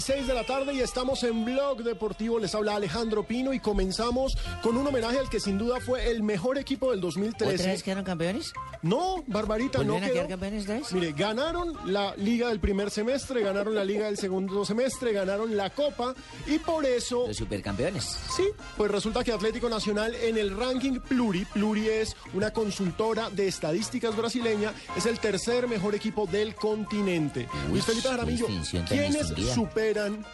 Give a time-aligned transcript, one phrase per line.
[0.00, 2.38] 36 de la tarde y estamos en Blog Deportivo.
[2.38, 6.22] Les habla Alejandro Pino y comenzamos con un homenaje al que sin duda fue el
[6.22, 7.82] mejor equipo del ¿Otra vez 2013.
[7.82, 8.54] quedaron campeones?
[8.82, 10.82] No, Barbarita, no ¿Volvieron a quedó.
[10.92, 15.70] Mire, ganaron la liga del primer semestre, ganaron la liga del segundo semestre, ganaron la
[15.70, 16.14] copa
[16.46, 18.04] y por eso Los supercampeones.
[18.04, 18.44] Sí,
[18.76, 24.16] pues resulta que Atlético Nacional en el ranking Pluri, Pluri es una consultora de estadísticas
[24.16, 27.46] brasileña, es el tercer mejor equipo del continente.
[27.66, 28.46] Uy, Luis Felipe Jaramillo,
[28.88, 30.24] ¿quiénes superan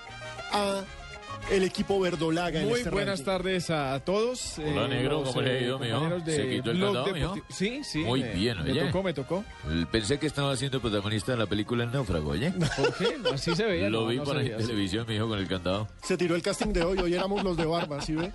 [0.53, 0.85] a
[1.51, 3.25] el equipo verdolaga en Muy este buenas ranking?
[3.25, 4.59] tardes a todos.
[4.59, 5.93] Hola, negro, ¿cómo le ha ido, mijo?
[5.93, 7.35] compañeros de ¿Se quitó el candado, mijo?
[7.49, 7.99] Sí, sí.
[8.01, 8.85] Muy me- bien, Me oye.
[8.87, 9.45] tocó, me tocó.
[9.93, 12.51] Pensé que estaba siendo protagonista de la película El Náufrago, ¿oye?
[12.77, 13.17] ¿Por qué?
[13.33, 13.89] Así se veía.
[13.89, 15.89] Lo no, vi no por ahí en televisión, mi hijo, con el candado.
[16.03, 18.33] Se tiró el casting de hoy, hoy éramos los de barba, ¿sí ve?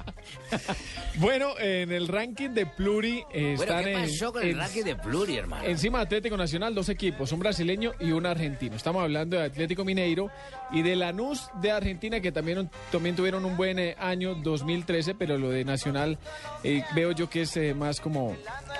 [1.15, 4.57] Bueno, en el ranking de Pluri eh, Bueno, están ¿qué en- pasó con el en-
[4.57, 5.63] ranking de Pluri, hermano?
[5.65, 8.75] Encima de Atlético Nacional, dos equipos, un brasileño y un argentino.
[8.75, 10.29] Estamos hablando de Atlético Mineiro
[10.71, 15.37] y de Lanús de Argentina, que también, también tuvieron un buen eh, año 2013, pero
[15.37, 16.17] lo de Nacional
[16.63, 18.35] eh, veo yo que es eh, más como,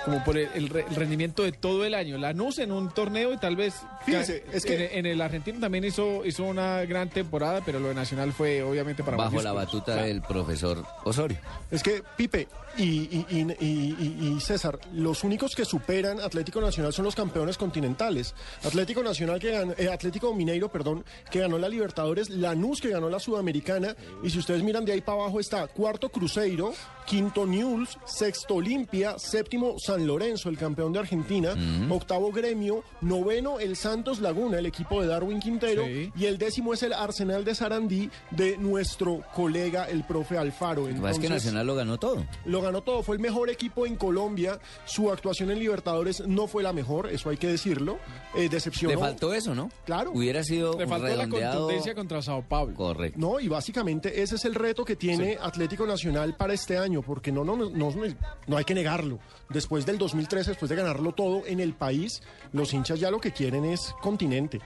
[0.06, 2.18] como por el, el re- el rendimiento de todo el año.
[2.18, 3.76] Lanús en un torneo y tal vez...
[4.06, 7.88] Fíjese, es que- En, en el argentino también hizo, hizo una gran temporada, pero lo
[7.90, 10.08] de Nacional fue obviamente para Bajo la batuta Claro.
[10.08, 11.38] del profesor Osorio.
[11.72, 13.26] Es que, Pipe y, y-
[13.60, 18.34] y- y- César, los únicos que superan Atlético Nacional son los campeones continentales.
[18.64, 23.10] Atlético Nacional que ganó, eh, Atlético Mineiro, perdón, que ganó la Libertadores, Lanús que ganó
[23.10, 26.74] la Sudamericana, y si ustedes miran de ahí para abajo está cuarto Cruzeiro,
[27.06, 31.56] quinto Newell's, sexto Olimpia, séptimo San Lorenzo, el campeón de Argentina,
[31.90, 36.12] octavo Gremio, noveno el Santos Laguna, el equipo de Darwin Quintero, Sí.
[36.16, 40.84] y el décimo es el Arsenal de Sarandí de nuestro colega, el profe Alfaro.
[40.84, 42.26] Pasa es que Entonces, Nacional lo ganó todo.
[42.46, 44.60] lo ganó todo, fue el mejor equipo en Colombia.
[44.86, 47.98] Su actuación en Libertadores no fue la mejor, eso hay que decirlo.
[48.36, 48.96] Eh, decepcionó.
[48.96, 49.70] Le faltó eso, ¿no?
[49.86, 50.12] Claro.
[50.14, 52.76] Hubiera sido Le faltó la contundencia contra Sao Paulo.
[52.76, 53.20] Correcto.
[53.20, 57.32] No, y básicamente ese es el reto que tiene Atlético Nacional para este año, porque
[57.32, 57.92] no, no, no, no,
[58.48, 59.20] no hay que negarlo.
[59.50, 62.22] Después del 2013, después de ganarlo todo en el país,
[62.54, 64.60] los hinchas ya lo que quieren es continente,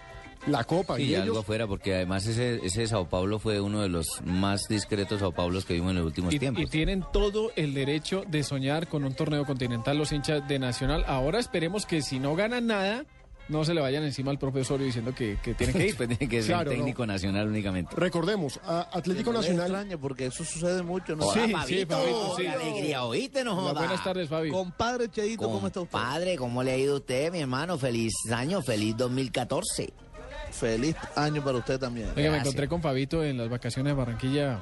[0.47, 0.97] la Copa.
[0.97, 4.07] Sí, y algo ellos, afuera, porque además ese, ese Sao Paulo fue uno de los
[4.23, 6.63] más discretos Sao Paulos que vimos en los últimos Y, tiempos.
[6.63, 11.03] y tienen todo el derecho de soñar con un torneo continental los hinchas de Nacional.
[11.07, 13.05] Ahora esperemos que si no ganan nada,
[13.47, 15.95] no se le vayan encima al profesorio diciendo que, que tiene que ir.
[15.95, 16.77] Tiene que ser Claro, no.
[16.77, 17.95] técnico nacional únicamente.
[17.95, 19.65] recordemos, a Atlético No Nacional...
[19.67, 21.15] extraña porque eso sucede mucho.
[21.15, 21.23] ¿no?
[21.31, 22.47] Sí, Hola, sí, Fabito, Fabito, sí.
[22.47, 23.73] alegría, oíste, no joda.
[23.73, 24.49] buenas tardes, Fabi.
[24.49, 25.91] Compadre Cheito, ¿cómo está usted?
[25.91, 27.77] Padre, ¿cómo le ha ido a usted, mi hermano?
[27.77, 29.93] Feliz año, feliz 2014.
[30.51, 32.09] Feliz año para usted también.
[32.15, 34.59] Oiga, me encontré con Fabito en las vacaciones de Barranquilla.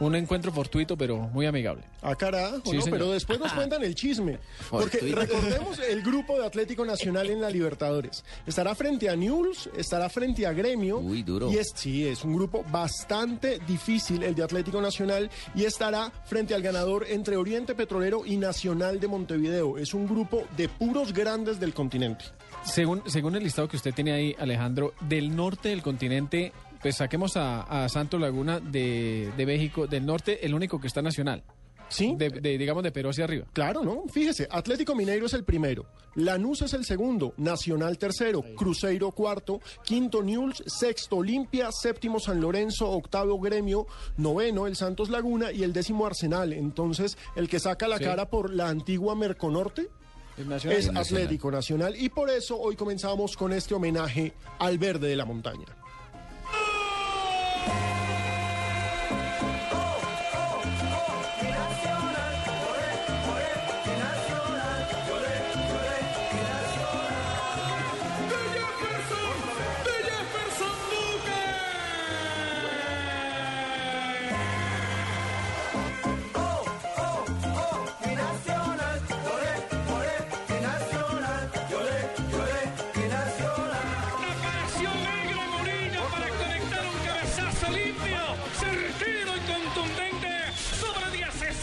[0.00, 1.84] Un encuentro fortuito, pero muy amigable.
[2.00, 2.82] Ah, carajo, Sí, ¿no?
[2.82, 2.98] señor.
[2.98, 4.40] pero después nos cuentan el chisme.
[4.70, 8.24] Porque recordemos el grupo de Atlético Nacional en la Libertadores.
[8.44, 10.98] Estará frente a Newell's, estará frente a Gremio.
[10.98, 11.52] Uy, duro.
[11.52, 15.30] Y es, sí, es un grupo bastante difícil el de Atlético Nacional.
[15.54, 19.78] Y estará frente al ganador entre Oriente Petrolero y Nacional de Montevideo.
[19.78, 22.24] Es un grupo de puros grandes del continente.
[22.64, 27.36] Según, según el listado que usted tiene ahí, Alejandro, del norte del continente, pues saquemos
[27.36, 31.42] a, a Santo Laguna de, de México, del norte, el único que está nacional.
[31.88, 32.14] ¿Sí?
[32.16, 33.44] De, de, digamos, de Perú hacia arriba.
[33.52, 34.04] Claro, ¿no?
[34.10, 40.22] Fíjese, Atlético Mineiro es el primero, Lanús es el segundo, Nacional tercero, Cruzeiro cuarto, quinto
[40.22, 43.86] Newell's, sexto Olimpia, séptimo San Lorenzo, octavo Gremio,
[44.16, 46.54] noveno el Santos Laguna y el décimo Arsenal.
[46.54, 48.04] Entonces, el que saca la Sí.
[48.04, 49.90] cara por la antigua Merconorte
[50.38, 50.78] nacional.
[50.78, 51.22] es Nacional.
[51.24, 55.66] Atlético Nacional y por eso hoy comenzamos con este homenaje al verde de la montaña.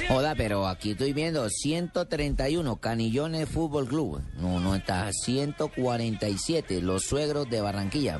[0.09, 4.23] Joda, pero aquí estoy viendo 131 Canillones Fútbol Club.
[4.39, 8.19] No, no está 147 Los Suegros de Barranquilla.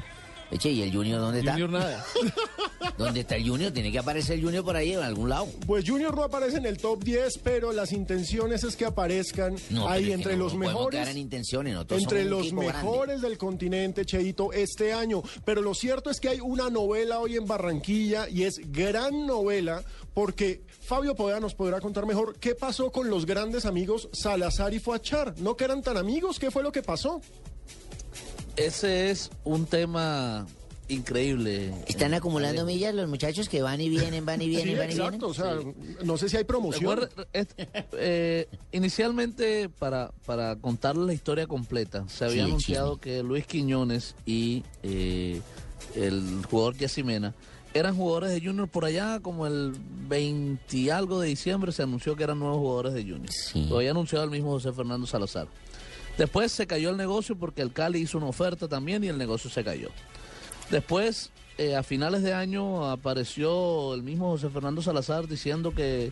[0.51, 1.53] Eche, ¿y el Junior dónde está?
[1.53, 2.06] Junior nada.
[2.97, 3.71] ¿Dónde está el Junior?
[3.71, 5.47] Tiene que aparecer el Junior por ahí en algún lado.
[5.65, 9.87] Pues Junior no aparece en el top 10, pero las intenciones es que aparezcan No,
[9.89, 11.07] ahí entre no los podemos mejores.
[11.09, 12.65] en intenciones, Entre los grande.
[12.67, 15.21] mejores del continente, Cheito, este año.
[15.45, 19.83] Pero lo cierto es que hay una novela hoy en Barranquilla y es gran novela
[20.13, 24.79] porque Fabio Podea nos podrá contar mejor qué pasó con los grandes amigos Salazar y
[24.79, 25.35] Fuachar.
[25.39, 26.39] ¿No que eran tan amigos?
[26.39, 27.21] ¿Qué fue lo que pasó?
[28.55, 30.45] Ese es un tema
[30.89, 31.74] increíble.
[31.88, 34.94] Están acumulando millas los muchachos que van y vienen, van y vienen, Sí, van y
[34.95, 35.06] vienen.
[35.13, 35.27] exacto.
[35.27, 35.56] O sea,
[36.03, 36.97] no sé si hay promoción.
[37.00, 37.47] Recuerda, es-
[37.94, 44.15] eh, inicialmente, para, para contarles la historia completa, se había Sí, anunciado que Luis Quiñones
[44.25, 45.41] y eh,
[45.95, 47.33] el jugador Yacimena
[47.74, 49.74] eran jugadores de Junior por allá, como el
[50.07, 53.30] 20 y algo de diciembre se anunció que eran nuevos jugadores de Junior.
[53.31, 53.68] Sí.
[53.69, 55.47] Lo había anunciado el mismo José Fernando Salazar.
[56.18, 59.50] Después se cayó el negocio porque el Cali hizo una oferta también y el negocio
[59.50, 59.89] se cayó.
[60.69, 66.12] Después, eh, a finales de año, apareció el mismo José Fernando Salazar diciendo que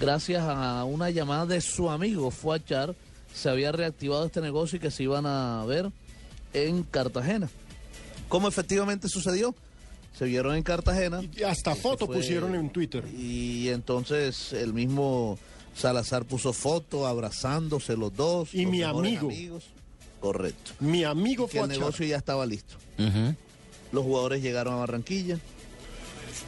[0.00, 2.94] gracias a una llamada de su amigo Fuachar,
[3.32, 5.90] se había reactivado este negocio y que se iban a ver
[6.52, 7.48] en Cartagena.
[8.28, 9.54] ¿Cómo efectivamente sucedió?
[10.18, 11.22] Se vieron en Cartagena.
[11.34, 13.04] Y hasta foto fue- pusieron en Twitter.
[13.16, 15.38] Y entonces el mismo
[15.74, 18.52] Salazar puso foto abrazándose los dos.
[18.52, 19.28] Y los mi amigo.
[19.28, 19.64] amigos.
[20.20, 20.72] Correcto.
[20.80, 21.78] Mi amigo Que el Fuachar.
[21.78, 22.74] negocio ya estaba listo.
[23.92, 25.38] Los jugadores llegaron a Barranquilla,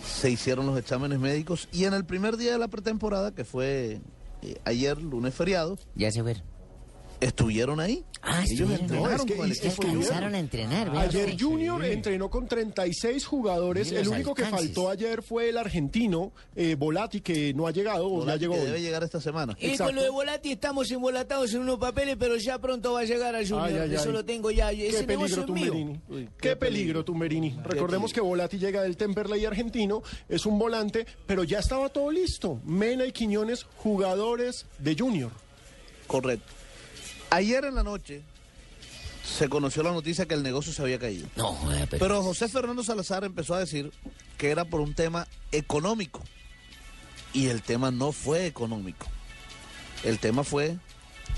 [0.06, 4.00] se hicieron los exámenes médicos y en el primer día de la pretemporada, que fue
[4.42, 6.36] eh, ayer, lunes feriado, Ya se fue.
[7.26, 8.04] Estuvieron ahí.
[8.22, 8.80] Ah, Ellos estuvieron.
[8.80, 10.02] entrenaron No, es que- con el es que equipo estuvieron.
[10.02, 11.36] Alcanzaron a entrenar, Ayer.
[11.38, 13.92] Junior entrenó con 36 jugadores.
[13.92, 18.10] El único que faltó ayer fue el argentino eh, Volati, que no ha llegado, o
[18.10, 19.56] ya Volati, llegó que debe llegar esta semana.
[19.60, 19.84] Y Exacto.
[19.86, 23.34] con lo de Volati estamos embolatados en unos papeles, pero ya pronto va a llegar
[23.34, 23.66] al Junior.
[23.68, 24.12] Ay, ay, Eso ay.
[24.12, 24.70] lo tengo ya.
[24.70, 25.72] Qué Ese negocio peligro.
[25.72, 26.00] Tumberini.
[26.08, 27.56] Uy, qué, qué peligro, Tumberini.
[27.62, 32.60] Recordemos que Volati llega del Temperley argentino, es un volante, pero ya estaba todo listo.
[32.64, 35.30] Mena y Quiñones, jugadores de Junior.
[36.06, 36.52] Correcto.
[37.34, 38.22] Ayer en la noche
[39.24, 41.26] se conoció la noticia que el negocio se había caído.
[41.34, 41.98] No, joda, pero...
[41.98, 43.92] Pero José Fernando Salazar empezó a decir
[44.38, 46.22] que era por un tema económico.
[47.32, 49.08] Y el tema no fue económico.
[50.04, 50.76] El tema fue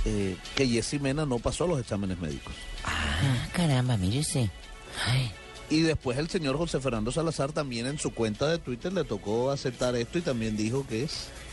[0.05, 2.53] eh, que Jessy Mena no pasó los exámenes médicos.
[2.85, 3.95] Ah, caramba.
[3.95, 5.33] Ay,
[5.71, 9.51] Y después el señor José Fernando Salazar también en su cuenta de Twitter le tocó
[9.51, 11.09] aceptar esto y también dijo que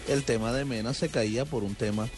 [0.10, 2.10] el tema de Mena se caía por un tema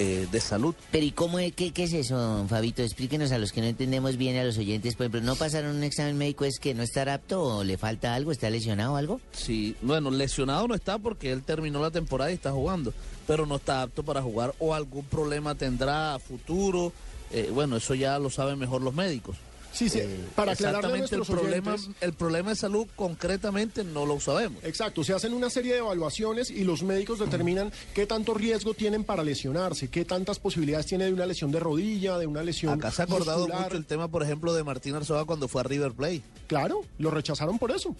[0.00, 0.74] eh, de salud.
[0.90, 2.82] Pero ¿y cómo es, qué, qué es eso, don Fabito?
[2.82, 4.94] Explíquenos a los que no entendemos bien, a los oyentes.
[4.94, 6.46] Por ejemplo, ¿no pasaron un examen médico?
[6.46, 8.32] ¿Es que no estar apto o le falta algo?
[8.32, 9.20] ¿Está lesionado o algo?
[9.32, 12.94] Sí, bueno, lesionado no está porque él terminó la temporada y está jugando,
[13.26, 16.94] pero no está apto para jugar o algún problema tendrá a futuro.
[17.30, 19.36] Eh, bueno, eso ya lo saben mejor los médicos.
[19.72, 22.86] Sí, sí, Eh, para aclararle a exactamente el nuestros problema, oyentes- el problema de salud
[22.96, 24.62] concretamente no lo sabemos.
[24.64, 29.04] Exacto, se hacen una serie de evaluaciones y los médicos determinan qué tanto riesgo tienen
[29.04, 32.90] para lesionarse, qué tantas posibilidades tiene de una lesión de rodilla, de una lesión Acá
[32.90, 33.64] se ha acordado muscular.
[33.66, 36.22] mucho el tema, por ejemplo, de Martín Arzoa cuando fue a River Plate.
[36.48, 37.94] Claro, lo rechazaron por eso.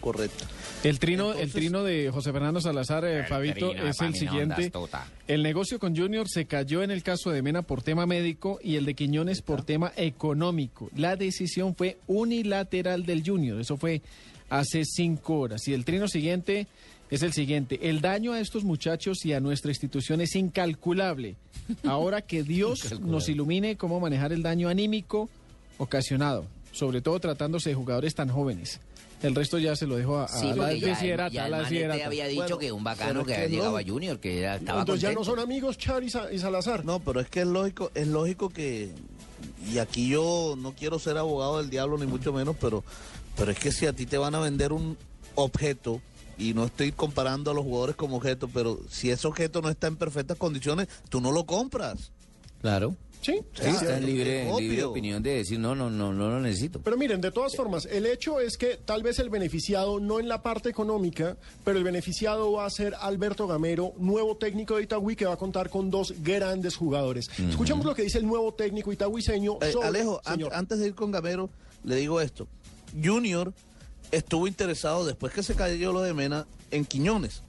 [0.00, 0.44] Correcto.
[0.84, 4.70] El trino, el trino de José Fernando Salazar, eh, Fabito, es el siguiente.
[5.26, 8.76] El negocio con Junior se cayó en el caso de Mena por tema médico y
[8.76, 10.90] el de Quiñones por tema económico.
[10.94, 13.60] La decisión fue unilateral del Junior.
[13.60, 14.02] Eso fue
[14.48, 15.66] hace cinco horas.
[15.66, 16.66] Y el trino siguiente
[17.10, 17.78] es el siguiente.
[17.88, 21.36] El daño a estos muchachos y a nuestra institución es incalculable.
[21.84, 25.28] Ahora que Dios nos ilumine cómo manejar el daño anímico
[25.78, 28.80] ocasionado, sobre todo tratándose de jugadores tan jóvenes.
[29.22, 31.62] El resto ya se lo dejo a, a Sí, la ya, ya a el la
[31.62, 32.06] este desiderata.
[32.06, 33.76] había dicho Bueno, que un bacano que había que llegado no.
[33.78, 36.84] a Junior, que era- estaba Entonces ya no son amigos Char y, Sa- y Salazar.
[36.84, 38.92] No, pero es que es lógico, es lógico que,
[39.72, 42.84] y aquí yo no quiero ser abogado del diablo ni mucho menos, pero,
[43.36, 44.96] pero es que si a ti te van a vender un
[45.34, 46.00] objeto,
[46.38, 49.86] y no estoy comparando a los jugadores como objeto, pero si ese objeto no está
[49.86, 52.10] en perfectas condiciones, tú no lo compras.
[52.60, 52.94] Claro.
[53.26, 56.40] Sí, Sí, sí, está en libre, libre opinión de decir, no, no, no, no lo
[56.40, 56.80] necesito.
[56.80, 60.28] Pero miren, de todas formas, el hecho es que tal vez el beneficiado, no en
[60.28, 65.16] la parte económica, pero el beneficiado va a ser Alberto Gamero, nuevo técnico de Itagüí,
[65.16, 67.28] que va a contar con dos grandes jugadores.
[67.48, 69.58] Escuchamos lo que dice el nuevo técnico itagüiseño.
[69.60, 71.50] Eh, sobre- Alejo, an- antes de ir con Gamero,
[71.82, 72.46] le digo esto.
[73.02, 73.52] Junior
[74.12, 77.42] estuvo interesado, después que se cayó lo de Mena, en Quiñones,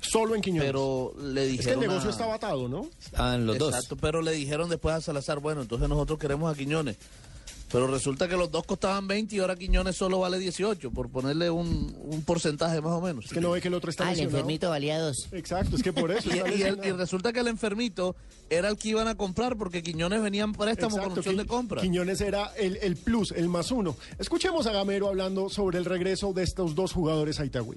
[0.00, 0.66] solo en Quiñones.
[0.68, 1.80] pero le es que el dijeron...
[1.80, 2.88] negocio a- estaba atado, ¿no?
[3.00, 6.96] Estaban los Exacto, pero le dijeron después a Salazar, bueno, entonces nosotros queremos a Quiñones.
[7.70, 11.50] Pero resulta que los dos costaban 20 y ahora Quiñones solo vale 18, por ponerle
[11.50, 13.26] un, un porcentaje más o menos.
[13.26, 14.38] Es que no ve que el otro está Ah, el lesionado.
[14.38, 15.28] enfermito valía dos.
[15.32, 16.30] Exacto, es que por eso.
[16.34, 18.16] Y, está y el- y resulta que el enfermito
[18.48, 21.38] era el que iban a comprar porque Quiñones venía en préstamo con Exacto, opción Qui-
[21.38, 21.82] de compra.
[21.82, 23.96] Quiñones era el, el plus, el más uno.
[24.18, 27.76] Escuchemos a Gamero hablando sobre el regreso de estos dos jugadores a Itagüí.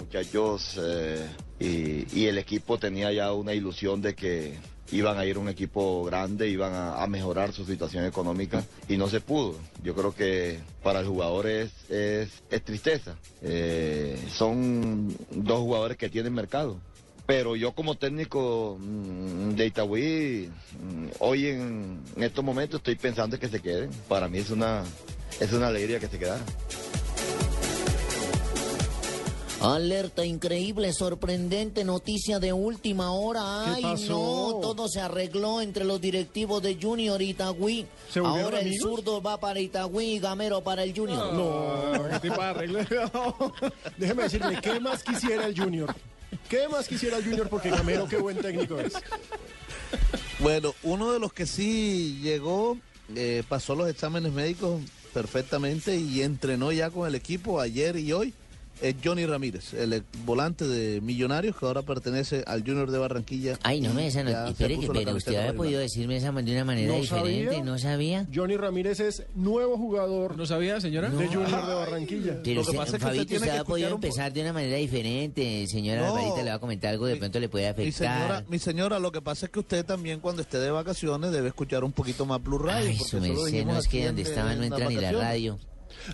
[0.00, 1.26] muchachos eh,
[1.60, 4.58] y, y el equipo tenía ya una ilusión de que
[4.92, 9.20] iban a ir un equipo grande, iban a, mejorar su situación económica y no se
[9.20, 9.56] pudo.
[9.82, 11.70] Yo creo que para el jugador es,
[12.64, 13.16] tristeza.
[13.42, 16.78] Eh, son dos jugadores que tienen mercado.
[17.26, 23.38] Pero yo como técnico mm, de Itagüí, mm, hoy en, en estos momentos estoy pensando
[23.38, 23.90] que se queden.
[24.08, 24.82] Para mí es una,
[25.38, 26.44] es una alegría que se quedaran.
[29.60, 33.62] Alerta increíble, sorprendente, noticia de última hora.
[33.64, 34.52] ¿Qué Ay, pasó?
[34.52, 37.86] no, todo se arregló entre los directivos de Junior y Itagüí.
[38.08, 41.32] ¿Se volvieron Ahora el zurdo va para Itagüí y Gamero para el Junior.
[41.32, 42.80] No, qué tipo de arreglo.
[43.96, 45.94] Déjeme decirle, ¿qué más quisiera el Junior?
[46.48, 47.48] ¿Qué más quisiera el Junior?
[47.48, 48.92] Porque Gamero, qué buen técnico es.
[50.38, 52.78] Bueno, uno de los que sí llegó,
[53.16, 54.80] eh, pasó los exámenes médicos
[55.12, 58.34] perfectamente y entrenó ya con el equipo ayer y hoy,
[58.82, 63.58] es Johnny Ramírez, el ex- volante de Millonarios que ahora pertenece al Junior de Barranquilla.
[63.62, 66.64] Ay, no me esa no, espere, que, pero usted había podido decirme esa de una
[66.64, 67.64] manera No diferente, sabía.
[67.64, 68.26] ¿no sabía?
[68.34, 71.10] Johnny Ramírez es nuevo jugador ¿No sabía, señora?
[71.10, 72.40] de Junior de Barranquilla.
[72.44, 74.32] Pero Lo que usted, pasa es que usted Fabito, tiene usted que ha podido empezar
[74.32, 75.66] de una manera diferente.
[75.66, 76.14] Señora No.
[76.14, 78.44] Barbarita le va a comentar algo, de Mi- pronto le puede Mi señora, afectar.
[78.50, 81.84] mi señora, lo que pasa es que usted también cuando esté de vacaciones debe escuchar
[81.84, 82.90] un poquito más Blue Radio.
[82.90, 85.58] Ay, su merced, no es que donde en- estaba no entra ni la radio.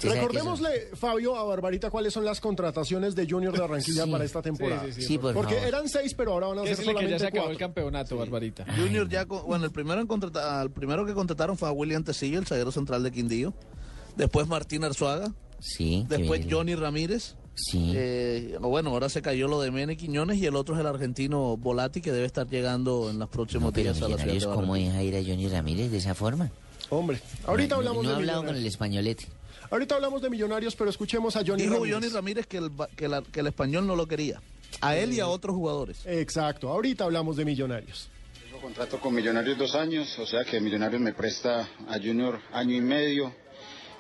[0.03, 4.11] Recordémosle, Fabio, a Barbarita, cuáles son las contrataciones de Junior de Barranquilla Sí.
[4.11, 4.85] para esta temporada.
[4.87, 5.07] Sí, sí, sí.
[5.09, 5.69] Sí, por Porque favor.
[5.69, 7.53] eran seis, pero ahora van a ser Decirle que ya solamente se acabó cuatro.
[7.53, 8.67] el campeonato, Barbarita.
[8.77, 12.39] Junior ya, con- bueno, el primero, en contrata- primero que contrataron fue a William Tecillo,
[12.39, 13.55] el zaguero central de Quindío.
[14.17, 15.33] Después Martín Arzuaga.
[15.61, 16.05] Sí.
[16.09, 17.37] Después Johnny Ramírez.
[17.57, 17.93] Sí.
[17.95, 21.57] Eh, bueno, ahora se cayó lo de Mene Quiñones y el otro es el argentino
[21.57, 24.75] Volati que debe estar llegando en los próximos No, pero días a la ciudad ¿cómo
[24.75, 26.51] deja ir a Johnny Ramírez de esa forma?
[26.91, 29.27] Hombre, ahorita no, hablamos no de he hablado con el españolete.
[29.75, 31.95] Ahorita hablamos de millonarios, pero escuchemos a Johnny Dijo Ramírez.
[31.97, 34.41] Johnny Ramírez que el, que, la- que el español no lo quería.
[34.81, 35.99] A él y a otros jugadores.
[36.07, 38.09] Exacto, ahorita hablamos de millonarios.
[38.45, 42.77] Tengo contrato con Millonarios dos años, o sea que Millonarios me presta a Junior año
[42.77, 43.35] y medio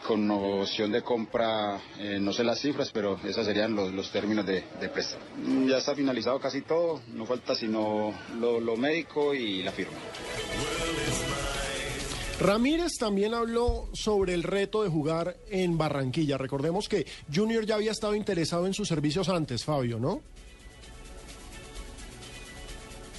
[0.07, 4.47] con opción de compra, eh, no sé las cifras, pero esos serían los, los términos
[4.47, 5.25] de, de préstamo.
[5.39, 9.97] Mm, Ya está finalizado casi todo, no falta sino lo, lo médico y la firma.
[12.41, 16.37] Ramírez también habló sobre el reto de jugar en Barranquilla.
[16.37, 20.21] Recordemos que Junior ya había estado interesado en sus servicios antes, Fabio, ¿no?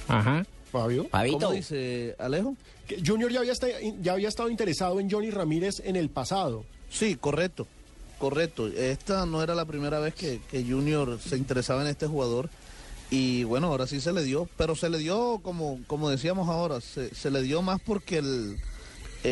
[0.08, 0.44] Ajá.
[0.70, 1.08] Fabio.
[1.10, 2.56] ¿Cómo dice Alejo?
[2.86, 3.54] Que Junior ya había,
[4.00, 6.64] ya había estado interesado en Johnny Ramírez en el pasado.
[6.90, 7.66] Sí, correcto.
[8.18, 8.68] Correcto.
[8.68, 12.50] Esta no era la primera vez que, que Junior se interesaba en este jugador.
[13.10, 14.48] Y bueno, ahora sí se le dio.
[14.56, 18.58] Pero se le dio, como, como decíamos ahora, se, se le dio más porque el,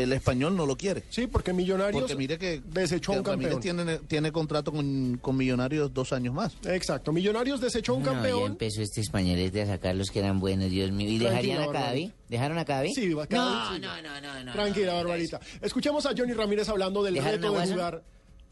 [0.03, 1.05] el español no lo quiere.
[1.11, 3.53] Sí, porque Millonarios Porque mire que, desechó a que un campeón.
[3.53, 6.57] Ramírez tiene, tiene contrato con, con Millonarios dos años más.
[6.67, 8.53] Exacto, Millonarios desechó a un No, ya campeón.
[8.53, 11.09] empezó este españolete a sacar los que eran buenos, Dios mío.
[11.09, 11.67] ¿Y dejarían a?
[11.67, 12.15] Barbarita.
[12.29, 12.95] ¿Dejaron a Cadavi?
[12.95, 13.81] Sí, va- Cadavi no, sí.
[14.03, 14.53] no, no, no, no.
[14.53, 15.41] Tranquila, no, Barbarita.
[15.61, 18.03] Escuchemos a Johnny Ramírez hablando del ¿Dejaron reto a de jugar.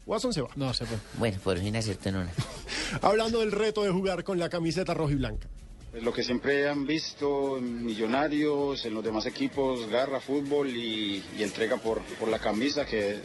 [0.05, 0.49] Watson se va.
[0.57, 0.97] No, se fue.
[1.17, 2.31] Bueno, por fin acertó en una.
[3.01, 5.47] Hablando del reto de jugar con la camiseta roja y blanca.
[6.01, 11.77] Lo que siempre han visto en Millonarios, en los demás equipos, garra, fútbol y, entrega
[11.77, 13.19] por, por la camisa, que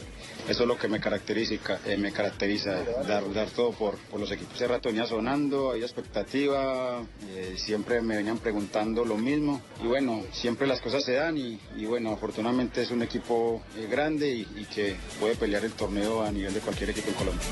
[0.47, 4.31] eso es lo que me caracteriza, eh, me caracteriza dar, dar todo por, por los
[4.31, 4.53] equipos.
[4.53, 10.23] Hace rato venía sonando, había expectativa, eh, siempre me venían preguntando lo mismo y bueno,
[10.31, 14.95] siempre las cosas se dan y, bueno, afortunadamente es un equipo eh, grande y que
[15.19, 17.47] puede pelear el torneo a nivel de cualquier equipo en Colombia.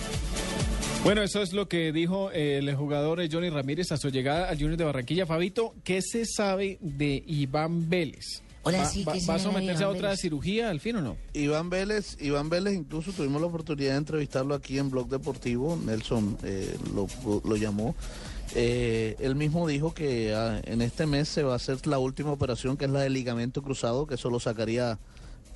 [1.07, 4.49] Bueno, eso es lo que dijo eh, el jugador eh, Johnny Ramírez a su llegada
[4.49, 5.25] al Junior de Barranquilla.
[5.25, 8.41] Fabito, ¿qué se sabe de Iván Vélez?
[8.63, 10.19] Hola, ¿Va, sí, va- ¿qué se ¿Va a someterse a otra Vélez?
[10.19, 11.15] cirugía al fin o no?
[11.33, 16.37] Iván Vélez, Iván Vélez incluso tuvimos la oportunidad de entrevistarlo aquí en Blog Deportivo, Nelson
[16.43, 17.07] eh, lo,
[17.45, 17.95] lo llamó.
[18.53, 22.31] Eh, él mismo dijo que ah, en este mes se va a hacer la última
[22.31, 24.99] operación que es la del ligamento cruzado, que eso lo sacaría,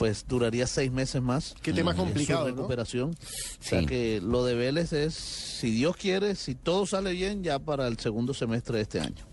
[0.02, 1.54] pues duraría seis meses más.
[1.62, 2.56] Qué tema en complicado, Su ¿no?
[2.56, 3.12] recuperación.
[3.12, 3.16] O
[3.64, 3.86] sea Sí.
[3.86, 7.98] que lo de Vélez es, si Dios quiere, si todo sale bien, ya para el
[8.00, 9.26] segundo semestre de este año.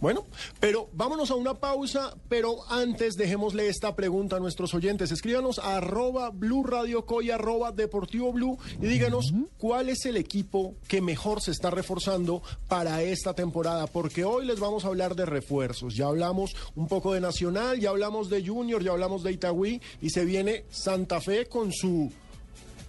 [0.00, 0.24] Bueno,
[0.60, 5.10] pero vámonos a una pausa, pero antes dejémosle esta pregunta a nuestros oyentes.
[5.10, 10.74] Escríbanos a arroba Blue Radio Coy, arroba Deportivo Blue y díganos cuál es el equipo
[10.88, 15.26] que mejor se está reforzando para esta temporada, porque hoy les vamos a hablar de
[15.26, 15.94] refuerzos.
[15.94, 20.10] Ya hablamos un poco de Nacional, ya hablamos de Junior, ya hablamos de Itagüí y
[20.10, 22.12] se viene Santa Fe con su...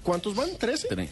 [0.04, 0.50] ¿Cuántos van?
[0.52, 0.88] ¿13?
[0.90, 1.10] Tre-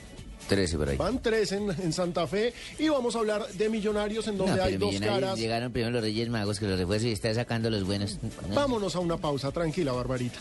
[0.47, 0.97] 13 por ahí.
[0.97, 4.63] Van tres en, en Santa Fe y vamos a hablar de Millonarios en donde No,
[4.63, 5.37] hay dos caras.
[5.37, 8.17] llegaron primero los Reyes Magos que los refuerzos y está sacando los buenos.
[8.53, 10.39] Vámonos a una pausa, tranquila, Barbarita.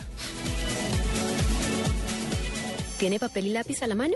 [2.97, 4.15] ¿Tiene papel y lápiz a la mano?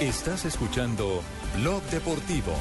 [0.00, 1.22] Estás escuchando
[1.58, 2.54] Blog Deportivo.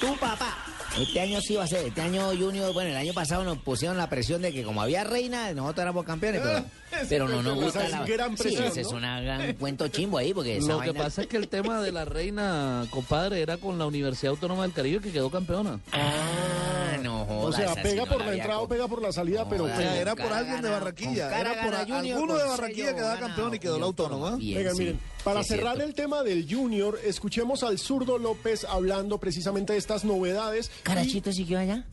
[0.00, 0.56] Tu papá.
[0.98, 3.98] Este año sí va a ser, este año Junior, bueno, el año pasado nos pusieron
[3.98, 6.64] la presión de que como había reina, nosotros éramos campeones, pero,
[7.10, 8.02] pero no nos gusta la...
[8.02, 10.94] es gran sí, presión, ese es una gran cuento chimbo ahí, porque esa Lo que
[10.94, 14.72] pasa es que el tema de la reina, compadre, era con la Universidad Autónoma del
[14.72, 15.80] Caribe que quedó campeona.
[15.92, 19.66] Ah, no O sea, pega no por la entrada o pega por la salida, pero...
[19.68, 21.40] Era por alguien de Barranquilla.
[21.40, 24.36] Era por Junior, alguno de Barranquilla quedaba campeón y quedó la autónoma.
[24.36, 25.88] Venga, sí, miren, para cerrar cierto.
[25.88, 30.70] el tema del Junior, escuchemos al zurdo López hablando precisamente de estas novedades.
[30.80, 31.84] y- ¿Carachito siguió allá?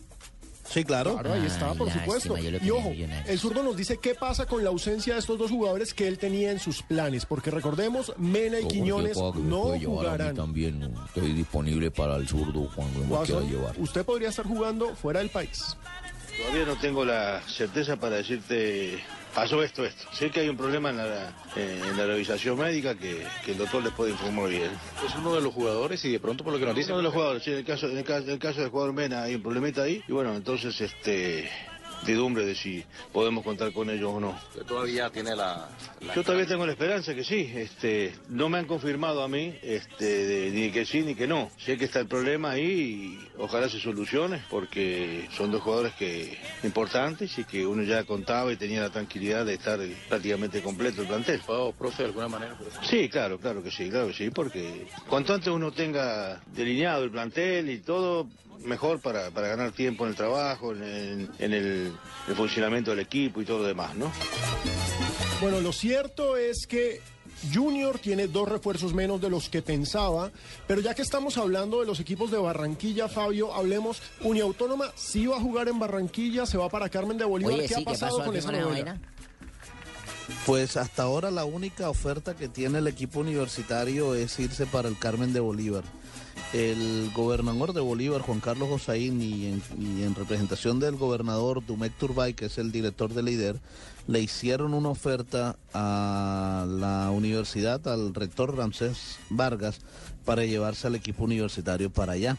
[0.72, 1.14] Sí, claro.
[1.14, 2.38] Claro, ahí está, Ay, por lástima, supuesto.
[2.64, 2.92] Y ojo,
[3.28, 6.18] el zurdo nos dice qué pasa con la ausencia de estos dos jugadores que él
[6.18, 10.36] tenía en sus planes, porque recordemos, Mena y Quiñones no jugarán.
[10.36, 13.76] también estoy disponible para el zurdo cuando me quiera llevar.
[13.80, 15.76] usted podría estar jugando fuera del país.
[16.40, 19.04] Todavía no tengo la certeza para decirte,
[19.36, 20.08] pasó esto, esto.
[20.14, 23.58] Sé que hay un problema en la, eh, en la revisación médica que, que el
[23.58, 24.72] doctor les puede informar bien.
[25.06, 26.94] Es uno de los jugadores y de pronto por lo que nos dicen...
[26.94, 28.70] Uno de los jugadores, sí, en el caso, en el caso, en el caso del
[28.70, 31.50] jugador Mena hay un problemita ahí y bueno, entonces este
[32.06, 32.84] de si
[33.14, 34.40] podemos contar con ellos o no.
[34.68, 35.70] Todavía tiene la...
[36.16, 40.06] Yo todavía tengo la esperanza que sí, este, no me han confirmado a mí, este,
[40.06, 41.52] de- ni que sí ni que no.
[41.58, 46.38] Sé que está el problema ahí y ojalá se solucione porque son dos jugadores que
[46.64, 51.08] importantes y que uno ya contaba y tenía la tranquilidad de estar prácticamente completo el
[51.08, 51.42] plantel.
[51.46, 52.58] ¿Puedo, profe, de alguna manera?
[52.84, 57.12] Sí, claro, claro que sí, claro que sí, porque cuanto antes uno tenga delineado el
[57.12, 58.28] plantel y todo,
[58.64, 61.92] mejor para, para ganar tiempo en el trabajo, en, el- en el,
[62.28, 64.12] el funcionamiento del equipo y todo lo demás, ¿no?
[65.42, 67.02] Bueno, lo cierto es que
[67.54, 70.32] Junior tiene dos refuerzos menos de los que pensaba,
[70.68, 75.38] pero ya que estamos hablando de los equipos de Barranquilla, Fabio, hablemos, Uniautónoma sí va
[75.38, 77.86] a jugar en Barranquilla, se va para Carmen de Bolívar, Oye, ¿qué sí, ha ¿qué
[77.86, 78.70] pasado pasó con esa novela?
[78.70, 79.02] vaina?
[80.46, 84.98] Pues hasta ahora la única oferta que tiene el equipo universitario es irse para el
[84.98, 85.84] Carmen de Bolívar.
[86.52, 92.46] El gobernador de Bolívar, Juan Carlos Josaín, y en, representación del gobernador Dumec Turbay, que
[92.46, 93.60] es el director de líder,
[94.08, 99.82] le hicieron una oferta a la universidad, al rector Ramsés Vargas,
[100.26, 102.36] para llevarse al equipo universitario para allá.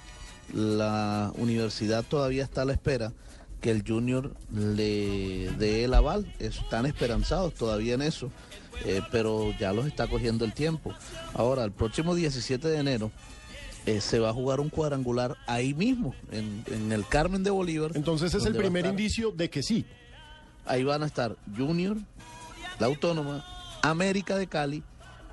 [0.53, 3.12] La universidad todavía está a la espera
[3.61, 6.35] que el Junior le dé el aval.
[6.40, 8.33] Están esperanzados todavía en eso,
[8.85, 10.92] eh, pero ya los está cogiendo el tiempo.
[11.35, 13.12] Ahora, el próximo 17 de enero
[13.87, 17.93] eh, se va a jugar un cuadrangular ahí mismo, en, en el Carmen de Bolívar.
[17.95, 19.85] Entonces es el primer estar- indicio de que sí.
[20.66, 21.97] Ahí van a estar Junior,
[22.79, 23.45] la Autónoma,
[23.83, 24.83] América de Cali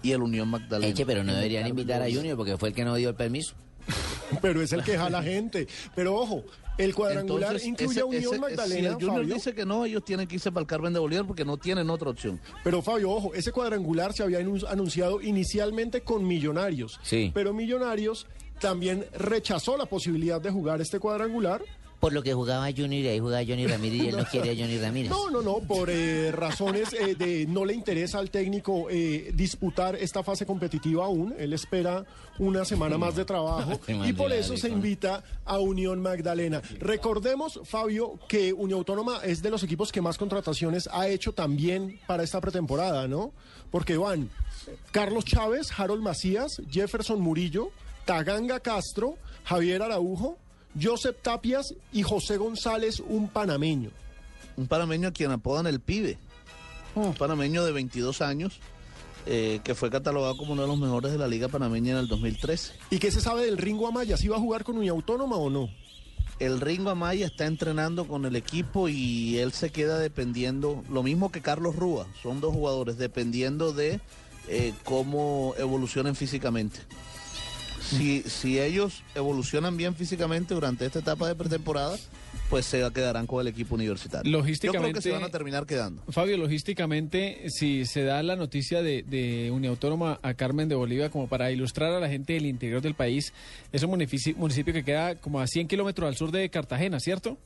[0.01, 0.91] y el Unión Magdalena.
[0.91, 2.05] Eche, pero no deberían invitar a.
[2.09, 3.53] Junior porque fue el que no dio el permiso.
[4.41, 5.67] Pero es el que jala gente.
[5.95, 6.43] Pero ojo,
[6.77, 9.33] el cuadrangular Entonces, incluye a Unión ese- si Magdalena, el Junior Fabio.
[9.35, 11.89] dice que no, ellos tienen que irse para el Carmen de Bolívar porque no tienen
[11.89, 12.39] otra opción.
[12.63, 16.99] Pero Fabio, ojo, ese cuadrangular se había anun- anunciado inicialmente con Millonarios.
[17.03, 17.31] Sí.
[17.33, 18.27] Pero Millonarios
[18.59, 21.61] también rechazó la posibilidad de jugar este cuadrangular
[21.99, 24.55] Por lo que jugaba Junior y ahí jugaba Johnny Ramírez y él no quiere a
[24.55, 25.09] Johnny Ramírez.
[25.09, 29.95] No, no, no, por eh, razones eh, de no le interesa al técnico eh, disputar
[29.95, 31.33] esta fase competitiva aún.
[31.39, 32.05] Él espera
[32.37, 36.61] una semana más de trabajo y por eso se invita a Unión Magdalena.
[36.79, 41.99] Recordemos, Fabio, que Unión Autónoma es de los equipos que más contrataciones ha hecho también
[42.05, 43.33] para esta pretemporada, ¿no?
[43.71, 44.29] Porque van
[44.91, 47.71] Carlos Chávez, Harold Macías, Jefferson Murillo,
[48.05, 50.37] Taganga Castro, Javier Araujo,
[50.81, 53.89] Joseph Tapias y José González, un panameño.
[54.55, 56.17] Un panameño a quien apodan el pibe.
[56.95, 58.59] Un panameño de 22 años
[59.29, 62.07] eh, que fue catalogado como uno de los mejores de la Liga Panameña en el
[62.07, 62.71] 2013.
[62.91, 64.15] ¿Y qué se sabe del Ringo Amaya?
[64.15, 65.69] ¿Si va a jugar con Unión Autónoma o no?
[66.39, 71.29] El Ringo Amaya está entrenando con el equipo y él se queda dependiendo, lo mismo
[71.29, 73.99] que Carlos Rúa, son dos jugadores, dependiendo de
[74.47, 76.79] eh, cómo evolucionen físicamente.
[77.89, 81.97] Si, si ellos evolucionan bien físicamente durante esta etapa de pretemporada,
[82.49, 84.31] pues se quedarán con el equipo universitario.
[84.31, 86.01] Logísticamente, Yo creo que se van a terminar quedando.
[86.09, 91.27] Fabio, logísticamente, si se da la noticia de, de Uniautónoma a Carmen de Bolivia, como
[91.27, 93.33] para ilustrar a la gente del interior del país,
[93.71, 97.37] es un municipio, municipio que queda como a 100 kilómetros al sur de Cartagena, ¿cierto?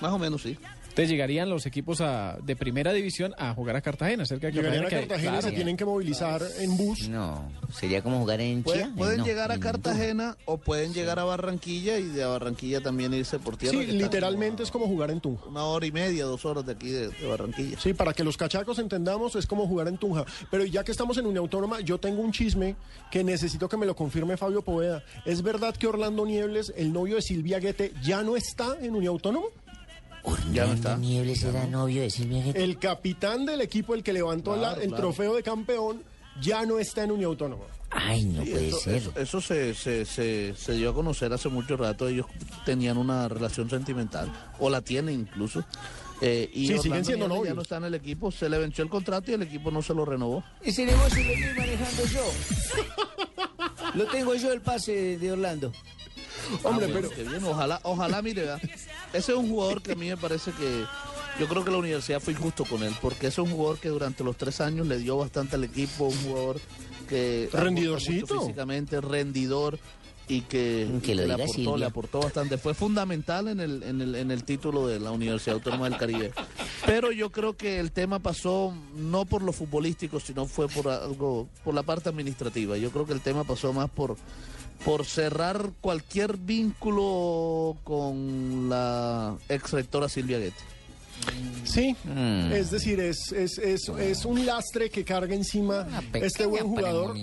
[0.00, 0.56] Más o menos, sí.
[0.96, 4.84] Entonces llegarían los equipos a- de primera división a jugar a Cartagena, cerca de Llegarían
[4.84, 5.02] Cartagena.
[5.02, 7.06] a que- Cartagena se tienen que movilizar en bus.
[7.10, 8.94] No, sería como jugar en Pueden, Chía.
[8.96, 13.12] pueden No, llegar a en Cartagena o pueden llegar a Barranquilla y de Barranquilla también
[13.12, 13.78] irse por tierra.
[13.78, 15.44] Sí, literalmente es como jugar en Tunja.
[15.44, 17.78] Una hora y media, dos horas de aquí de, de Barranquilla.
[17.78, 20.24] Sí, para que los cachacos entendamos, es como jugar en Tunja.
[20.50, 22.74] Pero ya que estamos en Unión Autónoma, yo tengo un chisme
[23.10, 25.02] que necesito que me lo confirme Fabio Poveda.
[25.26, 29.12] ¿Es verdad que Orlando Niebles, el novio de Silvia Guete, ya no está en Unión
[29.12, 29.46] Autónoma?
[30.52, 30.96] Ya no está.
[30.96, 32.62] Niebles era novio de Silvia Guete.
[32.64, 34.96] El capitán del equipo, el que levantó la- el claro.
[34.96, 36.02] trofeo de campeón,
[36.40, 37.64] ya no está en Unión Autónoma.
[37.90, 38.94] Ay, no Sí, puede eso, ser.
[38.96, 42.08] Eso, eso se, se, se, se dio a conocer hace mucho rato.
[42.08, 42.26] Ellos
[42.64, 45.64] tenían una relación sentimental, o la tienen incluso.
[46.20, 47.48] Eh, y Sí, siguen Orlando siendo novios.
[47.48, 49.82] Ya no está en el equipo, se le venció el contrato y el equipo no
[49.82, 50.42] se lo renovó.
[50.62, 52.32] Ese negocio lo estoy manejando yo.
[53.94, 55.72] Lo tengo yo el pase de Orlando.
[56.62, 57.44] Hombre, Ah, bueno, pero qué bien.
[57.44, 58.56] Ojalá, ojalá, mire, vea.
[59.12, 60.84] ese es un jugador que a mí me parece que
[61.40, 63.88] yo creo que la universidad fue injusto con él, porque ese es un jugador que
[63.88, 66.60] durante los tres años le dio bastante al equipo, un jugador
[67.08, 68.40] que Rendidorcito.
[68.40, 69.78] físicamente, rendidor
[70.28, 71.76] y que, Que lo le, aportó, Silvia.
[71.76, 72.58] le aportó bastante.
[72.58, 76.32] Fue fundamental en el, en, el, en el título de la Universidad Autónoma del Caribe.
[76.84, 81.46] Pero yo creo que el tema pasó no por lo futbolístico, sino fue por algo,
[81.62, 82.76] por la parte administrativa.
[82.76, 84.16] Yo creo que el tema pasó más por
[84.84, 90.56] por cerrar cualquier vínculo con la ex rectora Silvia Guete.
[91.64, 92.52] sí, Mm.
[92.52, 97.16] es decir, es, es, es, es un lastre que carga encima este buen jugador.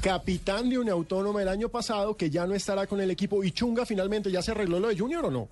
[0.00, 3.42] Capitán de Unión Autónoma el año pasado, que ya no estará con el equipo.
[3.42, 5.48] ¿Y Chunga finalmente ya se arregló lo de Junior o no?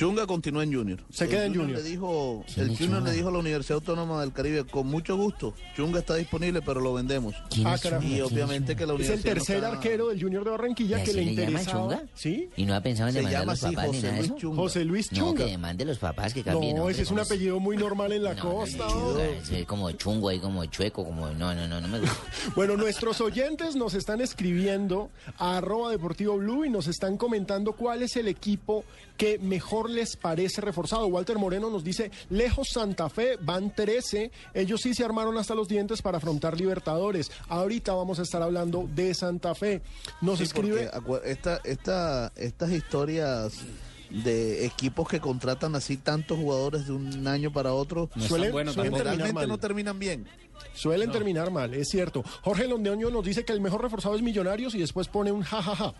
[0.00, 0.98] Chunga continúa en Junior.
[1.12, 1.78] Se El queda en Junior.
[1.78, 3.10] Le dijo, ¿Quién el Junior Chunga?
[3.10, 6.80] le dijo a la Universidad Autónoma del Caribe, con mucho gusto, Chunga está disponible, pero
[6.80, 7.34] lo vendemos.
[7.50, 8.06] ¿Quién Ah, caramba.
[8.06, 10.42] Y ¿Quién es obviamente que la Es el universidad no tercer está- arquero del Junior
[10.44, 11.80] de Barranquilla ¿Y que le interesaba.
[11.96, 12.02] Chunga?
[12.14, 12.48] ¿Sí?
[12.56, 14.18] ¿Y no ha pensado en demandar a llama los así papás ni José nada de
[14.22, 14.38] Luis eso?
[14.40, 14.56] Chunga.
[14.62, 15.44] José Luis No, Chunga.
[15.44, 18.12] que demande a los papás que cambien No, ese es un ¿cómo apellido muy normal
[18.12, 18.86] en la No, costa.
[18.88, 21.28] no, es como chungo ahí, como chueco, como...
[21.32, 22.16] No, no, no, no me gusta.
[22.56, 28.00] Bueno, nuestros oyentes nos están escribiendo a arroba deportivo blue y nos están comentando cuál
[28.02, 28.82] es el equipo
[29.20, 31.06] que mejor les parece reforzado.
[31.08, 35.68] Walter Moreno nos dice, lejos Santa Fe, van 13, ellos sí se armaron hasta los
[35.68, 37.30] dientes para afrontar Libertadores.
[37.48, 39.82] Ahorita vamos a estar hablando de Santa Fe.
[40.22, 40.90] Nos Sí, escribe...
[41.26, 43.58] esta, esta, estas historias
[44.08, 48.72] de equipos que contratan así tantos jugadores de un año para otro No Suelen- bueno
[48.72, 49.48] suelen terminar generalmente mal.
[49.48, 50.26] no terminan bien.
[50.72, 52.22] Suelen terminar mal, es cierto.
[52.42, 55.94] Jorge Londeño nos dice que el mejor reforzado es Millonarios y después pone un jajaja.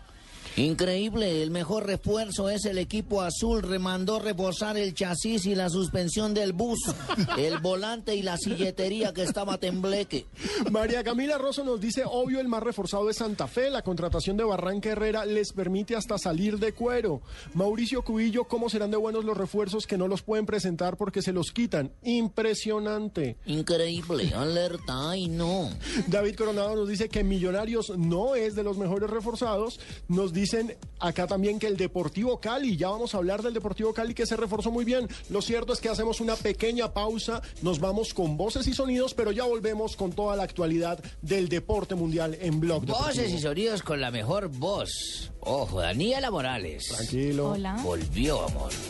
[0.57, 3.61] Increíble, el mejor refuerzo es el equipo azul.
[3.61, 6.79] Remandó reposar el chasis y la suspensión del bus,
[7.37, 10.25] el volante y la silletería que estaba tembleque.
[10.71, 14.43] María Camila Rosso nos dice, obvio el más reforzado es Santa Fe, la contratación de
[14.43, 17.21] Barranca Herrera les permite hasta salir de cuero.
[17.53, 21.33] Mauricio Cubillo, ¿cómo serán de buenos los refuerzos que no los pueden presentar porque se
[21.33, 21.93] los quitan?
[22.03, 23.37] Impresionante.
[23.45, 25.69] Increíble, alerta, ay no.
[26.07, 29.79] David Coronado nos dice que Millonarios no es de los mejores reforzados.
[30.07, 34.13] Nos dicen acá también que el Deportivo Cali, ya vamos a hablar del Deportivo Cali
[34.15, 35.07] que se reforzó muy bien.
[35.29, 39.31] Lo cierto es que hacemos una pequeña pausa, nos vamos con voces y sonidos, pero
[39.31, 43.41] ya volvemos con toda la actualidad del deporte mundial en Blog Voces y Deportivo.
[43.49, 45.31] sonidos con la mejor voz.
[45.41, 46.87] Ojo, Daniela Morales.
[46.87, 47.51] Tranquilo.
[47.51, 47.75] Hola.
[47.83, 48.71] Volvió, amor.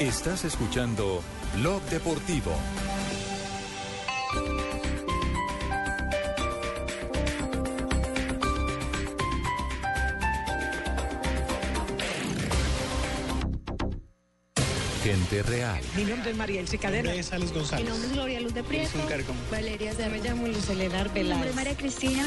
[0.00, 1.20] Estás escuchando
[1.56, 2.52] Blog Deportivo.
[15.30, 15.80] Gente real.
[15.96, 17.14] Mi nombre es María Elsie Cadena.
[17.14, 17.84] es Alex González.
[17.84, 18.98] Mi nombre es Gloria Luz de Prieto.
[19.48, 22.24] Valeria Se me llamo Luz Eledar Mi nombre es María Cristina.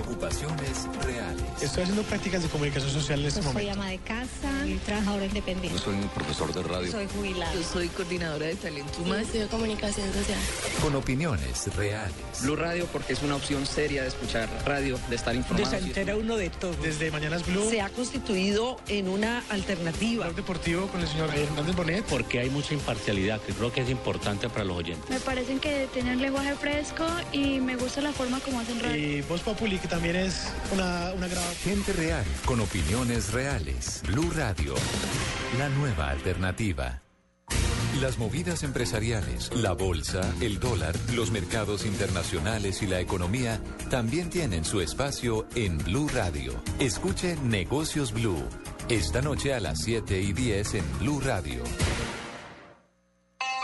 [0.00, 1.42] Ocupaciones reales.
[1.60, 3.72] Estoy haciendo prácticas de comunicación social en este Yo soy momento.
[3.72, 5.78] ama de casa y trabajadora independiente.
[5.78, 6.90] soy un profesor de radio.
[6.90, 7.54] Soy jubilada.
[7.54, 9.16] Yo soy coordinadora de talento humano.
[9.16, 10.38] Estudio comunicación social.
[10.82, 12.14] Con opiniones reales.
[12.42, 15.68] Blue Radio porque es una opción seria de escuchar radio, de estar informado.
[15.70, 16.72] Se entera uno de todo.
[16.82, 20.30] Desde Mañanas Blue, Se ha constituido en una alternativa.
[20.30, 22.04] Deportivo con el señor Hernández Bonet.
[22.04, 25.08] Porque hay mucha imparcialidad, que creo que es importante para los oyentes.
[25.08, 29.18] Me parecen que tienen lenguaje fresco y me gusta la forma como hacen radio.
[29.18, 31.28] Y Voz Populi, que también es una, una.
[31.62, 32.24] Gente real.
[32.44, 34.02] Con opiniones reales.
[34.06, 34.74] Blue Radio.
[35.58, 37.02] La nueva alternativa.
[38.00, 44.64] Las movidas empresariales, la bolsa, el dólar, los mercados internacionales y la economía también tienen
[44.64, 46.52] su espacio en Blue Radio.
[46.78, 48.44] Escuche Negocios Blue.
[48.88, 51.64] Esta noche a las 7 y 10 en Blue Radio.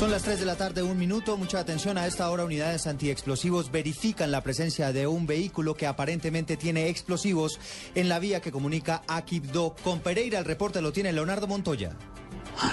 [0.00, 1.36] Son las 3 de la tarde, un minuto.
[1.36, 2.46] Mucha atención a esta hora.
[2.46, 7.60] Unidades antiexplosivos verifican la presencia de un vehículo que aparentemente tiene explosivos
[7.94, 10.38] en la vía que comunica a Quibdó con Pereira.
[10.38, 11.98] El reporte lo tiene Leonardo Montoya.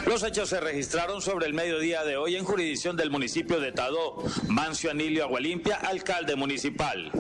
[0.06, 4.24] Los hechos se registraron sobre el mediodía de hoy en jurisdicción del municipio de Tadó.
[4.48, 7.12] Mancio Anilio Agualimpia, alcalde municipal.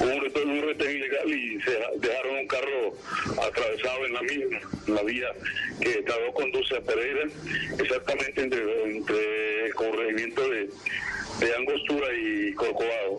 [0.00, 2.94] Hubo un retén, un retén ilegal y se dejaron un carro
[3.46, 5.28] atravesado en la misma, la vía
[5.80, 7.24] que Tadó conduce a Pereira,
[7.78, 10.70] exactamente entre, entre el corregimiento de,
[11.40, 13.18] de Angostura y Corcovado.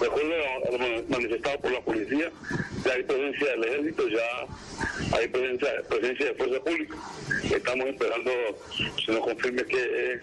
[0.00, 2.30] De lo manifestado por la policía,
[2.84, 6.96] ya hay presencia del ejército, ya hay presencia, presencia de fuerza pública.
[7.44, 8.30] Estamos esperando
[9.04, 10.20] se nos confirme qué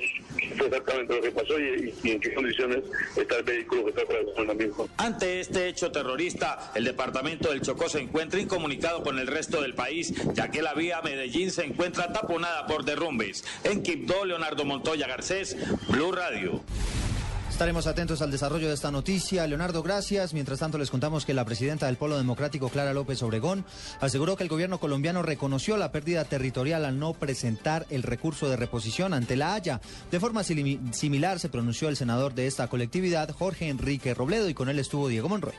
[0.57, 2.83] fue exactamente lo que pasó y, en qué condiciones
[3.15, 4.85] está el vehículo que está atravesando la misma.
[4.97, 9.73] Ante este hecho terrorista, el departamento del Chocó se encuentra incomunicado con el resto del
[9.73, 13.43] país, ya que la vía Medellín se encuentra taponada por derrumbes.
[13.63, 16.61] En Quibdó, Leonardo Montoya Garcés, Blue Radio.
[17.59, 19.45] Estaremos atentos al desarrollo de esta noticia.
[19.45, 20.33] Leonardo, gracias.
[20.33, 23.65] Mientras tanto, les contamos que la presidenta del Polo Democrático, Clara López Obregón,
[23.99, 28.55] aseguró que el gobierno colombiano reconoció la pérdida territorial al no presentar el recurso de
[28.55, 29.81] reposición ante la Haya.
[30.09, 34.53] De forma simi- similar se pronunció el senador de esta colectividad, Jorge Enrique Robledo, y
[34.53, 35.53] con él estuvo Diego Monroy.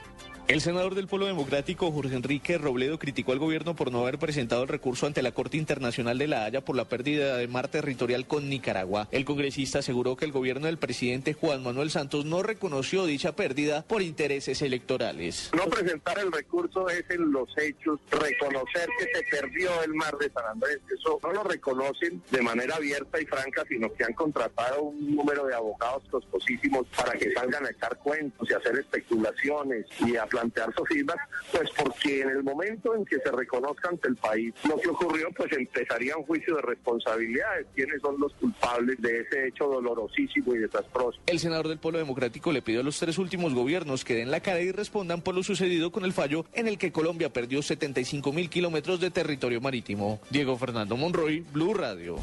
[0.50, 4.64] El senador del Polo Democrático, Jorge Enrique Robledo, criticó al gobierno por no haber presentado
[4.64, 8.26] el recurso ante la Corte Internacional de La Haya por la pérdida de mar territorial
[8.26, 9.06] con Nicaragua.
[9.12, 13.82] El congresista aseguró que el gobierno del presidente Juan Manuel Santos no reconoció dicha pérdida
[13.82, 15.52] por intereses electorales.
[15.56, 20.30] No presentar el recurso es en los hechos reconocer que se perdió el mar de
[20.30, 20.80] San Andrés.
[20.92, 25.46] Eso no lo reconocen de manera abierta y franca, sino que han contratado un número
[25.46, 30.74] de abogados costosísimos para que salgan a echar cuentos y hacer especulaciones y a plantear
[30.74, 31.16] sofismas,
[31.52, 35.28] pues porque en el momento en que se reconozca ante el país lo que ocurrió,
[35.36, 37.66] pues empezaría un juicio de responsabilidades.
[37.74, 41.18] ¿Quiénes son los culpables de ese hecho dolorosísimo y desastroso?
[41.26, 44.40] El senador del Polo Democrático le pidió a los tres últimos gobiernos que den la
[44.40, 48.32] cara y respondan por lo sucedido con el fallo en el que Colombia perdió 75
[48.32, 50.20] mil kilómetros de territorio marítimo.
[50.30, 52.16] Diego Fernando Monroy, Blue Radio.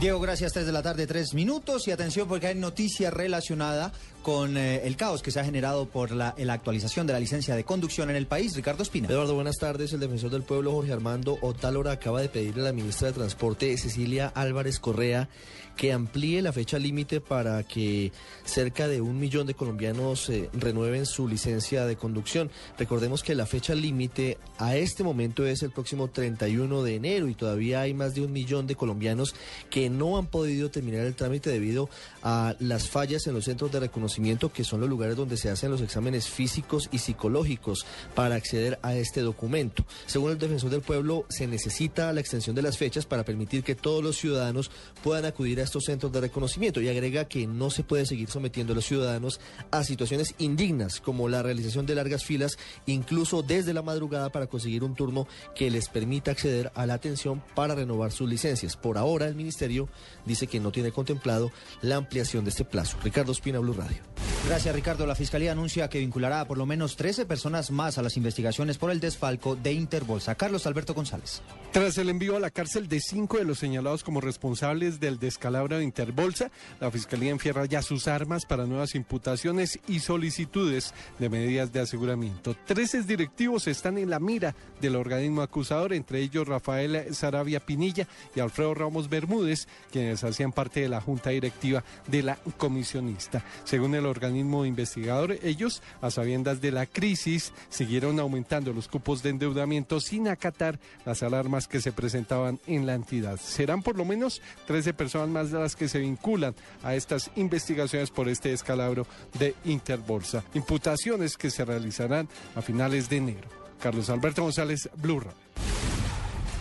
[0.00, 0.52] Diego, gracias.
[0.52, 1.86] 3 de la tarde, 3 minutos.
[1.86, 6.10] Y atención porque hay noticia relacionada con eh, el caos que se ha generado por
[6.10, 8.56] la, la actualización de la licencia de conducción en el país.
[8.56, 9.08] Ricardo Espina.
[9.08, 9.92] Eduardo, buenas tardes.
[9.92, 13.76] El defensor del pueblo, Jorge Armando Otálora, acaba de pedirle a la ministra de Transporte,
[13.78, 15.28] Cecilia Álvarez Correa,
[15.76, 18.12] que amplíe la fecha límite para que
[18.44, 22.50] cerca de un millón de colombianos eh, renueven su licencia de conducción.
[22.78, 27.34] Recordemos que la fecha límite a este momento es el próximo 31 de enero y
[27.34, 29.34] todavía hay más de un millón de colombianos
[29.70, 31.88] que no han podido terminar el trámite debido
[32.24, 35.70] a las fallas en los centros de reconocimiento, que son los lugares donde se hacen
[35.70, 37.84] los exámenes físicos y psicológicos
[38.14, 39.84] para acceder a este documento.
[40.06, 43.74] Según el defensor del pueblo, se necesita la extensión de las fechas para permitir que
[43.74, 44.70] todos los ciudadanos
[45.02, 48.72] puedan acudir a estos centros de reconocimiento y agrega que no se puede seguir sometiendo
[48.72, 49.38] a los ciudadanos
[49.70, 52.56] a situaciones indignas como la realización de largas filas,
[52.86, 57.42] incluso desde la madrugada para conseguir un turno que les permita acceder a la atención
[57.54, 58.76] para renovar sus licencias.
[58.76, 59.90] Por ahora el ministerio
[60.24, 62.96] dice que no tiene contemplado la ampliación de este plazo.
[63.02, 63.98] Ricardo Espina, Blue Radio.
[64.46, 65.06] Gracias, Ricardo.
[65.06, 68.78] La Fiscalía anuncia que vinculará a por lo menos 13 personas más a las investigaciones
[68.78, 70.34] por el desfalco de Interbolsa.
[70.34, 71.42] Carlos Alberto González.
[71.72, 75.78] Tras el envío a la cárcel de cinco de los señalados como responsables del descalabro
[75.78, 76.50] de Interbolsa,
[76.80, 82.54] la Fiscalía enfierra ya sus armas para nuevas imputaciones y solicitudes de medidas de aseguramiento.
[82.64, 88.40] Trece directivos están en la mira del organismo acusador, entre ellos Rafael Sarabia Pinilla y
[88.40, 93.44] Alfredo Ramos Bermúdez, quienes hacían parte de la junta directiva de la comisionista.
[93.64, 99.30] Según el organismo investigador, ellos, a sabiendas de la crisis, siguieron aumentando los cupos de
[99.30, 103.38] endeudamiento sin acatar las alarmas que se presentaban en la entidad.
[103.38, 108.28] Serán por lo menos 13 personas más las que se vinculan a estas investigaciones por
[108.28, 109.06] este descalabro
[109.38, 110.44] de Interbolsa.
[110.54, 113.48] Imputaciones que se realizarán a finales de enero.
[113.80, 115.20] Carlos Alberto González, Blue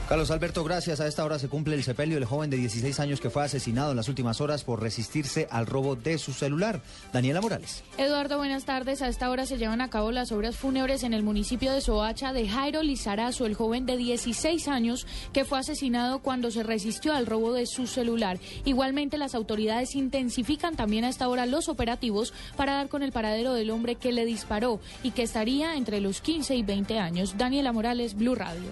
[0.08, 1.00] Carlos Alberto, gracias.
[1.00, 3.92] A esta hora se cumple el sepelio del joven de 16 años que fue asesinado
[3.92, 6.82] en las últimas horas por resistirse al robo de su celular.
[7.14, 7.84] Daniela Morales.
[7.98, 9.02] Eduardo, buenas tardes.
[9.02, 12.34] A esta hora se llevan a cabo las obras fúnebres en el municipio de Soacha
[12.34, 17.26] de Jairo Lizarazo, el joven de 16 años que fue asesinado cuando se resistió al
[17.26, 18.40] robo de su celular.
[18.66, 23.54] Igualmente, las autoridades intensifican también a esta hora los operativos para dar con el paradero
[23.54, 27.38] del hombre que le disparó y que estaría entre los 15 y 20 años.
[27.38, 28.70] Daniela Morales, Blue Radio.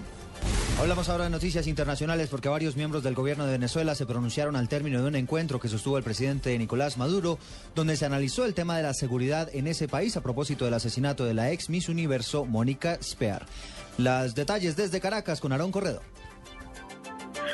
[0.80, 4.68] Hablamos ahora de noticias internacionales porque varios miembros del gobierno de Venezuela se pronunciaron al
[4.68, 7.38] término de un encuentro que sostuvo el presidente Nicolás Maduro,
[7.76, 11.24] donde se analizó el tema de la seguridad en ese país a propósito del asesinato
[11.24, 13.46] de la ex Miss Universo Mónica Spear.
[14.00, 16.02] Los detalles desde Caracas con Aarón Corredo.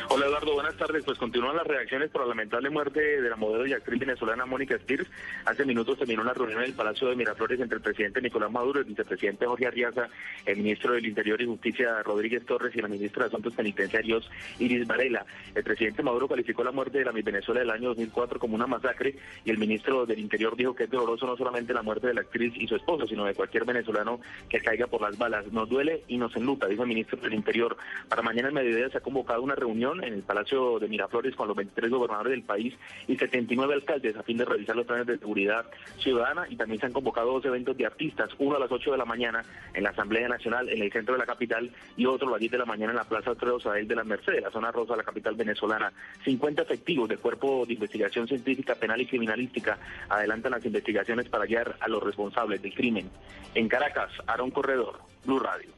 [0.10, 1.04] Hola Eduardo, buenas tardes.
[1.04, 4.76] Pues continúan las reacciones por la lamentable muerte de la modelo y actriz venezolana Mónica
[4.76, 5.08] Spears.
[5.46, 8.80] Hace minutos terminó una reunión en el Palacio de Miraflores entre el presidente Nicolás Maduro,
[8.80, 10.10] el vicepresidente Jorge Arriaza,
[10.46, 14.88] el ministro del Interior y Justicia Rodríguez Torres y la ministra de Asuntos Penitenciarios Iris
[14.88, 15.26] Varela.
[15.54, 18.68] El presidente Maduro calificó la muerte de la Miss Venezuela del año 2004 como una
[18.68, 22.14] masacre y el ministro del Interior dijo que es doloroso no solamente la muerte de
[22.14, 24.20] la actriz y su esposo, sino de cualquier venezolano
[24.50, 25.52] que caiga por las balas.
[25.52, 27.78] Nos duele y nos enluta, dijo el ministro del Interior.
[28.10, 31.48] Para mañana en mediodía se ha convocado una reunión en el Palacio de Miraflores con
[31.48, 32.74] los 23 gobernadores del país
[33.08, 35.66] y 79 alcaldes a fin de revisar los planes de seguridad
[36.00, 38.98] ciudadana y también se han convocado dos eventos de artistas, uno a las 8 de
[38.98, 39.44] la mañana
[39.76, 42.54] en la Asamblea Nacional en el centro de la capital y otro a las 10
[42.54, 44.98] de la mañana en la Plaza Alfredo Sadel de la Mercedes, la zona rosa de
[44.98, 45.94] la capital venezolana.
[46.26, 49.78] 50 efectivos del Cuerpo de Investigación Científica Penal y Criminalística
[50.10, 53.12] adelantan las investigaciones para hallar a los responsables del crimen.
[53.54, 55.78] En Caracas, Aaron Corredor, Blue Radio.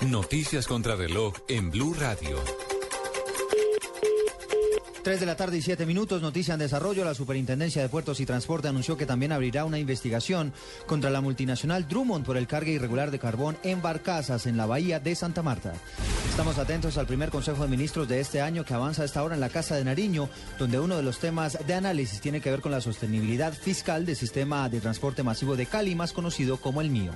[0.00, 2.36] Noticias contra reloj en Blue Radio.
[5.02, 7.04] 3 de la tarde y 7 minutos, noticia en desarrollo.
[7.04, 10.52] La Superintendencia de Puertos y Transporte anunció que también abrirá una investigación
[10.86, 15.00] contra la multinacional Drummond por el carga irregular de carbón en barcazas en la bahía
[15.00, 15.72] de Santa Marta.
[16.30, 19.34] Estamos atentos al primer Consejo de Ministros de este año que avanza a esta hora
[19.34, 22.60] en la Casa de Nariño, donde uno de los temas de análisis tiene que ver
[22.60, 26.90] con la sostenibilidad fiscal del sistema de transporte masivo de Cali, más conocido como el
[26.90, 27.10] mío.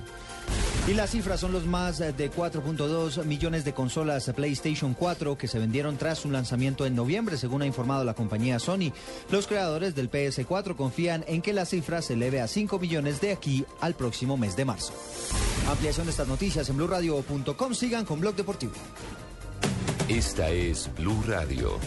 [0.87, 5.59] Y las cifras son los más de 4.2 millones de consolas PlayStation 4 que se
[5.59, 8.93] vendieron tras su lanzamiento en noviembre, según ha informado la compañía Sony.
[9.29, 13.33] Los creadores del PS4 confían en que la cifra se eleve a 5 millones de
[13.33, 14.93] aquí al próximo mes de marzo.
[15.69, 17.73] Ampliación de estas noticias en blurradio.com.
[17.73, 18.71] Sigan con Blog Deportivo.
[20.07, 21.77] Esta es Blue Radio.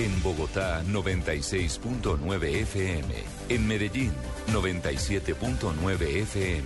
[0.00, 3.37] En Bogotá 96.9 FM.
[3.48, 4.12] En Medellín
[4.52, 6.64] 97.9 FM.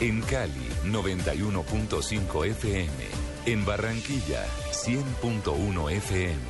[0.00, 2.88] En Cali 91.5 FM.
[3.46, 6.40] En Barranquilla 100.1 FM.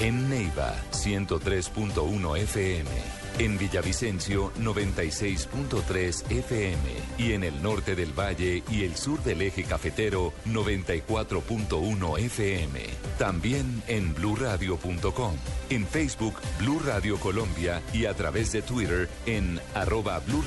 [0.00, 3.17] En Neiva 103.1 FM.
[3.38, 6.78] En Villavicencio 96.3 FM
[7.18, 12.80] y en el norte del valle y el sur del eje cafetero 94.1 FM.
[13.18, 15.36] También en bluradio.com,
[15.70, 20.38] en Facebook Blue Radio Colombia y a través de Twitter en arroba Blue.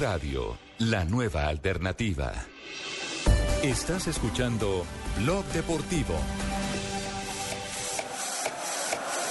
[0.00, 2.32] Radio, la nueva alternativa.
[3.62, 4.86] Estás escuchando
[5.18, 6.14] Blog Deportivo.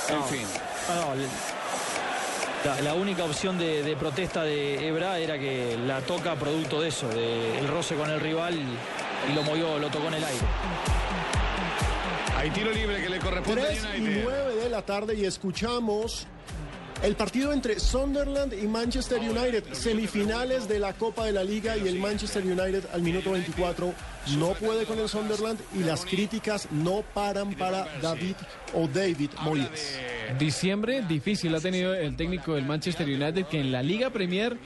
[0.10, 0.48] En fin.
[2.64, 6.90] La, la única opción de, de protesta de Ebra era que la toca producto de
[6.90, 10.46] eso, del roce con el rival y lo movió, lo tocó en el aire.
[12.38, 14.22] Hay tiro libre que le corresponde 3 a y United.
[14.24, 16.28] 9 de la tarde y escuchamos
[17.02, 21.88] El partido entre Sunderland y Manchester United, semifinales de la Copa de la Liga y
[21.88, 23.94] el Manchester United al minuto 24
[24.38, 28.36] no puede con el Sunderland y las críticas no paran para David
[28.74, 29.98] o David Moyes.
[30.38, 34.58] Diciembre difícil ha tenido el técnico del Manchester United que en la Liga Premier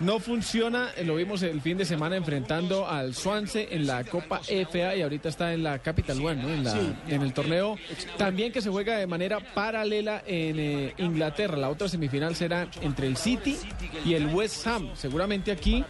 [0.00, 4.94] no funciona, lo vimos el fin de semana enfrentando al Swansea en la Copa FA
[4.96, 6.48] y ahorita está en la Capital One, ¿no?
[6.50, 6.92] en, la- Sí.
[7.08, 7.76] en el torneo.
[8.18, 11.56] También que se juega de manera paralela en eh, Inglaterra.
[11.56, 13.56] La otra semifinal será entre el City
[14.04, 14.90] y el West Ham.
[14.94, 15.84] Seguramente aquí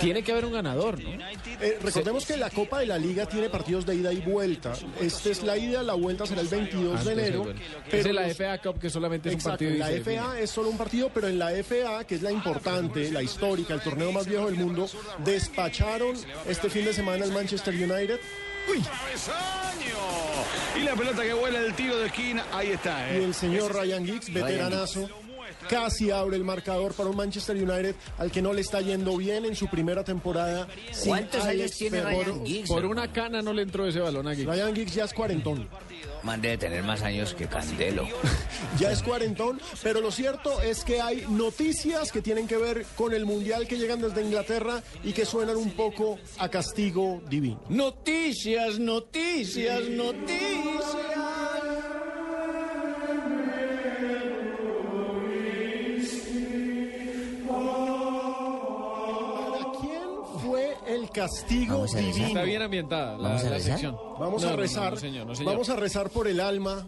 [0.00, 1.10] tiene que haber un ganador, ¿no?
[1.60, 4.72] Eh, recordemos que la Copa de la Liga tiene partidos de ida y vuelta.
[5.00, 7.44] Esta es la ida, la vuelta será el 22 de Antes, enero.
[7.44, 7.60] bueno.
[7.90, 9.70] pero es en la FA Cup que solamente es un partido.
[9.76, 9.88] la.
[9.90, 13.74] FA es solo un partido, pero en la FA, que es la importante, la histórica,
[13.74, 14.88] el torneo más viejo del mundo,
[15.24, 16.16] despacharon
[16.46, 18.20] este fin de semana el Manchester United.
[20.76, 23.10] Y la pelota que vuela el tiro de esquina, ahí está.
[23.12, 23.24] Y ¿eh?
[23.24, 25.08] el señor Ryan Giggs, veteranazo,
[25.68, 29.44] casi abre el marcador para un Manchester United al que no le está yendo bien
[29.44, 30.68] en su primera temporada.
[31.04, 32.02] ¿Cuántos años tiene.
[32.02, 32.68] Ryan Giggs?
[32.68, 34.48] Por una cana no le entró ese balón a Giggs.
[34.48, 35.68] Ryan Giggs ya es cuarentón.
[36.22, 38.06] Man debe tener más años que Candelo.
[38.78, 43.14] Ya es cuarentón, pero lo cierto es que hay noticias que tienen que ver con
[43.14, 47.60] el Mundial que llegan desde Inglaterra y que suenan un poco a castigo divino.
[47.68, 51.37] Noticias, noticias, noticias.
[61.08, 62.12] El castigo Vamos a rezar.
[62.12, 62.28] divino?
[62.28, 63.72] Está bien ambientada la, ¿Vamos a la rezar?
[63.72, 63.96] sección.
[64.18, 64.92] Vamos No, a no, no, rezar.
[64.92, 65.52] no, señor, no, señor.
[65.52, 66.86] Vamos a rezar por el alma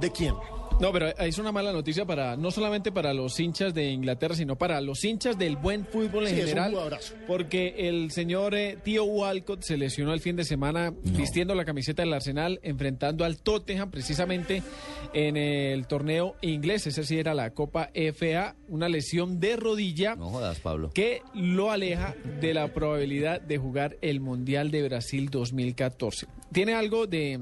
[0.00, 0.34] de quién.
[0.82, 4.56] No, pero es una mala noticia para no solamente para los hinchas de Inglaterra, sino
[4.56, 6.98] para los hinchas del buen fútbol en Sí, es un general.
[7.28, 12.02] Porque el señor eh, Tío Walcott se lesionó el fin de semana vistiendo la camiseta
[12.02, 14.64] del Arsenal, enfrentando al Tottenham precisamente
[15.14, 16.88] en el torneo inglés.
[16.88, 20.90] Esa sí era la Copa FA, una lesión de rodilla No jodas, Pablo.
[20.92, 26.26] que lo aleja de la probabilidad de jugar el Mundial de Brasil 2014.
[26.50, 27.38] Tiene algo de,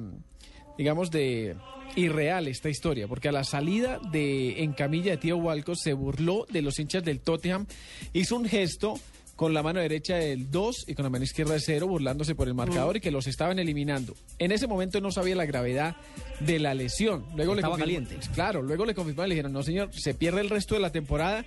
[0.81, 1.57] digamos, de
[1.95, 6.47] irreal esta historia, porque a la salida de en camilla de Tío Walcott se burló
[6.51, 7.67] de los hinchas del Tottenham,
[8.15, 8.95] hizo un gesto
[9.37, 12.49] con la mano derecha del 2 y con la mano izquierda del 0, burlándose por
[12.49, 14.15] el marcador y que los estaban eliminando.
[14.39, 15.97] En ese momento no sabía la gravedad
[16.41, 17.27] de la lesión.
[17.37, 18.17] Luego le Estaba caliente.
[18.33, 20.93] Claro, luego le confirmaron y le dijeron, no señor, se pierde el resto de la
[20.93, 21.45] temporada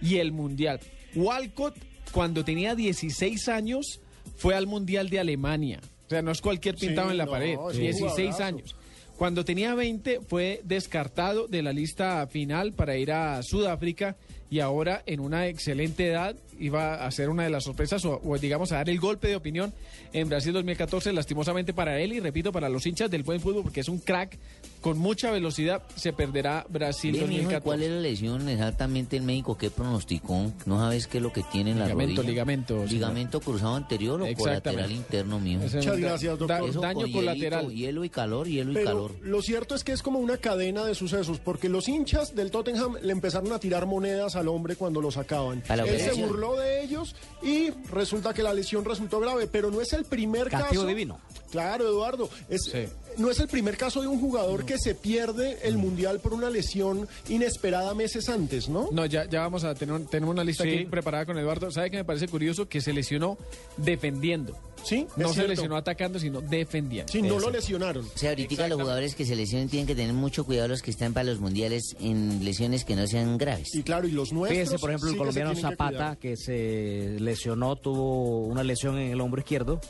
[0.00, 0.78] y el Mundial.
[1.16, 1.74] Walcott,
[2.12, 3.98] cuando tenía 16 años,
[4.36, 5.80] fue al Mundial de Alemania.
[6.06, 7.52] O sea, no es cualquier pintado Sí, en la no, pared.
[7.52, 8.44] es un 16 jugadorazo.
[8.44, 8.76] años.
[9.16, 14.16] Cuando tenía 20 fue descartado de la lista final para ir a Sudáfrica
[14.50, 18.38] y ahora en una excelente edad iba a ser una de las sorpresas o, o,
[18.38, 19.74] digamos a dar el golpe de opinión
[20.14, 23.80] en Brasil 2014 lastimosamente para él y repito para los hinchas del buen fútbol porque
[23.80, 24.38] es un crack
[24.80, 27.60] con mucha velocidad se perderá Brasil ¿y 2014.
[27.62, 30.50] ¿Cuál es la lesión exactamente el médico que pronosticó?
[30.64, 32.30] ¿No sabes qué es lo que tiene en la Ligamento, rodilla?
[32.32, 32.84] ligamento.
[32.86, 36.48] ¿Ligamento cruzado anterior o colateral interno, es Muchas gracias, doctor.
[36.48, 37.70] da- Eso daño con hielito, colateral.
[37.74, 39.12] Hielo y calor, hielo y calor.
[39.22, 42.94] lo cierto es que es como una cadena de sucesos, porque los hinchas del Tottenham
[43.02, 45.62] le empezaron a tirar monedas al hombre cuando lo sacaban.
[45.68, 49.92] Él se burló de ellos y resulta que la lesión resultó grave, pero no es
[49.92, 50.86] el primer Castigo caso.
[50.86, 51.20] divino.
[51.50, 52.28] Claro, Eduardo.
[52.48, 52.72] Es,
[53.18, 56.50] No es el primer caso de un jugador que se pierde el mundial por una
[56.50, 58.88] lesión inesperada meses antes, ¿no?
[58.92, 60.70] No, ya, ya vamos a tener tenemos una lista Sí.
[60.70, 61.70] aquí preparada con Eduardo.
[61.70, 62.68] ¿Sabe qué me parece curioso?
[62.68, 63.38] Que se lesionó
[63.76, 64.56] defendiendo.
[64.84, 65.50] Sí, No se cierto.
[65.50, 67.10] lesionó atacando, sino defendiendo.
[67.12, 68.04] Sí, no lo lesionaron.
[68.04, 70.92] O sea, ahorita los jugadores que se lesionen tienen que tener mucho cuidado los que
[70.92, 73.74] están para los mundiales en lesiones que no sean graves.
[73.74, 78.62] Y claro, y los Fíjese, por ejemplo, el colombiano Zapata, que se lesionó, tuvo una
[78.62, 79.80] lesión en el hombro izquierdo,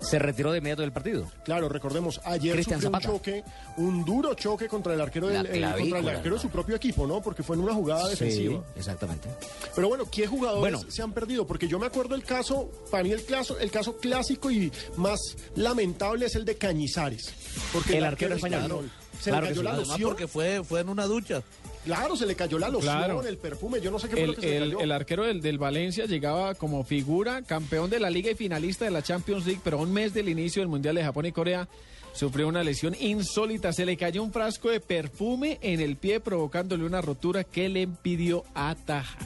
[0.00, 1.30] se retiró de inmediato del partido.
[1.44, 3.10] Claro, recordemos, ayer Cristian sufrió Zapata.
[3.12, 3.44] un choque,
[3.76, 7.06] un duro choque contra el arquero del, eh, contra el arquero de su propio equipo,
[7.06, 7.20] ¿no?
[7.22, 8.62] Porque fue en una jugada defensiva.
[8.74, 9.28] Sí, exactamente.
[9.74, 10.80] Pero bueno, ¿qué jugadores Bueno.
[10.90, 11.46] se han perdido?
[11.46, 15.18] Porque yo me acuerdo el caso, para mí el caso, el caso clásico y más
[15.56, 17.32] lamentable es el de Cañizares.
[17.72, 18.90] Porque El arquero español.
[19.20, 19.64] Se Claro le que cayó sí.
[19.76, 21.42] la Además, porque fue, fue en una ducha.
[21.84, 23.22] Claro, se le cayó la loción, Claro.
[23.26, 24.80] el perfume, yo no sé qué fue El, lo que se le el- cayó.
[24.80, 28.92] el arquero del, del Valencia llegaba como figura, campeón de la liga y finalista de
[28.92, 31.68] la Champions League, pero a un mes del inicio del Mundial de Japón y Corea
[32.14, 33.72] sufrió una lesión insólita.
[33.72, 37.80] Se le cayó un frasco de perfume en el pie provocándole una rotura que le
[37.82, 39.18] impidió atajar.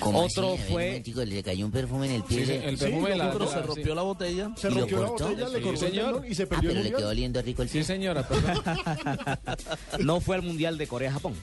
[0.00, 0.58] ¿Cómo Otro así?
[0.58, 2.38] Ver, fue- un momentico, le cayó un perfume en el pie.
[2.40, 3.94] Sí, sí, el perfume de la- Pero se rompió sí.
[3.94, 4.50] la botella.
[4.56, 6.24] Se ¿Y lo rompió la botella, le Sí, cortó el señor.
[6.28, 7.84] y se Ah, perdió pero el le quedó oliendo rico el Sí, pie.
[7.84, 8.62] señora, perdón.
[10.00, 11.34] No fue al Mundial de Corea-Japón.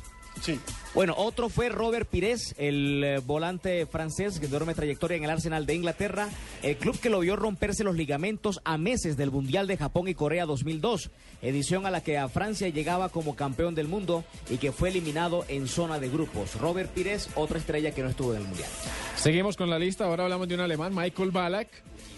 [0.41, 0.59] Sí.
[0.93, 5.65] Bueno, otro fue Robert Pires, el eh, volante francés que duerme trayectoria en el Arsenal
[5.65, 6.29] de Inglaterra,
[6.61, 10.13] el club que lo vio romperse los ligamentos a meses del Mundial de Japón y
[10.13, 11.09] Corea 2002,
[11.41, 15.45] edición a la que a Francia llegaba como campeón del mundo y que fue eliminado
[15.47, 16.59] en zona de grupos.
[16.59, 18.69] Robert Pires, otra estrella que no estuvo en el Mundial.
[19.15, 21.69] Seguimos con la lista, ahora hablamos de un alemán, Michael Ballack.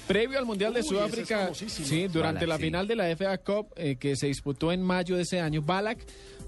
[0.08, 2.64] Previo al Mundial de Uy, Sudáfrica, sí, durante la sí.
[2.64, 6.06] final de la FA Cup eh, que se disputó en mayo de ese año, Ballack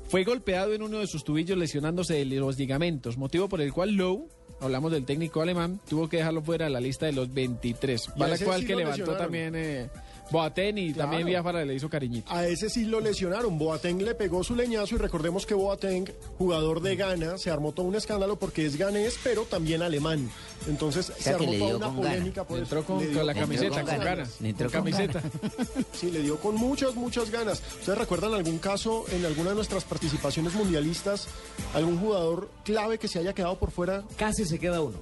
[0.08, 3.92] fue golpeado en uno de sus tubillos lesionándose de los ligamentos, motivo por el cual
[3.92, 4.28] Lowe,
[4.62, 8.08] hablamos del técnico alemán, tuvo que dejarlo fuera de la lista de los 23.
[8.08, 9.26] Y a Ballack ese fue el sí que levantó lesionaron.
[9.26, 9.90] también eh,
[10.32, 11.10] Boateng y Claro.
[11.10, 12.32] también Biafara le hizo cariñito.
[12.32, 13.58] A ese sí lo lesionaron.
[13.58, 16.06] Boateng le pegó su leñazo y recordemos que Boateng,
[16.38, 20.30] jugador de Ghana, se armó todo un escándalo porque es ganés, pero también alemán.
[20.68, 22.88] Entonces se sea, armó toda una polémica por Entró eso.
[22.88, 24.42] con- con la camiseta, con ganas.
[24.42, 25.22] Entró Con con camiseta.
[25.94, 27.62] Sí, le dio con muchas, muchas ganas.
[27.80, 31.28] ¿Ustedes recuerdan algún caso en alguna de nuestras participaciones mundialistas,
[31.74, 34.04] algún jugador clave que se haya quedado por fuera?
[34.18, 34.98] Casi se queda uno.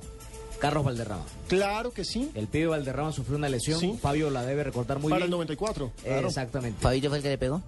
[0.59, 1.23] Carlos Valderrama.
[1.47, 2.31] Claro que sí.
[2.33, 3.79] El pibe Valderrama sufrió una lesión.
[3.79, 3.97] Sí.
[4.01, 5.37] Fabio la debe recordar muy Para el bien.
[5.37, 5.85] 94.
[5.85, 6.27] Eh, claro.
[6.27, 6.81] Exactamente.
[6.81, 7.61] ¿Fabio fue el que le pegó?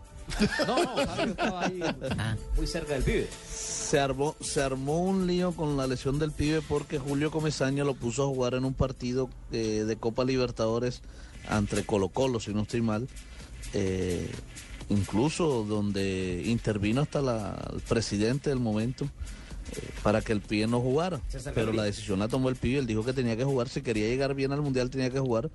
[0.67, 1.79] No, no, Fabio estaba ahí
[2.57, 3.27] muy cerca del pibe.
[3.49, 7.93] Se armó, se armó un lío con la lesión del pibe porque Julio Comesaña lo
[7.93, 11.01] puso a jugar en un partido eh, de Copa Libertadores
[11.49, 13.07] entre Colo Colo, si no estoy mal.
[13.73, 14.29] Eh,
[14.89, 19.07] incluso donde intervino hasta la- el presidente del momento
[20.03, 21.19] para que el pibe no jugara.
[21.53, 24.07] Pero la decisión la tomó el pibe, él dijo que tenía que jugar, si quería
[24.07, 25.49] llegar bien al Mundial tenía que jugar,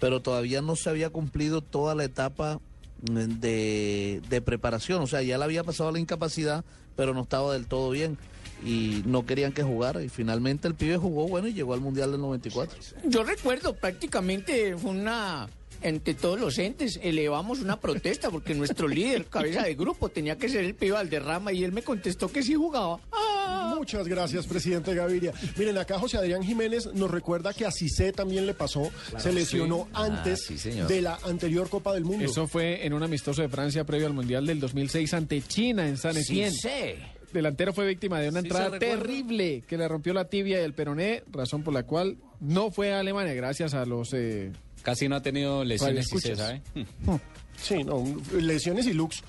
[0.00, 2.60] pero todavía no se había cumplido toda la etapa
[3.08, 6.64] mm, de, de preparación, o sea, ya le había pasado la incapacidad,
[6.96, 8.18] pero no estaba del todo bien.
[8.64, 10.02] Y no querían que jugara.
[10.02, 12.78] Y finalmente el pibe jugó bueno y llegó al Mundial del 94.
[13.04, 15.48] Yo recuerdo prácticamente fue una
[15.84, 20.48] entre todos los entes elevamos una protesta porque nuestro líder, cabeza de grupo, tenía que
[20.48, 22.98] ser el pibe Valderrama y él me contestó que sí jugaba.
[23.76, 25.32] Muchas gracias, presidente Gaviria.
[25.56, 29.84] Miren, acá José Adrián Jiménez nos recuerda que a Cissé también le pasó, se lesionó
[29.84, 29.90] Sí.
[29.94, 32.24] antes Ah, sí, de la anterior Copa del Mundo.
[32.24, 35.96] Eso fue en un amistoso de Francia previo al Mundial del 2006 ante China en
[35.96, 36.50] San Etienne.
[36.50, 36.96] Cissé.
[37.32, 40.72] Delantero fue víctima de una Sí, entrada terrible que le rompió la tibia y el
[40.72, 44.12] peroné, razón por la cual no fue a Alemania gracias a los...
[44.14, 44.52] eh,
[44.84, 46.62] Casi no ha tenido lesiones, sí se sabe.
[47.60, 48.04] Sí, no,
[48.38, 49.22] lesiones y lux.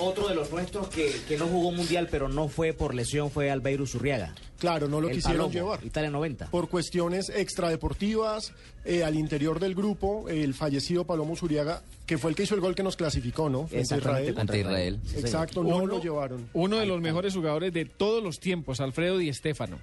[0.00, 3.50] Otro de los nuestros que, que no jugó mundial, pero no fue por lesión, fue
[3.50, 4.32] Albeiro Zurriaga.
[4.60, 5.84] Claro, no lo El quisieron Palomo, llevar.
[5.84, 6.50] Italia 90.
[6.52, 8.52] Por cuestiones extradeportivas,
[8.84, 12.60] eh, al interior del grupo, el fallecido Palomo Zuriaga, que fue el que hizo el
[12.60, 13.68] gol que nos clasificó, ¿no?
[13.72, 14.34] Israel.
[14.34, 15.00] contra Israel.
[15.04, 15.16] Sí.
[15.18, 16.48] Exacto, no Uno- lo llevaron.
[16.52, 19.78] Uno de los mejores jugadores de todos los tiempos, Alfredo Di Stéfano.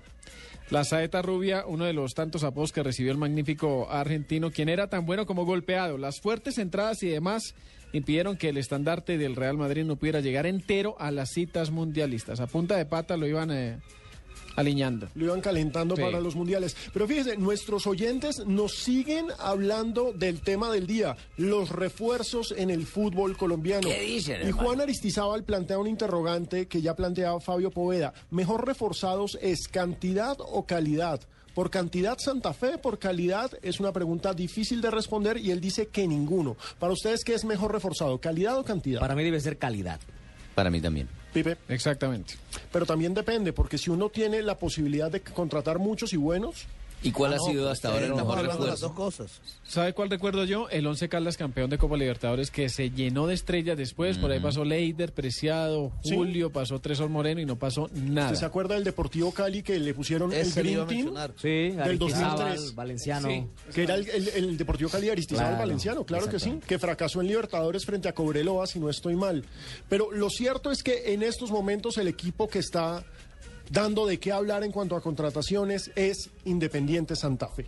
[0.71, 4.87] La saeta rubia, uno de los tantos apodos que recibió el magnífico argentino, quien era
[4.87, 5.99] tan bueno como golpeado.
[5.99, 7.53] Las fuertes entradas y demás
[7.93, 12.39] impidieron que el estandarte del Real Madrid no pudiera llegar entero a las citas mundialistas.
[12.39, 13.77] A punta de pata lo iban eh,
[14.55, 15.07] aliñando.
[15.15, 16.01] Lo iban calentando Sí.
[16.01, 16.75] para los mundiales.
[16.93, 22.85] Pero fíjese, nuestros oyentes nos siguen hablando del tema del día, los refuerzos en el
[22.85, 23.87] fútbol colombiano.
[23.89, 24.57] ¿Qué dicen, Y hermano?
[24.67, 28.13] Juan Aristizábal plantea un interrogante que ya planteaba Fabio Poveda.
[28.31, 31.19] ¿Mejor reforzados es cantidad o calidad?
[31.53, 35.87] Por cantidad Santa Fe, por calidad es una pregunta difícil de responder y él dice
[35.87, 36.57] que ninguno.
[36.79, 38.99] Para ustedes, ¿qué es mejor reforzado, calidad o cantidad?
[38.99, 39.99] Para mí debe ser calidad.
[40.53, 41.07] Para mí también.
[41.43, 41.57] Pipe.
[41.67, 42.35] Exactamente.
[42.71, 46.65] Pero también depende, porque si uno tiene la posibilidad de contratar muchos y buenos,
[47.03, 48.95] ¿Y cuál Ah, ha sido pues, hasta ahora el mejor de las refuerzo?
[48.95, 49.41] cosas.
[49.67, 50.69] ¿Sabe cuál recuerdo yo?
[50.69, 54.17] El Once Caldas campeón de Copa Libertadores que se llenó de estrellas después.
[54.17, 56.15] Por ahí pasó Leider, Preciado, Sí.
[56.15, 58.27] Julio, pasó Tresor Moreno y no pasó nada.
[58.27, 61.13] ¿Usted se acuerda del Deportivo Cali que le pusieron Ese el Green Team?
[61.39, 62.75] Sí, Del Aristizábal, 2003.
[62.75, 63.27] Valenciano.
[63.27, 63.45] Sí.
[63.73, 67.21] Que era el, el- el Deportivo Cali Aristizábal Claro, Valenciano, claro que sí, que fracasó
[67.21, 69.43] en Libertadores frente a Cobreloa, si no estoy mal.
[69.89, 73.03] Pero lo cierto es que en estos momentos el equipo que está
[73.69, 77.67] dando de qué hablar en cuanto a contrataciones es Independiente Santa Fe.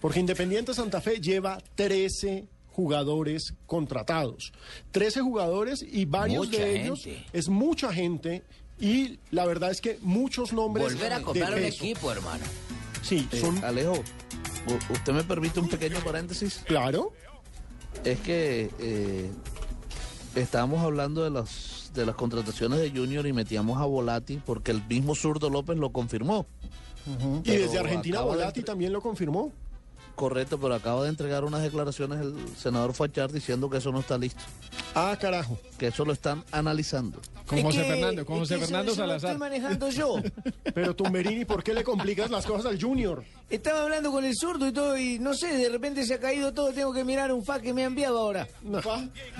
[0.00, 4.52] Porque Independiente Santa Fe lleva 13 jugadores contratados.
[4.92, 7.26] 13 jugadores y varios Mucha de ellos gente.
[7.32, 8.42] es mucha gente
[8.80, 12.44] y la verdad es que muchos nombres Volver a comprar un equipo, hermano.
[13.02, 14.02] Sí, Eh, son Alejo,
[14.90, 16.62] ¿usted me permite un pequeño paréntesis?
[16.66, 17.12] claro.
[18.04, 19.30] Es que eh,
[20.34, 21.30] estábamos hablando de
[21.92, 25.76] las de las contrataciones de Junior y metíamos a Volati porque el mismo Zurdo López
[25.76, 26.46] lo confirmó.
[27.44, 29.52] Y desde Argentina de Volati también lo confirmó.
[30.22, 34.16] Correcto, pero acaba de entregar unas declaraciones el senador Fachar diciendo que eso no está
[34.16, 34.40] listo.
[34.94, 35.58] Ah, carajo.
[35.78, 37.20] Que eso lo están analizando.
[37.44, 39.30] Con Es José que- Fernando, con José Fernando eso lo Salazar.
[39.32, 40.14] estoy manejando yo.
[40.74, 43.24] Pero Tumberini, ¿por qué le complicas las cosas al Junior?
[43.50, 46.54] Estaba hablando con el zurdo y todo, y no sé, de repente se ha caído
[46.54, 46.72] todo.
[46.72, 48.46] Tengo que mirar un fax que me ha enviado ahora.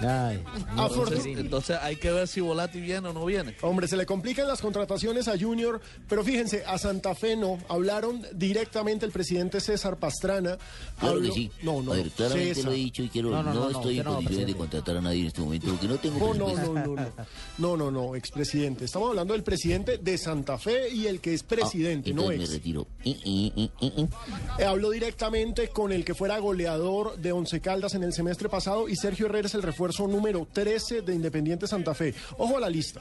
[0.01, 3.57] Ay, Entonces, entonces hay que ver si Volati viene o no viene.
[3.63, 7.59] Hombre, se le complican las contrataciones a Junior, pero fíjense, a Santa Fe no.
[7.69, 10.59] Hablaron directamente el presidente César Pastrana.
[11.01, 11.51] Claro que sí.
[11.63, 11.93] No, no.
[11.93, 12.71] A ver, claramente César.
[12.71, 14.97] lo he dicho y quiero, No, no, no, no, no, estoy en condiciones de contratar
[14.97, 17.13] a nadie en este momento porque no tengo No, no, no, no, no.
[17.59, 18.85] No, no, no, expresidente.
[18.85, 22.49] Estamos hablando del presidente de Santa Fe y el que es presidente, Ah, no entonces
[22.51, 22.87] me retiro.
[23.05, 28.89] Eh, Habló directamente con el que fuera goleador de Once Caldas en el semestre pasado
[28.89, 32.15] y Sergio Herrera es el refuerzo número 13 de Independiente Santa Fe.
[32.39, 33.01] Ojo a la lista.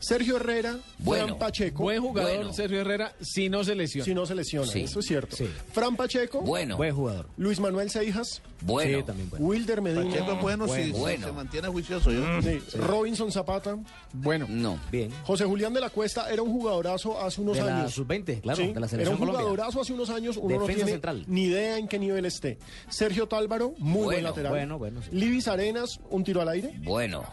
[0.00, 1.82] Sergio Herrera, Fran Pacheco.
[1.82, 4.04] Buen jugador Sergio Herrera si no se lesiona.
[4.04, 4.80] Si no se lesiona, Sí.
[4.82, 5.36] eso es cierto.
[5.72, 6.40] Fran Pacheco.
[6.42, 6.76] Bueno.
[6.76, 7.26] Buen jugador.
[7.36, 8.40] Luis Manuel Seijas.
[8.60, 8.98] Bueno.
[8.98, 9.44] Sí, también bueno.
[9.46, 10.04] Wilder Medina.
[10.10, 11.26] Pacheco es bueno, si Bueno.
[11.26, 12.10] se mantiene juicioso.
[12.12, 12.20] Yo.
[12.42, 12.60] Sí.
[12.78, 13.76] Robinson Zapata.
[14.12, 14.46] Bueno.
[14.48, 14.80] No.
[14.90, 15.10] Bien.
[15.24, 17.92] José Julián de la Cuesta era un jugadorazo hace unos De la años.
[17.94, 19.40] sub-20, claro, Sí, de la Era selección un Colombia.
[19.42, 21.24] jugadorazo hace unos años, uno no Defensa tiene central.
[21.28, 22.58] ni idea en qué nivel esté.
[22.88, 24.52] Sergio Tálvaro, muy buen Bueno, lateral.
[24.52, 25.10] bueno, bueno, sí.
[25.12, 26.72] Libis Arenas, un tiro al aire.
[26.82, 27.24] Bueno.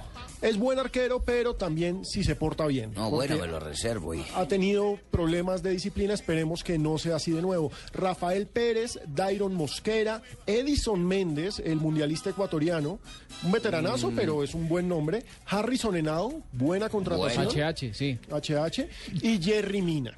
[0.46, 2.94] Es buen arquero, pero también si se porta bien.
[2.94, 4.14] No, bueno, me lo reservo.
[4.14, 4.24] Y...
[4.36, 7.72] Ha tenido problemas de disciplina, esperemos que no sea así de nuevo.
[7.94, 13.00] Rafael Pérez, Dairon Mosquera, Edison Méndez, el mundialista ecuatoriano,
[13.44, 14.16] un veteranazo, Mm.
[14.16, 15.26] pero es un buen nombre.
[15.48, 17.48] Harrison Henao, buena contratación.
[17.48, 18.20] HH, sí.
[18.30, 18.88] HH
[19.24, 20.16] y Jerry Mina.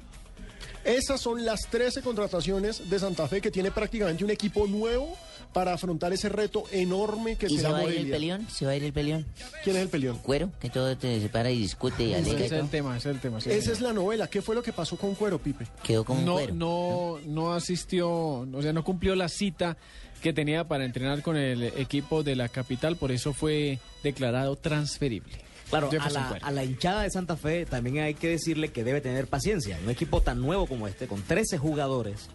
[0.84, 5.16] Esas son las 13 contrataciones de Santa Fe que tiene prácticamente un equipo nuevo
[5.52, 8.46] para afrontar ese reto enorme que ¿Y se va a ir el peleón?
[8.50, 9.26] ¿Se va a ir el peleón?
[9.64, 10.18] ¿Quién es el peleón?
[10.18, 12.40] Cuero, que todo te separa y discute y Ese alegra.
[12.40, 13.40] y es el tema, ese es el tema.
[13.40, 13.74] sí, Esa señor.
[13.76, 14.28] es la novela.
[14.28, 15.66] ¿Qué fue lo que pasó con Cuero, Pipe?
[15.82, 16.54] Quedó como un no, cuero.
[16.54, 19.76] no, no asistió, o sea, no cumplió la cita
[20.22, 25.32] que tenía para entrenar con el equipo de la capital, por eso fue declarado transferible.
[25.70, 29.26] Claro, la, a la hinchada de Santa Fe también hay que decirle que debe tener
[29.26, 29.78] paciencia.
[29.84, 32.28] Un equipo tan nuevo como este, con 13 jugadores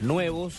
[0.00, 0.54] nuevos,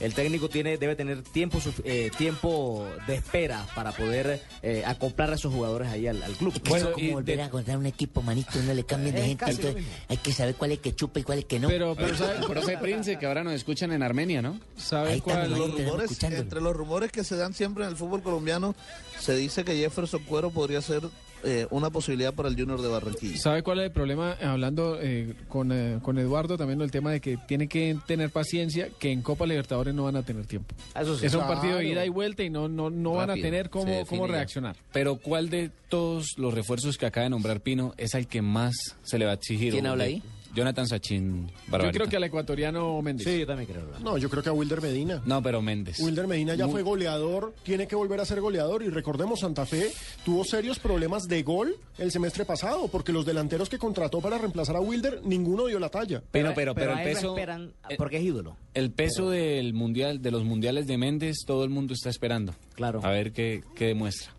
[0.00, 5.34] el técnico tiene debe tener tiempo eh, tiempo de espera para poder eh, acoplar a
[5.36, 6.52] esos jugadores ahí al, al club.
[6.68, 9.26] Bueno, y como volver de- a encontrar un equipo, manito, no le cambien de Es
[9.28, 9.50] gente.
[9.50, 11.68] entonces hay que saber cuál es que chupa y cuál es que no.
[11.68, 14.58] Pero, pero ¿sabe, Profe Prince, que ahora nos escuchan en Armenia, ¿no?
[14.76, 15.50] ¿sabe Ahí cuál?
[15.50, 18.74] Los rumores, entre los rumores que se dan siempre en el fútbol colombiano,
[19.18, 21.02] se dice que Jefferson Cuero podría ser
[21.44, 23.36] eh, una posibilidad para el Junior de Barranquilla.
[23.38, 24.32] ¿Sabe cuál es el problema?
[24.42, 28.88] Hablando eh, con, eh, con Eduardo también del tema de que tiene que tener paciencia,
[28.98, 30.74] que en Copa Libertadores no van a tener tiempo.
[30.98, 31.26] Eso sí.
[31.26, 34.04] es un partido de ida y vuelta y no, no, no van a tener cómo,
[34.06, 34.76] cómo reaccionar.
[34.92, 38.74] Pero ¿cuál de todos los refuerzos que acaba de nombrar Pino es al que más
[39.02, 39.72] se le va a exigir?
[39.72, 40.22] ¿Quién habla de- ahí?
[40.56, 41.86] Jonathan Sachin Barbarita.
[41.86, 43.26] Yo creo que al ecuatoriano Méndez.
[43.26, 43.84] Sí, yo también creo.
[44.02, 45.22] No, yo creo que a Wilder Medina.
[45.26, 46.00] No, pero Méndez.
[46.00, 49.66] Wilder Medina ya Muy- fue goleador, tiene que volver a ser goleador y recordemos, Santa
[49.66, 49.92] Fe
[50.24, 54.76] tuvo serios problemas de gol el semestre pasado porque los delanteros que contrató para reemplazar
[54.76, 56.22] a Wilder, ninguno dio la talla.
[56.30, 57.36] Pero, pero, pero, el peso...
[57.36, 58.56] esperan eh, porque es ídolo.
[58.72, 62.54] El peso del mundial, de los mundiales de Méndez, todo el mundo está esperando.
[62.74, 63.00] Claro.
[63.04, 64.32] A ver qué, qué demuestra.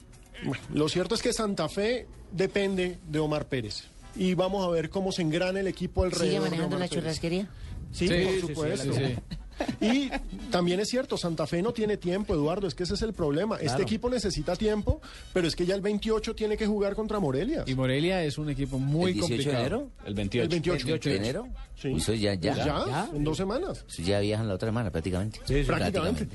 [0.43, 3.87] Bueno, lo cierto es que Santa Fe depende de Omar Pérez
[4.17, 7.47] y vamos a ver cómo se engrana el equipo alrededor ¿Sigue manejando la churrasquería?
[7.91, 8.93] Sí, Sí, por sí, supuesto.
[9.57, 9.85] Sí, sí.
[9.85, 13.13] Y también es cierto, Santa Fe no tiene tiempo, Eduardo, es que ese es el
[13.13, 13.57] problema.
[13.57, 15.01] Este equipo necesita tiempo,
[15.33, 17.63] pero es que ya el 28 tiene que jugar contra Morelia.
[17.65, 19.61] Y Morelia es un equipo muy ¿El 18 de complicado.
[19.65, 19.89] enero?
[20.05, 20.43] El 28.
[20.43, 21.09] El 28.
[21.09, 21.47] ¿De enero?
[21.75, 21.93] Sí.
[21.95, 22.53] Eso ya, ya.
[22.53, 23.85] Pues ya, en dos semanas.
[23.87, 25.39] Eso ya viajan la otra semana prácticamente.
[25.65, 26.25] Prácticamente.
[26.25, 26.27] prácticamente.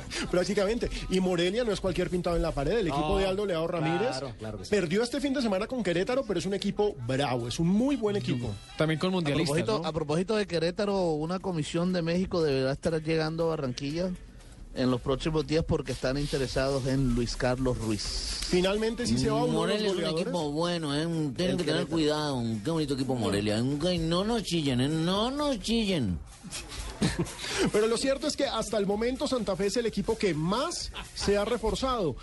[0.30, 0.90] Prácticamente.
[1.08, 2.78] Y Morelia no es cualquier pintado en la pared.
[2.78, 4.70] El equipo de Aldo Leao Ramírez claro, claro que sí.
[4.70, 7.96] perdió este fin de semana con Querétaro, pero es un equipo bravo, es un muy
[7.96, 8.52] buen equipo.
[8.76, 9.88] También con A mundialistas, propósito, ¿no?
[9.88, 14.10] a propósito de Querétaro, una comisión de México deberá estar llegando a Barranquilla
[14.74, 18.38] en los próximos días porque están interesados en Luis Carlos Ruiz.
[18.48, 21.06] Finalmente sí se va uno de los Morelia es un equipo bueno, ¿eh?
[21.36, 22.36] Tienen El que tener cuidado.
[22.36, 23.60] un- Qué bonito equipo Morelia.
[23.62, 24.88] No nos chillen, ¿eh?
[24.88, 26.18] No nos chillen.
[27.72, 30.92] Pero lo cierto es que hasta el momento Santa Fe es el equipo que más
[31.14, 32.16] se ha reforzado.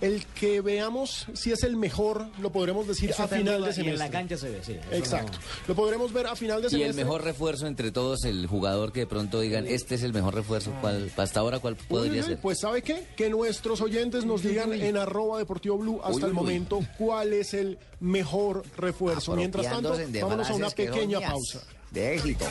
[0.00, 3.72] El que veamos si es el mejor, lo podremos decir Eso a final de y
[3.74, 3.92] semestre.
[3.92, 4.76] en la cancha se ve, sí.
[4.92, 5.32] Exacto.
[5.32, 6.90] no- Lo podremos ver a final de Y semestre.
[7.00, 10.34] el mejor refuerzo entre todos, el jugador que de pronto digan, este es el mejor
[10.34, 10.72] refuerzo.
[10.80, 12.38] ¿Cuál, hasta ahora, ¿cuál podría uy, ser?
[12.40, 13.06] Pues ¿sabe qué?
[13.16, 16.34] Que nuestros oyentes nos digan en arroba deportivo blue hasta Uy, el uy.
[16.34, 19.34] momento cuál es el mejor refuerzo.
[19.34, 21.62] Mientras tanto, vámonos a una pequeña pausa.
[21.90, 22.44] De éxito.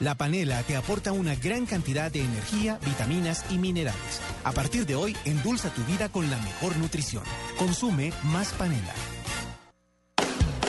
[0.00, 4.20] La panela te aporta una gran cantidad de energía, vitaminas y minerales.
[4.44, 7.24] A partir de hoy, endulza tu vida con la mejor nutrición.
[7.58, 8.94] Consume más panela.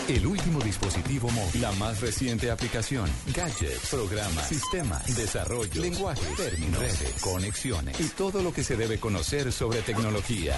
[0.10, 7.22] El último dispositivo móvil, la más reciente aplicación, gadgets, programas, sistemas, desarrollo, lenguaje, términos, redes,
[7.22, 10.56] conexiones y todo lo que se debe conocer sobre tecnología.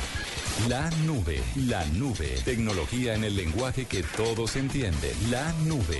[0.69, 5.11] La nube, la nube, tecnología en el lenguaje que todos entienden.
[5.29, 5.99] La nube,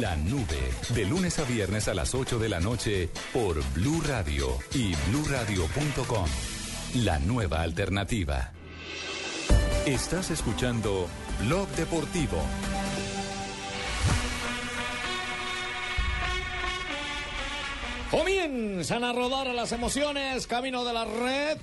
[0.00, 4.58] la nube, de lunes a viernes a las 8 de la noche por Blue Radio
[4.74, 6.28] y bluradio.com.
[6.94, 8.52] La nueva alternativa.
[9.86, 11.08] Estás escuchando
[11.40, 12.42] Blog Deportivo.
[18.10, 21.58] Comienzan a rodar las emociones, camino de la red.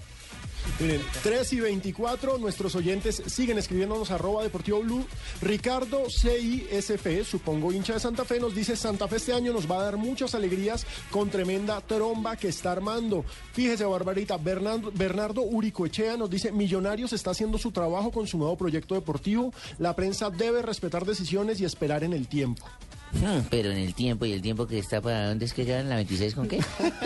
[0.80, 5.06] Miren, 3 y 24, nuestros oyentes siguen escribiéndonos arroba Deportivo Blue.
[5.42, 9.80] Ricardo CISF, supongo hincha de Santa Fe, nos dice Santa Fe este año nos va
[9.80, 13.24] a dar muchas alegrías con tremenda tromba que está armando.
[13.54, 18.58] Fíjese, Barbarita, Bernardo, Bernardo Uricoechea nos dice Millonarios está haciendo su trabajo con su nuevo
[18.58, 19.54] proyecto deportivo.
[19.78, 22.66] La prensa debe respetar decisiones y esperar en el tiempo.
[23.14, 25.90] Hmm, pero en el tiempo, y el tiempo que está para dónde es que quedan
[25.90, 26.60] la 26 con qué?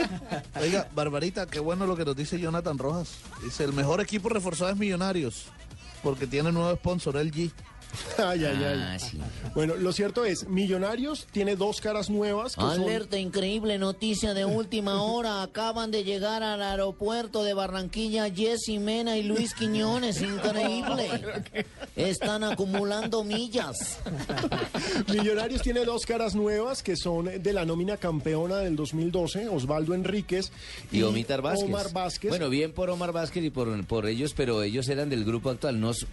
[0.62, 3.16] Oiga, Barbarita, qué bueno lo que nos dice Jonathan Rojas.
[3.44, 5.46] Dice, el mejor equipo reforzado es Millonarios,
[6.04, 7.36] porque tiene nuevo sponsor, LG.
[7.38, 7.52] Ay,
[8.18, 8.64] ay, ay.
[8.66, 9.18] Ah, sí.
[9.56, 12.56] Bueno, lo cierto es, Millonarios tiene dos caras nuevas.
[12.56, 15.42] Que son- Alerta, increíble noticia de última hora.
[15.42, 20.22] Acaban de llegar al aeropuerto de Barranquilla Jessy Mena y Luis Quiñones.
[20.22, 21.08] Increíble.
[21.96, 23.98] Están acumulando millas.
[25.12, 30.52] Millonarios tiene dos caras nuevas que son de la nómina campeona del 2012, Osvaldo Enríquez
[30.92, 31.66] Y Omar Vázquez.
[31.70, 32.30] Omar Vázquez.
[32.30, 35.80] Bueno, bien por Omar Vázquez y por, por ellos, pero ellos eran del grupo actual.
[35.80, 36.06] No, s-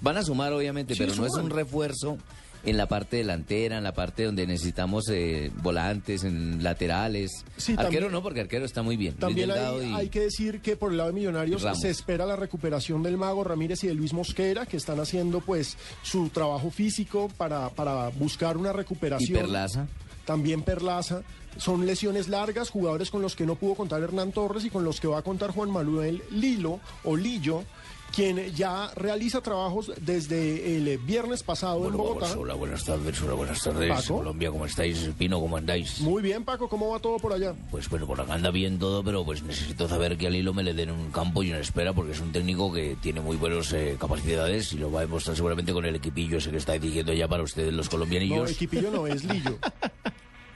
[0.00, 2.18] van a sumar, obviamente, Sí, pero no es un refuerzo
[2.62, 7.30] en la parte delantera, en la parte donde necesitamos eh, volantes, en laterales.
[7.56, 9.14] Sí, arquero también- no, porque arquero está muy bien.
[9.14, 12.36] También hay, y- hay que decir que por el lado de Millonarios se espera la
[12.36, 17.30] recuperación del Mago Ramírez y de Luis Mosquera, que están haciendo pues su trabajo físico
[17.38, 19.38] para, para buscar una recuperación.
[19.38, 19.86] y Perlaza.
[20.26, 21.22] También Perlaza.
[21.56, 25.00] Son lesiones largas, jugadores con los que no pudo contar Hernán Torres y con los
[25.00, 27.64] que va a contar Juan Manuel Lilo o Lillo,
[28.14, 32.36] quien ya realiza trabajos desde el viernes pasado en Bogotá.
[32.38, 33.88] Hola, buenas tardes, hola, buenas tardes.
[33.88, 34.16] Paco.
[34.18, 35.10] Colombia, ¿cómo estáis?
[35.18, 36.00] Pino, ¿cómo andáis?
[36.00, 37.54] Muy bien, Paco, ¿cómo va todo por allá?
[37.70, 40.62] Pues bueno, por acá anda bien todo, pero pues necesito saber que al hilo me
[40.62, 43.72] le den un campo y una espera, porque es un técnico que tiene muy buenas
[43.72, 47.12] eh, capacidades y lo va a demostrar seguramente con el equipillo ese que está dirigiendo
[47.12, 48.50] ya para ustedes los No, colombianillos.
[48.50, 49.58] equipillo no, es Lillo.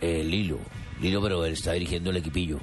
[0.00, 0.58] Eh, Lilo,
[1.04, 2.58] Pero él está dirigiendo el equipillo.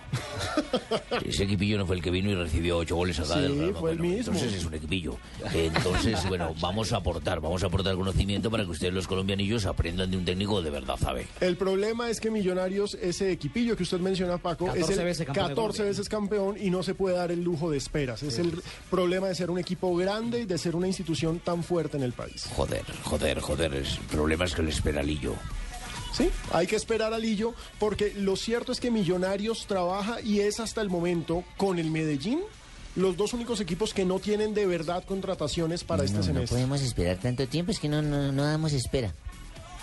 [1.25, 3.75] Ese equipillo no fue el que vino y recibió ocho goles acá Sí, del Real
[3.75, 4.33] fue el mismo.
[4.33, 5.17] Entonces es un equipillo.
[5.53, 10.09] Entonces, bueno, vamos a aportar, vamos a aportar conocimiento para que ustedes los colombianillos aprendan
[10.09, 11.27] de un técnico de verdad sabe.
[11.39, 15.25] El problema es que Millonarios, ese equipillo que usted menciona, Paco, es 14 el veces
[15.27, 18.23] campeón de 14 veces campeón y no se puede dar el lujo de esperas.
[18.23, 18.53] Es el
[18.89, 22.13] problema de ser un equipo grande y de ser una institución tan fuerte en el
[22.13, 22.47] país.
[22.55, 23.73] Joder, joder, joder.
[23.73, 25.35] El problema es que le espera Lillo.
[26.11, 30.59] Sí, hay que esperar a Lillo porque lo cierto es que Millonarios trabaja y es
[30.59, 32.39] hasta el momento con el Medellín
[32.95, 36.55] los dos únicos equipos que no tienen de verdad contrataciones para este no, no semestre.
[36.55, 39.13] podemos esperar tanto tiempo, es que no, no, no damos espera.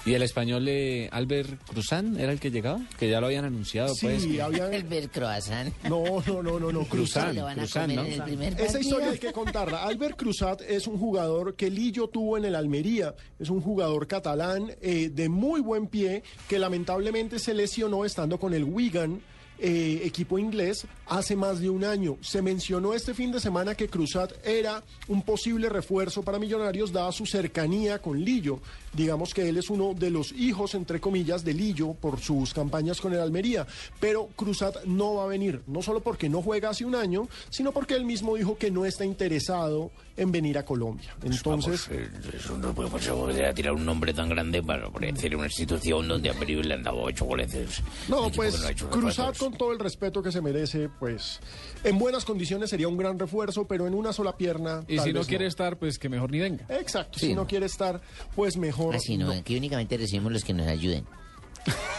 [0.08, 2.80] ¿Y el español de Albert Cruzán era el que llegaba?
[2.98, 4.24] Que ya lo habían anunciado, Sí, pues.
[4.24, 5.70] que- El ver croissant.
[5.84, 6.84] No, no, no, no, no.
[6.84, 8.02] Cruzán, Cruzán, ¿no?
[8.04, 9.84] Esa historia hay que contarla.
[9.84, 13.14] Albert Cruzat es un jugador que Lillo tuvo en el Almería.
[13.38, 18.54] Es un jugador catalán eh, de muy buen pie que lamentablemente se lesionó estando con
[18.54, 19.20] el Wigan.
[19.60, 22.16] Eh, equipo inglés hace más de un año.
[22.20, 27.10] Se mencionó este fin de semana que Cruzat era un posible refuerzo para Millonarios dada
[27.12, 28.60] su cercanía con Lillo.
[28.92, 33.00] Digamos que él es uno de los hijos, entre comillas, de Lillo por sus campañas
[33.00, 33.66] con el Almería.
[33.98, 37.72] Pero Cruzat no va a venir, no solo porque no juega hace un año, sino
[37.72, 41.14] porque él mismo dijo que no está interesado en venir a Colombia.
[41.22, 43.08] Entonces, Vamos, eh, eso no puede pues,
[43.54, 47.02] tirar un nombre tan grande para decir una institución donde a Perú le han dado
[47.02, 47.82] ocho goleces.
[48.08, 49.36] no, pues no Cruzat.
[49.48, 51.40] Con todo el respeto que se merece, pues
[51.82, 54.84] en buenas condiciones sería un gran refuerzo, pero en una sola pierna.
[54.86, 56.66] Y tal si no quiere estar, pues que mejor ni venga.
[56.68, 57.28] Exacto, Sí.
[57.28, 58.00] si no quiere estar,
[58.36, 58.96] pues mejor.
[58.96, 61.06] Así no, aquí únicamente recibimos los que nos ayuden.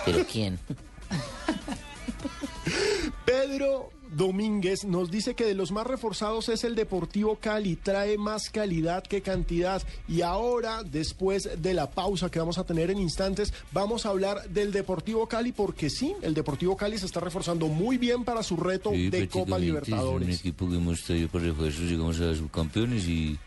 [0.06, 0.60] ¿Pero quién?
[3.26, 8.50] Pedro Domínguez nos dice que de los más reforzados es el Deportivo Cali, trae más
[8.50, 9.82] calidad que cantidad.
[10.08, 14.50] Y ahora, después de la pausa que vamos a tener en instantes, vamos a hablar
[14.50, 18.58] del Deportivo Cali, porque sí, el Deportivo Cali se está reforzando muy bien para su
[18.58, 20.28] reto Sí, de Copa Libertadores.
[20.28, 23.38] Es un equipo que hemos traído por refuerzos, llegamos a subcampeones y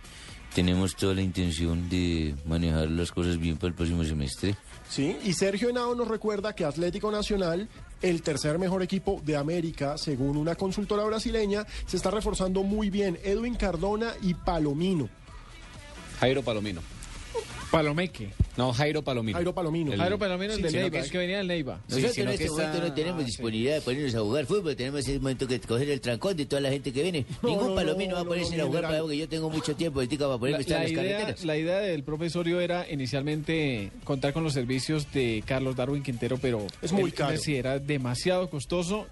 [0.55, 4.55] tenemos toda la intención de manejar las cosas bien para el próximo semestre.
[4.89, 7.69] Sí, y Sergio Henao nos recuerda que Atlético Nacional,
[8.03, 13.19] el tercer mejor equipo de América, según una consultora brasileña, se está reforzando muy bien.
[13.23, 15.09] Edwin Cardona y Palomino.
[16.21, 16.81] Jairo Palomino.
[17.73, 18.29] Palomeque.
[18.57, 19.37] No, Jairo Palomino.
[19.37, 19.93] Jairo Palomino.
[19.95, 21.81] El- Jairo Palomino, el Sí, de Neiva, que el es- que venía del Neiva.
[21.89, 24.77] Nosotros sino en que este momento está- no tenemos disponibilidad de ponernos a jugar fútbol,
[24.77, 27.25] tenemos ese momento que coger el trancón de toda la gente que viene.
[27.43, 29.49] No, Ningún no, palomino no, va a ponerse no, a jugar para porque yo tengo
[29.51, 31.45] mucho tiempo de tica para ponerme La, en la las idea, carreteras.
[31.45, 36.67] la idea del profesorio era inicialmente contar con los servicios de Carlos Darwin Quintero, pero
[36.83, 37.31] Es muy él caro.
[37.35, 39.07] considera demasiado costoso.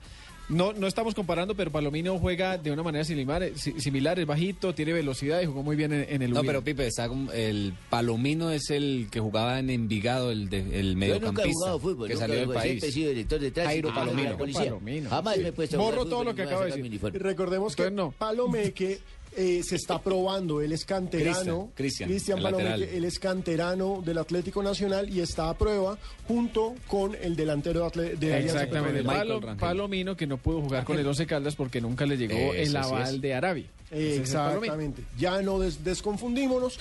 [0.50, 4.74] No, no estamos comparando, pero Palomino juega de una manera similar, si- similar, es bajito,
[4.74, 6.52] tiene velocidad y jugó muy bien en, en el No, Huila.
[6.52, 10.66] pero Pipe, está como- el Palomino es el que jugaba en Envigado, el, de, el
[10.66, 12.82] Yo nunca he mediocampista jugado fútbol, que nunca salió del país.
[12.82, 13.70] he sido director de tránsito.
[13.70, 14.30] Jairo Ah, Palomino.
[14.30, 14.64] la policía.
[14.64, 15.10] Palomino.
[15.10, 16.82] Jamás me he puesto a jugar Borro todo lo que me voy a acabo de
[16.82, 17.22] decir.
[17.22, 18.18] recordemos que Entonces, no.
[18.18, 18.98] Palomeque
[19.36, 22.10] eh, se está probando, él es canterano, Cristian,
[22.42, 27.88] Palomeque, él es canterano del Atlético Nacional y está a prueba junto con el delantero
[27.90, 29.04] de, de Exactamente.
[29.04, 29.40] Palo-.
[29.56, 32.76] Palomino que no pudo jugar con el Once Caldas porque nunca le llegó Eso el
[32.76, 33.20] aval es.
[33.20, 33.66] de Arabia.
[33.92, 35.02] Exactamente.
[35.18, 36.78] Ya no des- desconfundímonos.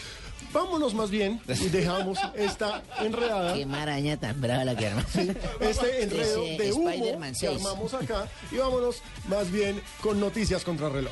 [0.52, 3.54] Vámonos más bien y dejamos esta enredada.
[3.54, 5.06] Qué maraña tan brava la que arma.
[5.60, 7.52] Este enredo de humo que 6.
[7.58, 11.12] armamos acá y vámonos más bien con noticias contra reloj.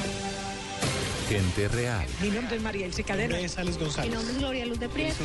[1.31, 2.05] Gente real.
[2.21, 3.37] Mi nombre es María Elsie Cadena.
[3.37, 4.09] Alex González.
[4.09, 5.23] Mi nombre es Gloria Luz de Prieto.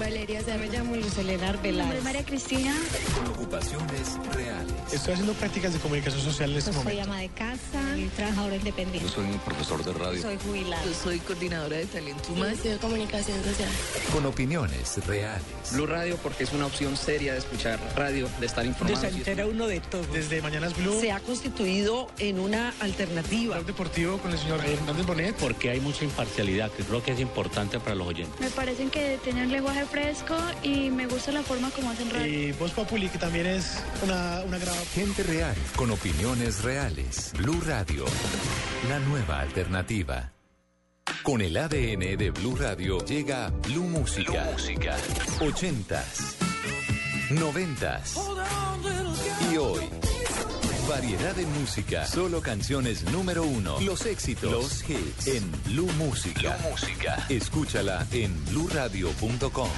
[0.00, 0.58] Valeria Zara.
[0.58, 2.74] Me llamo Luz Elena Mi nombre es María Cristina.
[3.14, 4.74] Con ocupaciones reales.
[4.92, 7.10] Estoy haciendo prácticas de comunicación social en este Yo soy momento.
[7.12, 9.08] ama de casa y trabajadora independiente.
[9.08, 10.22] soy un profesor de radio.
[10.22, 10.84] Soy jubilada.
[10.84, 13.68] Yo soy coordinadora de talento Yo estudio comunicación social.
[14.12, 15.44] Con opiniones reales.
[15.72, 19.00] Blue Radio porque es una opción seria de escuchar radio, de estar informado.
[19.00, 20.02] Se entera uno de todo.
[20.12, 23.60] Desde Mañanas Blue, Se ha constituido en una alternativa.
[23.62, 25.43] Deportivo con el señor Hernández Bonet.
[25.44, 28.40] Porque hay mucha imparcialidad, que creo que es importante para los oyentes.
[28.40, 32.26] Me parecen que tienen lenguaje fresco y me gusta la forma como hacen radio.
[32.26, 34.74] Y Voz Populi, que también es una, una gran...
[34.94, 35.54] Gente real.
[35.76, 37.32] Con opiniones reales.
[37.36, 38.06] Blue Radio.
[38.88, 40.32] La nueva alternativa.
[41.22, 44.48] Con el ADN de Blue Radio llega Blue Música.
[44.50, 44.96] Música.
[45.40, 46.36] 80s.
[47.28, 48.18] 90s.
[49.52, 50.03] Y hoy.
[50.94, 52.06] Variedad de música.
[52.06, 53.80] Solo canciones número uno.
[53.80, 54.48] Los éxitos.
[54.48, 55.26] Los hits.
[55.26, 56.56] En Blue Música.
[56.70, 57.26] Música.
[57.28, 59.68] Escúchala en bluradio.com.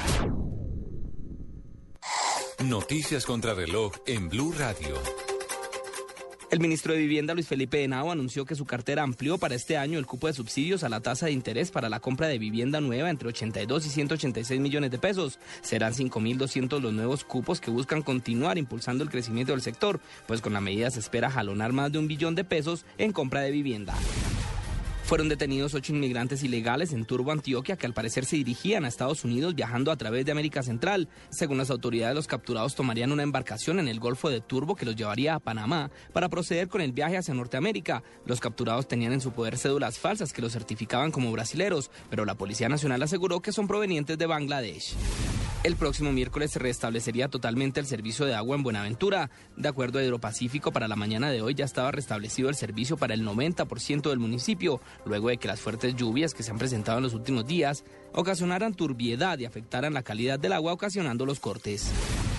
[2.66, 4.94] Noticias contra reloj en Blue Radio.
[6.48, 9.98] El ministro de Vivienda, Luis Felipe Henao, anunció que su cartera amplió para este año
[9.98, 13.10] el cupo de subsidios a la tasa de interés para la compra de vivienda nueva
[13.10, 15.40] entre 82 y 186 millones de pesos.
[15.62, 20.52] Serán 5.200 los nuevos cupos que buscan continuar impulsando el crecimiento del sector, pues con
[20.52, 23.94] la medida se espera jalonar más de un billón de pesos en compra de vivienda.
[25.06, 29.24] Fueron detenidos ocho inmigrantes ilegales en Turbo, Antioquia, que al parecer se dirigían a Estados
[29.24, 31.08] Unidos viajando a través de América Central.
[31.30, 34.96] Según las autoridades, los capturados tomarían una embarcación en el Golfo de Turbo que los
[34.96, 38.02] llevaría a Panamá para proceder con el viaje hacia Norteamérica.
[38.24, 42.34] Los capturados tenían en su poder cédulas falsas que los certificaban como brasileros, pero la
[42.34, 44.96] Policía Nacional aseguró que son provenientes de Bangladesh.
[45.66, 49.30] El próximo miércoles se restablecería totalmente el servicio de agua en Buenaventura.
[49.56, 53.14] De acuerdo a Hidropacífico, para la mañana de hoy ya estaba restablecido el servicio para
[53.14, 57.02] el 90% del municipio, luego de que las fuertes lluvias que se han presentado en
[57.02, 61.90] los últimos días ocasionaran turbiedad y afectaran la calidad del agua, ocasionando los cortes.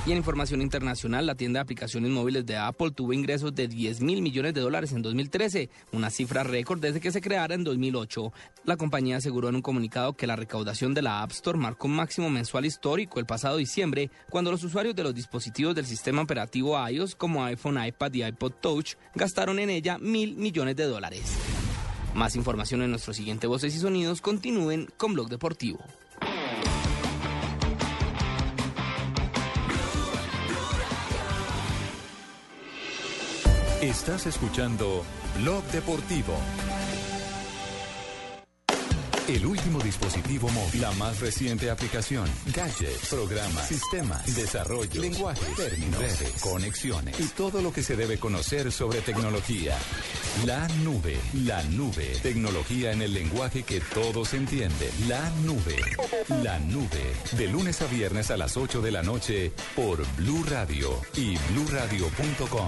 [0.07, 3.99] Y en información internacional, la tienda de aplicaciones móviles de Apple tuvo ingresos de 10
[3.99, 8.31] mil millones de dólares en 2013, una cifra récord desde que se creara en 2008.
[8.63, 11.97] La compañía aseguró en un comunicado que la recaudación de la App Store marcó un
[11.97, 16.77] máximo mensual histórico el pasado diciembre, cuando los usuarios de los dispositivos del sistema operativo
[16.87, 21.37] iOS como iPhone, iPad y iPod Touch gastaron en ella mil millones de dólares.
[22.13, 24.21] Más información en nuestro siguiente Voces y Sonidos.
[24.21, 25.79] Continúen con Blog Deportivo.
[33.88, 35.05] Estás escuchando
[35.39, 36.33] Blog Deportivo.
[39.29, 46.33] El último dispositivo móvil, la más reciente aplicación, gadgets, programas, sistemas, desarrollo, lenguaje, términos, redes,
[46.41, 49.77] conexiones y todo lo que se debe conocer sobre tecnología.
[50.45, 54.89] La nube, la nube, tecnología en el lenguaje que todos entienden.
[55.07, 55.77] La nube,
[56.43, 60.99] la nube, de lunes a viernes a las 8 de la noche por Blue Radio
[61.15, 62.67] y bluradio.com.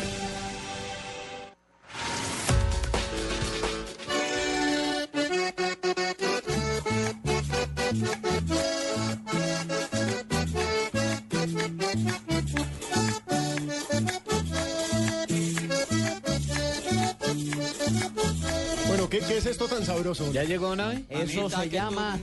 [19.51, 20.31] Esto tan sabroso?
[20.31, 21.03] ¿Ya llegó Nave?
[21.09, 22.19] Eso se llama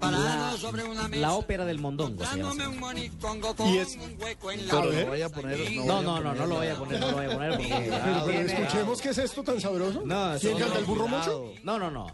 [0.00, 0.54] la,
[1.12, 2.24] la ópera del mondongo.
[2.24, 3.10] se llama así.
[3.64, 3.98] Y es...
[4.70, 5.72] Pero no vaya a poner.
[5.84, 7.68] No, no, no, no lo voy a poner, no lo voy a poner porque...
[8.02, 10.02] Pero, pero escuchemos qué es esto tan sabroso.
[10.04, 11.44] No, ¿Quién canta el burro cuidado.
[11.44, 11.60] mocho?
[11.62, 12.06] No, no, no.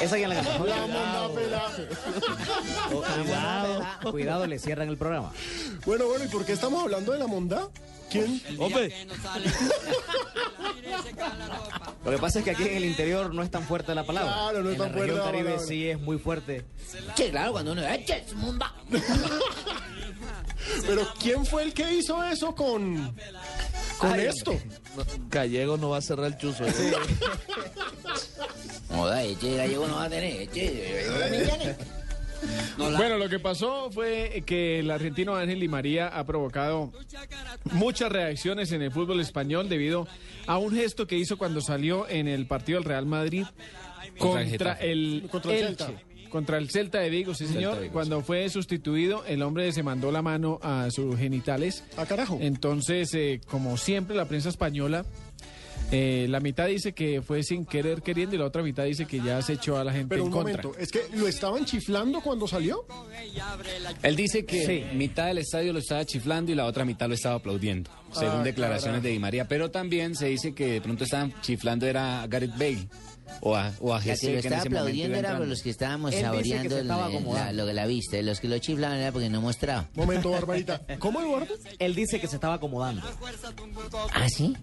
[0.00, 0.66] Esa ya la cantó.
[0.66, 1.88] La monda pelaje.
[2.90, 5.32] Cuidado, cuidado, le cierran el programa.
[5.86, 7.68] Bueno, bueno, ¿y por qué estamos hablando de la monda?
[8.12, 8.42] ¿Quién?
[8.58, 8.94] Hombre,
[12.04, 14.32] Lo que pasa es que aquí en el interior no es tan fuerte la palabra.
[14.32, 15.66] Claro, no es en tan la fuerte región la Caribe palabra.
[15.66, 16.64] sí es muy fuerte.
[17.14, 18.74] Che, claro, cuando uno eche, munda.
[20.86, 23.16] Pero ¿quién fue el que hizo eso con,
[23.98, 24.58] con Ay, esto?
[25.28, 26.64] Gallego no va a cerrar el chuzo.
[28.88, 31.76] Joda, eche, gallego no va a tener, eche.
[32.96, 36.92] Bueno, lo que pasó fue que el argentino Ángel Di María ha provocado
[37.72, 40.06] muchas reacciones en el fútbol español debido
[40.46, 43.46] a un gesto que hizo cuando salió en el partido del Real Madrid
[44.18, 46.02] Contra el contra el, Elche, Celta.
[46.28, 47.80] Contra el Celta de Vigo, sí señor.
[47.80, 51.84] Vigo, Cuando fue sustituido, el hombre se mandó la mano a sus genitales.
[51.96, 52.38] Ah, carajo.
[52.40, 55.04] Entonces, eh, como siempre, la prensa española,
[55.92, 59.20] eh, la mitad dice que fue sin querer queriendo y la otra mitad dice que
[59.20, 60.62] ya se echó a la gente Pero en un contra.
[60.62, 62.84] momento, ¿es que lo estaban chiflando cuando salió?
[64.02, 64.96] Él dice que Sí.
[64.96, 68.42] mitad del estadio lo estaba chiflando y la otra mitad lo estaba aplaudiendo, según Ah,
[68.42, 69.02] declaraciones carajo.
[69.06, 69.46] de Di María.
[69.48, 72.88] Pero también se dice que de pronto estaban chiflando era Gareth Bale
[73.40, 76.12] o a, o a La que lo que estaba aplaudiendo era por los que estábamos
[76.12, 77.52] Él dice que saboreando se el- estaba el- la, acomodando.
[77.54, 78.22] lo de la vista.
[78.22, 79.88] Los que lo chiflaban era porque no mostraba.
[79.94, 80.80] Momento, Barbarita.
[80.98, 81.54] ¿Cómo, Eduardo?
[81.78, 83.02] Él dice que se estaba acomodando.
[84.14, 84.56] ¿Ah, sí?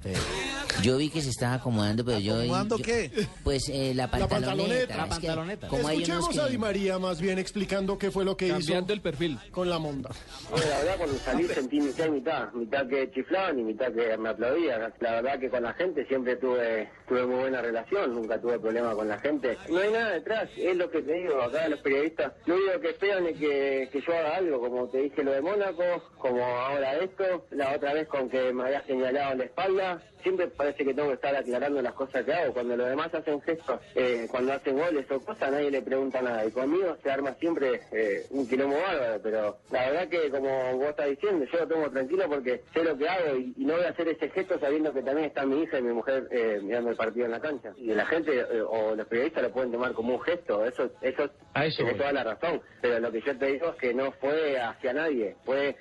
[0.82, 2.36] Yo vi que se estaba acomodando, pero yo...
[2.38, 3.28] ¿Acomodando yo- qué?
[3.44, 4.48] Pues eh, la La pantaloneta.
[4.50, 4.98] pantaloneta.
[4.98, 5.68] La Es que pantaloneta.
[5.68, 6.40] Como Escuchemos que...
[6.42, 9.40] a Di María más bien explicando qué fue lo que Cambiando hizo el perfil.
[9.52, 10.10] con la monda.
[10.52, 14.30] La verdad cuando salí sentí mitad y mitad, mitad que chiflaban y mitad que me
[14.30, 14.82] aplaudían.
[15.00, 18.96] La verdad que con la gente siempre tuve tuve muy buena relación, nunca tuve problema
[18.96, 19.58] con la gente.
[19.70, 22.90] No hay nada detrás, es lo que te digo, acá los periodistas, lo único que
[22.90, 25.84] esperan es que, que yo haga algo, como te dije lo de Mónaco,
[26.18, 30.02] como ahora esto, la otra vez con que me había señalado en la espalda.
[30.22, 32.54] Siempre parece que tengo que estar aclarando las cosas que hago.
[32.54, 36.46] Cuando los demás hacen gestos, eh, cuando hacen goles o cosas, nadie le pregunta nada.
[36.46, 39.22] Y conmigo se arma siempre eh, un quilombo bárbaro.
[39.24, 42.98] Pero la verdad que, como vos estás diciendo, yo lo tomo tranquilo porque sé lo
[42.98, 45.64] que hago y, y no voy a hacer ese gesto sabiendo que también está mi
[45.64, 47.72] hija y mi mujer eh, mirando el partido en la cancha.
[47.78, 50.66] Y la gente eh, o los periodistas lo pueden tomar como un gesto.
[50.66, 52.00] Eso, eso, A eso tiene voy.
[52.00, 52.62] toda la razón.
[52.82, 55.36] Pero lo que yo te digo es que no fue hacia nadie.
[55.46, 55.76] Fue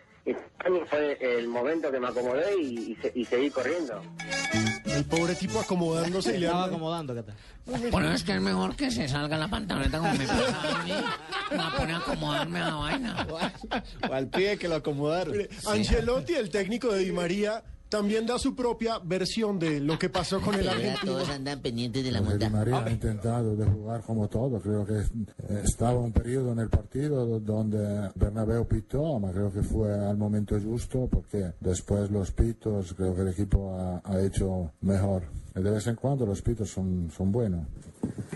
[0.90, 4.02] fue el momento que me acomodé y, y se- y seguí corriendo.
[4.84, 7.34] El pobre tipo acomodándose y le Estaba anda- acomodando, ¿qué tal?
[7.90, 10.92] Bueno, es que es mejor que se salga la pantaloneta como me pasa a mí.
[11.50, 13.26] Me va a poner a acomodarme a la vaina.
[14.10, 15.32] O al pibe que lo acomodaron.
[15.32, 20.08] Mire, Ancelotti, el técnico de Di María, también da su propia versión de lo que
[20.08, 21.12] pasó con el argentino.
[21.14, 22.58] todos andan pendientes de la Porque Di monta.
[22.58, 26.68] María ha intentado de jugar como todo, creo que eh, estaba un periodo en el
[26.68, 32.94] partido donde Bernabéu pitó, pero creo que fue al momento justo porque después los pitos
[32.94, 35.22] creo que el equipo ha, ha hecho mejor.
[35.54, 37.66] De vez en cuando los pitos son, son buenos.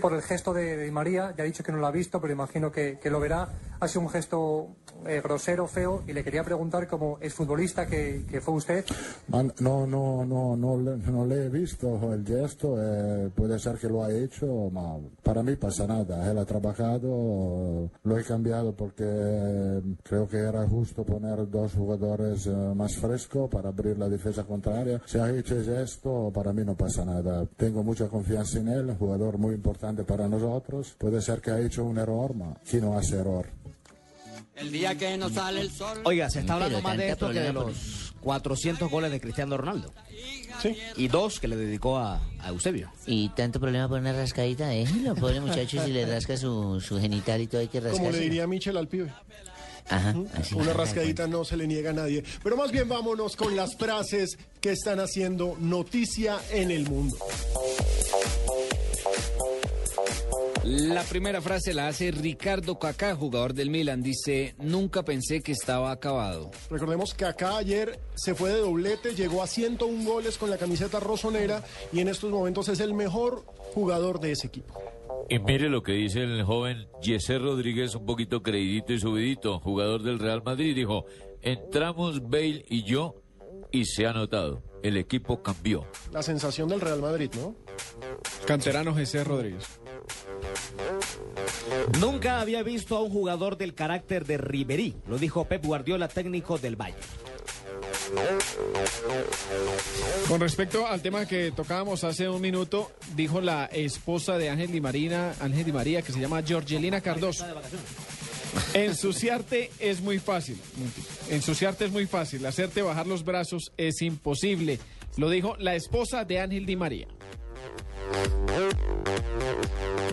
[0.01, 2.33] Por el gesto de, de María, ya ha dicho que no lo ha visto, pero
[2.33, 3.47] imagino que, que lo verá.
[3.79, 4.67] Ha sido un gesto
[5.05, 8.85] eh, grosero, feo, y le quería preguntar, como exfutbolista que, que fue usted,
[9.29, 13.87] No, no, no, no, le- no le he visto el gesto, eh, puede ser que
[13.87, 16.29] lo ha hecho, ma para mí pasa nada.
[16.29, 22.45] Él ha trabajado, lo he cambiado porque eh, creo que era justo poner dos jugadores
[22.47, 25.01] eh, más frescos para abrir la defensa contraria.
[25.05, 27.45] Si ha hecho el gesto, para mí no pasa nada.
[27.57, 30.95] Tengo mucha confianza en él, jugador muy importante para nosotros.
[30.97, 33.47] Puede ser que ha hecho un error, ma ¿quién no hace error?
[34.55, 35.99] El día que no sale el sol.
[36.03, 39.57] Oiga, se está hablando Pero más de esto que de los 400 goles de Cristiano
[39.57, 39.91] Ronaldo.
[40.61, 40.77] Sí.
[40.95, 42.91] Y dos que le dedicó a, a Eusebio.
[43.07, 47.41] Y tanto problema por una rascadita, déjelo, pobre muchacho, si le rasca su, su genital
[47.41, 49.11] y todo hay que Como le diría Michel al pibe.
[49.89, 50.55] Ajá, así.
[50.55, 52.23] Una rascadita no se le niega a nadie.
[52.43, 57.17] Pero más bien vámonos con las frases que están haciendo noticia en el mundo.
[60.63, 64.01] La primera frase la hace Ricardo Kaká, jugador del Milan.
[64.01, 66.51] Dice, nunca pensé que estaba acabado.
[66.69, 71.01] Recordemos que acá ayer se fue de doblete, llegó a 101 goles con la camiseta
[71.01, 73.43] rosonera y en estos momentos es el mejor
[73.73, 74.81] jugador de ese equipo.
[75.29, 80.01] Y mire lo que dice el joven Yeser Rodríguez, un poquito creidito y subidito, jugador
[80.01, 80.75] del Real Madrid.
[80.75, 81.05] Dijo,
[81.41, 83.15] entramos Bale y yo
[83.71, 85.85] y se ha notado, el equipo cambió.
[86.11, 87.55] La sensación del Real Madrid, ¿no?
[88.45, 89.63] Canterano José Rodríguez.
[91.99, 96.57] Nunca había visto a un jugador del carácter de Ribery, lo dijo Pep Guardiola, técnico
[96.57, 96.99] del Bayern.
[100.27, 104.81] Con respecto al tema que tocábamos hace un minuto, dijo la esposa de Ángel Di
[104.81, 107.45] María, Ángel Di María, que se llama Georgelina Cardoso.
[108.73, 110.59] Ensuciarte es muy fácil.
[111.29, 112.45] Ensuciarte es muy fácil.
[112.45, 114.79] Hacerte bajar los brazos es imposible.
[115.17, 117.07] Lo dijo la esposa de Ángel Di María.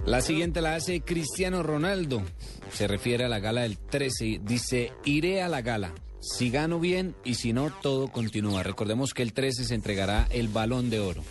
[0.07, 2.23] La siguiente la hace Cristiano Ronaldo.
[2.73, 4.41] Se refiere a la gala del 13.
[4.43, 5.95] Dice, iré a la gala.
[6.21, 8.63] Si gano bien y si no, todo continúa.
[8.63, 11.23] Recordemos que el 13 se entregará el balón de oro.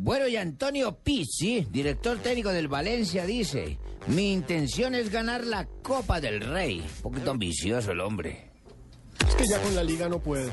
[0.00, 6.20] Bueno, y Antonio Pizzi, director técnico del Valencia, dice, mi intención es ganar la Copa
[6.20, 6.80] del Rey.
[6.80, 8.47] Un poquito ambicioso el hombre.
[9.26, 10.50] Es que ya con la liga no puede.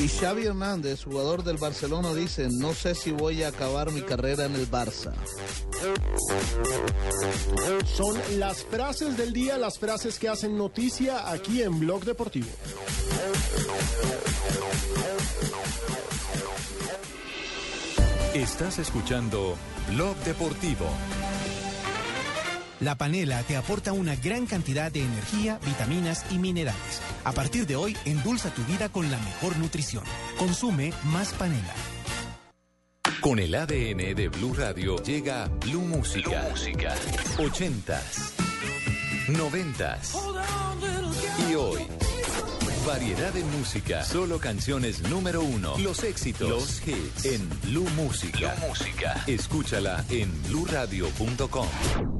[0.00, 4.44] Y Xavi Hernández, jugador del Barcelona, dice, no sé si voy a acabar mi carrera
[4.44, 5.12] en el Barça.
[7.86, 12.48] Son las frases del día, las frases que hacen noticia aquí en Blog Deportivo.
[18.34, 19.56] Estás escuchando
[19.88, 20.86] Blog Deportivo.
[22.80, 27.02] La panela te aporta una gran cantidad de energía, vitaminas y minerales.
[27.24, 30.02] A partir de hoy, endulza tu vida con la mejor nutrición.
[30.38, 31.74] Consume más panela.
[33.20, 36.46] Con el ADN de Blue Radio llega Blue Música.
[36.48, 36.94] Música.
[37.36, 38.32] 80s,
[39.28, 41.86] 90s y hoy.
[42.86, 48.54] Variedad de música, solo canciones número uno, los éxitos, los hits en Blue Música.
[48.54, 49.22] Blue Música.
[49.26, 52.19] Escúchala en bluradio.com.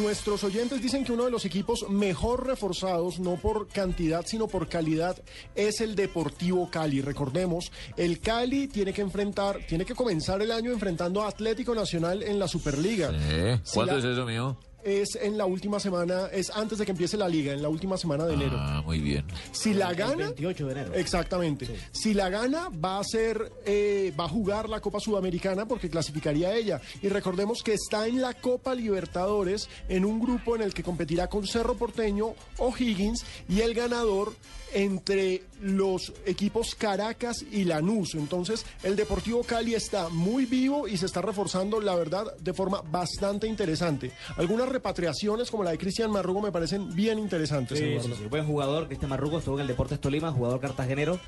[0.00, 4.68] Nuestros oyentes dicen que uno de los equipos mejor reforzados, no por cantidad, sino por
[4.68, 5.16] calidad,
[5.54, 7.00] es el Deportivo Cali.
[7.02, 12.22] Recordemos, el Cali tiene que enfrentar, tiene que comenzar el año enfrentando a Atlético Nacional
[12.22, 13.10] en la Superliga.
[13.12, 14.56] Eh, Si ¿Cuándo la- es eso, mío?
[14.82, 17.96] Es en la última semana, es antes de que empiece la liga, en la última
[17.98, 18.56] semana de enero.
[18.58, 19.24] Ah, muy bien.
[19.52, 20.94] Si la El gana, 28 de enero.
[20.94, 21.68] exactamente.
[21.92, 26.48] Si la gana, va a ser, eh, va a jugar la Copa Sudamericana porque clasificaría
[26.48, 26.80] a ella.
[27.02, 31.28] Y recordemos que está en la Copa Libertadores en un grupo en el que competirá
[31.28, 34.32] con Cerro Porteño, O'Higgins y el ganador
[34.72, 38.14] entre los equipos Caracas y Lanús.
[38.14, 42.82] Entonces, el Deportivo Cali está muy vivo y se está reforzando, la verdad, de forma
[42.82, 44.12] bastante interesante.
[44.36, 47.78] Algunas repatriaciones como la de Cristian Marrugo me parecen bien interesantes.
[47.78, 48.08] Sí, Eduardo.
[48.08, 48.28] sí, sí.
[48.28, 51.20] Buen jugador, Cristian Marrugo, estuvo en el Deportes Tolima, jugador cartagenero,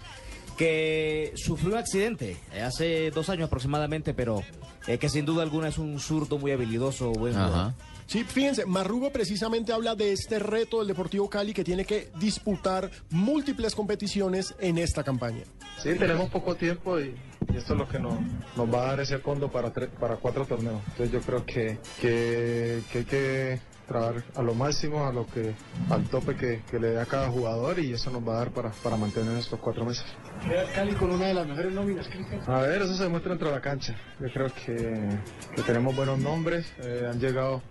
[0.57, 4.43] que sufrió un accidente eh, hace dos años aproximadamente, pero
[4.87, 7.73] eh, que sin duda alguna es un zurdo muy habilidoso, buen jugador.
[8.13, 12.91] Sí, fíjense, Marrugo precisamente habla de este reto del Deportivo Cali que tiene que disputar
[13.09, 15.45] múltiples competiciones en esta campaña.
[15.79, 17.15] Sí, tenemos poco tiempo y,
[17.51, 18.13] y esto es lo que nos,
[18.55, 20.83] nos va a dar ese fondo para, tre- para cuatro torneos.
[20.89, 25.55] Entonces yo creo que, que, que hay que trabajar a lo máximo, a lo que,
[25.89, 28.51] al tope que, que le dé a cada jugador y eso nos va a dar
[28.51, 30.05] para, para mantener estos cuatro meses.
[30.47, 32.43] Queda Cali con una de las mejores nóminas, Cristian.
[32.47, 33.97] A ver, eso se demuestra dentro de la cancha.
[34.21, 35.09] Yo creo que,
[35.57, 37.63] que tenemos buenos nombres, eh, han llegado,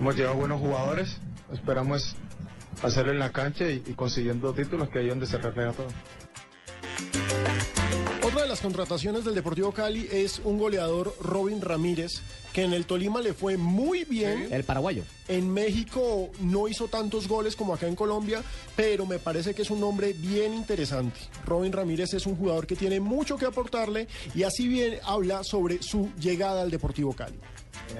[0.00, 1.18] hemos llegado buenos jugadores.
[1.52, 2.16] Esperamos
[2.82, 5.88] hacerlo en la cancha y, y consiguiendo títulos, que ahí donde se refleja todo.
[8.22, 12.86] Otra de las contrataciones del Deportivo Cali es un goleador, Robin Ramírez, que en el
[12.86, 14.46] Tolima le fue muy bien.
[14.52, 15.02] El paraguayo.
[15.26, 18.42] En México no hizo tantos goles como acá en Colombia,
[18.76, 21.18] pero me parece que es un nombre bien interesante.
[21.44, 25.82] Robin Ramírez es un jugador que tiene mucho que aportarle y así bien habla sobre
[25.82, 27.38] su llegada al Deportivo Cali.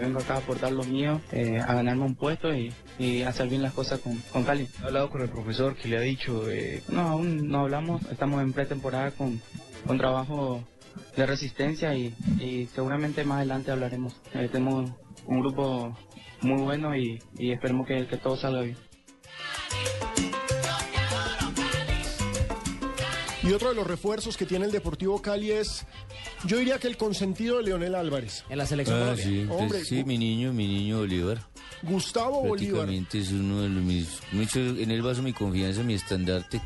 [0.00, 3.62] Vengo acá a aportar lo mío, eh, a ganarme un puesto y, y hacer bien
[3.62, 4.68] las cosas con, con Cali.
[4.82, 6.44] He hablado con el profesor que le ha dicho...
[6.88, 9.40] No, aún no hablamos, estamos en pretemporada con,
[9.86, 10.64] con trabajo
[11.16, 14.14] de resistencia y, y seguramente más adelante hablaremos.
[14.34, 14.90] Eh, tenemos
[15.26, 15.96] un grupo
[16.40, 18.76] muy bueno y, y esperemos que, que todo salga bien.
[23.42, 25.86] Y otro de los refuerzos que tiene el Deportivo Cali es,
[26.44, 28.44] yo diría que el consentido de Leonel Álvarez.
[28.48, 31.38] En la selección Ah, sí, Hombre, pues, sí, mi niño, mi niño Bolívar.
[31.82, 32.84] Gustavo Bolívar.
[32.86, 34.08] Prácticamente es uno de los mis...
[34.32, 36.60] Mucho, en él baso mi confianza, mi estandarte.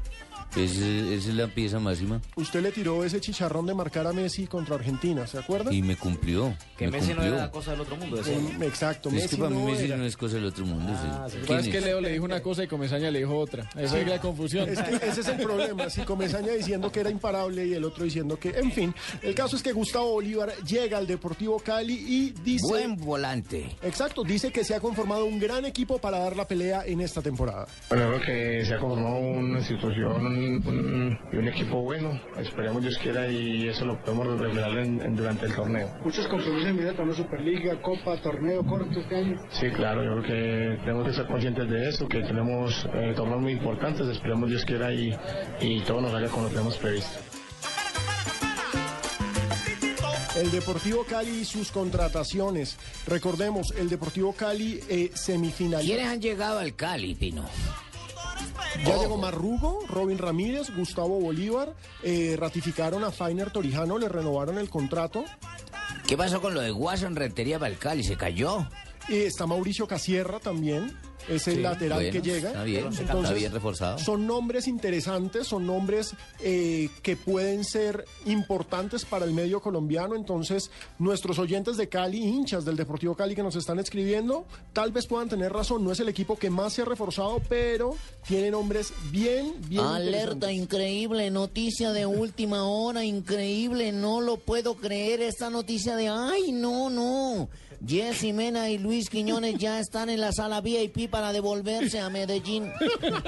[0.56, 2.20] Esa esa es la pieza máxima.
[2.36, 5.72] Usted le tiró ese chicharrón de marcar a Messi contra Argentina, ¿se acuerda?
[5.72, 6.54] Y me cumplió.
[6.76, 8.20] Que me Messi no era cosa del otro mundo.
[8.22, 9.96] Mm, Exacto, Es Messi que para mí no Messi era.
[9.96, 10.92] no es cosa del otro mundo.
[10.92, 11.32] sí.
[11.32, 11.84] ¿Quién pasa es que es?
[11.84, 13.68] Leo le dijo una cosa y Comesaña le dijo otra.
[13.76, 14.68] Esa es la confusión.
[14.68, 18.04] Es que ese es el problema, si Comesaña diciendo que era imparable y el otro
[18.04, 22.30] diciendo que, en fin, el caso es que Gustavo Bolívar llega al Deportivo Cali y
[22.44, 22.66] dice...
[22.68, 23.66] Buen volante.
[23.82, 27.20] Exacto, dice que se ha conformado un gran equipo para dar la pelea en esta
[27.22, 27.66] temporada.
[27.88, 32.20] Bueno, creo que se ha conformado una institución un- un- y un equipo bueno.
[32.38, 35.88] Esperemos Dios quiera y eso lo podemos revelar en- en- durante el torneo.
[36.04, 39.36] Muchos compromisos en vida con Superliga, Copa, torneo corto este año.
[39.50, 43.40] Sí, claro, yo creo que tenemos que ser conscientes de eso, que tenemos eh, torneos
[43.40, 44.06] muy importantes.
[44.08, 45.14] Esperemos Dios quiera y,
[45.60, 47.18] y todo nos salga como lo tenemos previsto.
[50.36, 52.76] El Deportivo Cali y sus contrataciones.
[53.06, 55.82] Recordemos, el Deportivo Cali eh, semifinal.
[55.84, 57.44] ¿Quiénes han llegado al Cali, Pino?
[58.84, 64.68] Ya llegó Marrugo, Robin Ramírez, Gustavo Bolívar, eh, ratificaron a Fainer Torijano, le renovaron el
[64.68, 65.24] contrato.
[66.06, 68.02] ¿Qué pasó con lo de Guasón Rentería para el Cali?
[68.02, 68.68] ¿Se cayó?
[69.08, 70.98] Y está Mauricio Casierra también,
[71.28, 72.48] es el Sí, lateral bueno, que llega.
[72.48, 73.98] está bien, está bien reforzado.
[73.98, 80.14] Son nombres interesantes, son nombres eh, que pueden ser importantes para el medio colombiano.
[80.14, 85.06] Entonces, nuestros oyentes de Cali, hinchas del Deportivo Cali que nos están escribiendo, tal vez
[85.06, 85.84] puedan tener razón.
[85.84, 87.94] No es el equipo que más se ha reforzado, pero
[88.26, 95.22] tiene nombres bien, bien Alerta increíble, noticia de última hora, increíble, no lo puedo creer
[95.22, 97.48] esta noticia de, ay, no, no.
[97.86, 102.70] Jessy Mena y Luis Quiñones ya están en la sala VIP para devolverse a Medellín.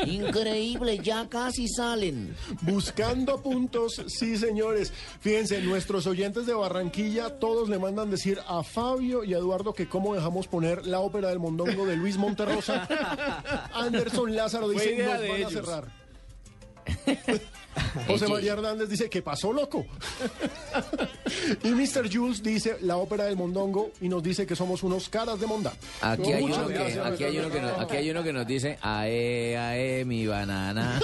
[0.06, 2.34] Increíble, ya casi salen.
[2.62, 4.92] Buscando puntos, sí, señores.
[5.20, 9.88] Fíjense, nuestros oyentes de Barranquilla, todos le mandan decir a Fabio y a Eduardo que
[9.88, 12.88] cómo dejamos poner la ópera del mondongo de Luis Monterrosa.
[13.74, 16.06] Anderson Lázaro dice, nos van a cerrar.
[18.06, 19.86] José María Hernández dice, ¿qué pasó, loco?
[21.62, 22.12] y Mr.
[22.12, 25.72] Jules dice, la ópera del mondongo, y nos dice que somos unos caras de mondá.
[26.00, 28.46] Aquí hay, uno que, gracias, aquí, hay uno que nos, aquí hay uno que nos
[28.46, 31.00] dice, ae, ae, mi banana.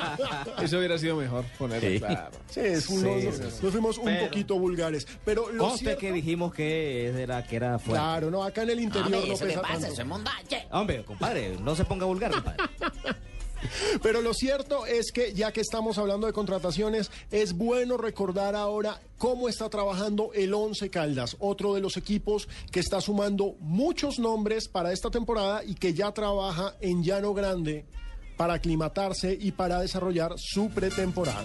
[0.62, 1.98] Eso hubiera sido mejor ponerlo, Sí.
[1.98, 2.30] claro.
[2.48, 3.58] Sí, es uno- Sí, nos, sí, sí.
[3.62, 5.06] nos fuimos un poquito vulgares.
[5.24, 8.02] Pero lo cierto- que dijimos que era, que era fuerte.
[8.02, 9.72] Claro, no, acá en el interior Hombre, no ¿eso qué pesa pasa?
[9.74, 9.86] tanto.
[9.92, 10.66] Eso es mondache.
[10.70, 12.62] Hombre, compadre, no se ponga vulgar, compadre.
[14.02, 19.00] Pero lo cierto es que ya que estamos hablando de contrataciones, es bueno recordar ahora
[19.18, 24.68] cómo está trabajando el Once Caldas, otro de los equipos que está sumando muchos nombres
[24.68, 27.84] para esta temporada y que ya trabaja en Llano Grande
[28.36, 31.44] para aclimatarse y para desarrollar su pretemporada.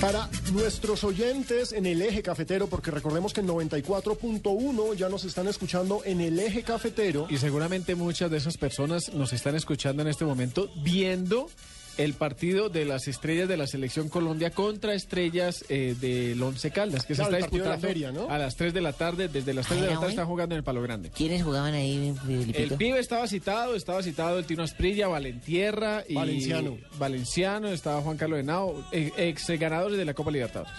[0.00, 5.48] Para nuestros oyentes en el eje cafetero, porque recordemos que en 94.1 ya nos están
[5.48, 7.26] escuchando en el eje cafetero.
[7.28, 11.50] Y seguramente muchas de esas personas nos están escuchando en este momento viendo
[11.98, 17.04] el partido de las estrellas de la selección Colombia contra estrellas eh, del Once Caldas,
[17.04, 18.32] que Claro, se el está partido de la disputando feria, ¿no?
[18.32, 19.28] a las 3 de la tarde.
[19.28, 21.10] Desde las 3 de la tarde están jugando en el Palo Grande.
[21.10, 22.58] ¿Quiénes jugaban ahí, Felipito?
[22.58, 26.78] El pibe estaba citado, estaba citado el Tino Asprilla, Valentierra y Valenciano.
[26.98, 30.72] Valenciano, estaba Juan Carlos Henao, eh, ex ganadores de la Copa Libertadores.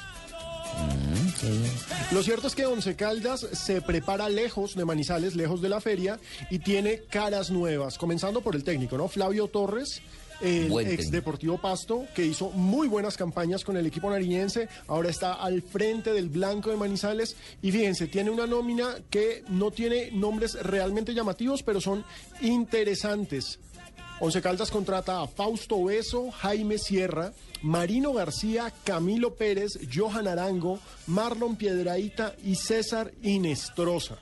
[2.12, 6.20] Lo cierto es que Once Caldas se prepara lejos de Manizales, lejos de la feria,
[6.50, 9.08] y tiene caras nuevas, comenzando por el técnico, ¿no?
[9.08, 10.02] Flavio Torres.
[10.42, 11.12] El ex.
[11.12, 16.14] Deportivo Pasto, que hizo muy buenas campañas con el equipo nariñense, ahora está al frente
[16.14, 17.36] del Blanco de Manizales.
[17.62, 22.06] Y fíjense, tiene una nómina que no tiene nombres realmente llamativos, pero son
[22.42, 23.60] interesantes.
[24.22, 31.56] Once Caldas contrata a Fausto Beso, Jaime Sierra, Marino García, Camilo Pérez, Johan Arango, Marlon
[31.56, 34.18] Piedraíta y César Inestrosa.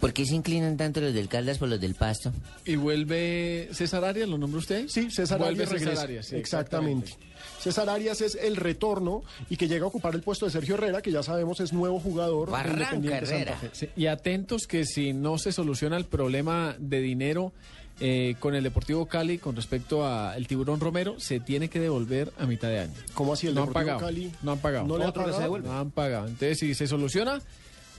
[0.00, 2.32] ¿Por qué se inclinan tanto los del Caldas por los del Pasto?
[2.64, 4.88] ¿Y vuelve César Arias, lo nombró usted?
[4.88, 6.02] Sí, César Vuelve Arias César regresa.
[6.02, 7.12] Arias, sí, exactamente.
[7.58, 11.00] César Arias es el retorno y que llega a ocupar el puesto de Sergio Herrera,
[11.00, 12.46] que ya sabemos es nuevo jugador.
[12.46, 13.56] de Barranca Herrera.
[13.56, 13.70] Fe.
[13.72, 17.52] Sí, y atentos que si no se soluciona el problema de dinero
[17.98, 22.46] eh, con el Deportivo Cali con respecto al Tiburón Romero, se tiene que devolver a
[22.46, 22.94] mitad de año.
[23.14, 24.32] ¿Cómo así el no han Deportivo pagado, Cali?
[24.42, 24.86] No han pagado.
[24.86, 25.58] ¿No le pagado?
[25.58, 26.26] No han pagado.
[26.26, 27.40] Entonces, si se soluciona,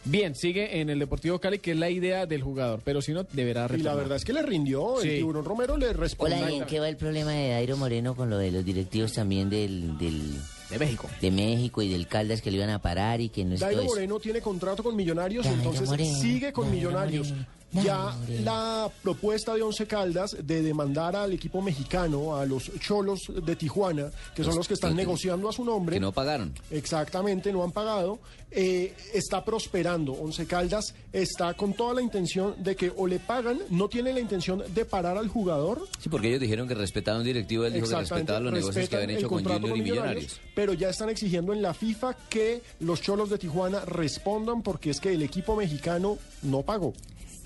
[0.09, 2.81] bien, sigue en el Deportivo Cali, que es la idea del jugador.
[2.84, 3.95] Pero si no, deberá Y la retornar.
[3.97, 5.15] verdad es que le rindió, el Sí.
[5.17, 6.38] tiburón Romero le respondió.
[6.38, 9.13] Hola, ¿y en qué va el problema de Dairo Moreno con lo de los directivos
[9.13, 10.34] también del, del
[10.69, 11.09] De México.
[11.21, 13.84] de México y del Caldas que lo iban a parar y que no es Dairo?
[13.84, 17.29] Moreno tiene contrato con Millonarios, Dairo entonces Moreno, sigue con Dairo Millonarios.
[17.29, 17.56] Moreno.
[17.84, 23.56] Ya la propuesta de Once Caldas de demandar al equipo mexicano, a los cholos de
[23.56, 25.95] Tijuana, que son Los- que están los negociando a su nombre.
[25.95, 26.54] Que no pagaron.
[26.72, 28.20] Exactamente, no han pagado.
[28.49, 30.14] eh, está prosperando.
[30.14, 34.22] Once Caldas está con toda la intención de que o le pagan, no tiene la
[34.22, 35.86] intención de parar al jugador.
[35.99, 38.95] Sí, porque ellos dijeron que respetaban un directivo, él dijo que respetaban los negocios que
[38.95, 40.40] habían hecho con Junior y con Millonarios.
[40.56, 45.02] Pero ya están exigiendo en la FIFA que los cholos de Tijuana respondan porque es
[45.02, 46.94] que el equipo mexicano no pagó.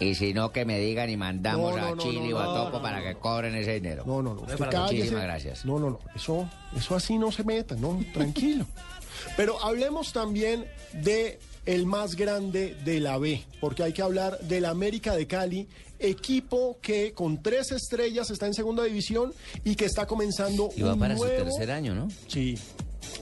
[0.01, 2.45] Y si no, que me digan y mandamos No, no, a Chile no, o a
[2.45, 4.03] Topo no, para que cobren ese dinero.
[4.05, 4.41] No, no, no.
[4.41, 4.95] usted cállese.
[4.95, 5.63] Muchísimas gracias.
[5.65, 5.99] No, no, no.
[6.15, 8.65] Eso, eso así no se meta, no, tranquilo.
[9.37, 14.65] Pero hablemos también de el más grande de la B, porque hay que hablar del
[14.65, 15.67] América de Cali,
[15.99, 19.31] equipo que con tres estrellas está en segunda división
[19.63, 22.07] y que está comenzando Y va un para su nuevo- tercer año, ¿no?
[22.27, 22.57] Sí,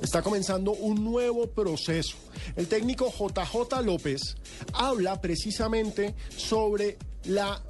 [0.02, 2.16] está comenzando un nuevo proceso.
[2.56, 4.36] El técnico JJ López
[4.74, 7.62] habla precisamente sobre la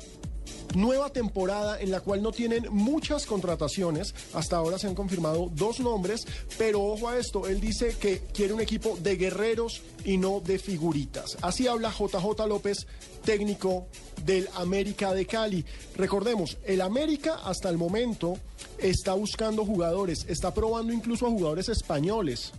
[0.76, 4.14] nueva temporada en la cual no tienen muchas contrataciones.
[4.34, 6.26] Hasta ahora se han confirmado dos nombres,
[6.58, 10.60] pero ojo a esto, él dice que quiere un equipo de guerreros y no de
[10.60, 11.38] figuritas.
[11.42, 12.88] Así habla JJ López,
[13.24, 13.88] técnico
[14.26, 15.66] del América de Cali.
[15.96, 18.38] Recordemos, el América hasta el momento
[18.78, 22.52] está buscando jugadores, está probando incluso a jugadores españoles.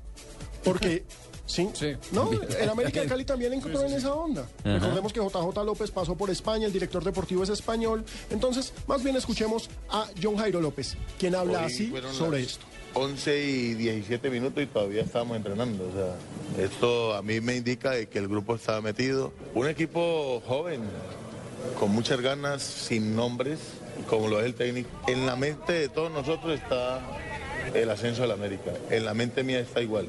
[0.64, 1.04] Porque,
[1.50, 1.68] ¿sí?
[2.12, 2.30] ¿No?
[2.32, 4.46] El América de Cali también encontró en esa onda.
[4.60, 4.74] Ajá.
[4.78, 8.04] Recordemos que JJ López pasó por España, el director deportivo es español.
[8.30, 12.64] Entonces, más bien escuchemos a John Jairo López, quien habla Hoy así sobre esto.
[12.94, 15.88] 11 y 17 minutos y todavía estamos entrenando.
[15.88, 19.32] O sea, esto a mí me indica de que el grupo está metido.
[19.54, 20.82] Un equipo joven,
[21.78, 23.60] con muchas ganas, sin nombres,
[24.08, 24.88] como lo es el técnico.
[25.06, 27.00] En la mente de todos nosotros está
[27.74, 28.72] el ascenso del América.
[28.90, 30.08] En la mente mía está igual.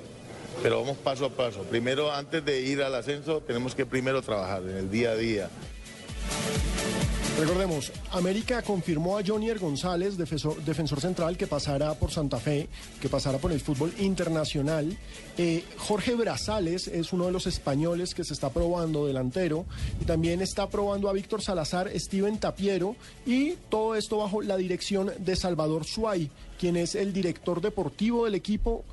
[0.61, 1.63] Pero vamos paso a paso.
[1.63, 5.49] Primero, antes de ir al ascenso, tenemos que primero trabajar en el día a día.
[7.39, 12.67] Recordemos, América confirmó a Jonier González, defensor, central, que pasará por Santa Fe,
[13.01, 14.95] que pasará por el fútbol internacional.
[15.39, 19.65] Eh, Jorge Brazales es uno de los españoles que se está probando delantero.
[19.99, 22.95] Y también está probando a Víctor Salazar, Steven Tapiero.
[23.25, 26.29] Y todo esto bajo la dirección de Salvador Suay,
[26.59, 28.83] quien es el director deportivo del equipo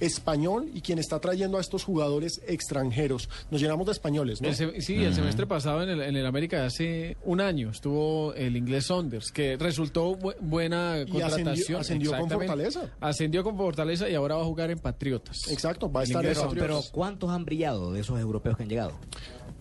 [0.00, 3.28] español y quien está trayendo a estos jugadores extranjeros.
[3.50, 4.48] Nos llenamos de españoles, ¿no?
[4.48, 8.34] El sí, el semestre pasado en el, en el América de hace un año estuvo
[8.34, 11.48] el inglés Saunders, que resultó bu- buena Y contratación.
[11.48, 12.28] ascendió- ascendió con.
[12.30, 12.90] Fortaleza.
[13.00, 15.48] Ascendió con Fortaleza y ahora va a jugar en Patriotas.
[15.50, 16.56] Exacto, va a El estar en Patriotas.
[16.58, 16.66] Saunders.
[16.86, 18.92] Pero ¿cuántos han brillado de esos europeos que han llegado?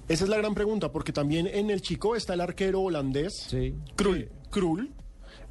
[0.07, 3.47] Esa es la gran pregunta, porque también en el Chico está el arquero holandés,
[3.95, 4.30] Krul.
[4.49, 4.91] Krul.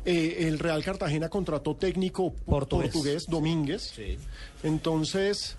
[0.07, 3.27] Eh, el Real Cartagena contrató técnico portugués, Portugués.
[3.29, 3.93] Domínguez.
[4.63, 5.57] Entonces,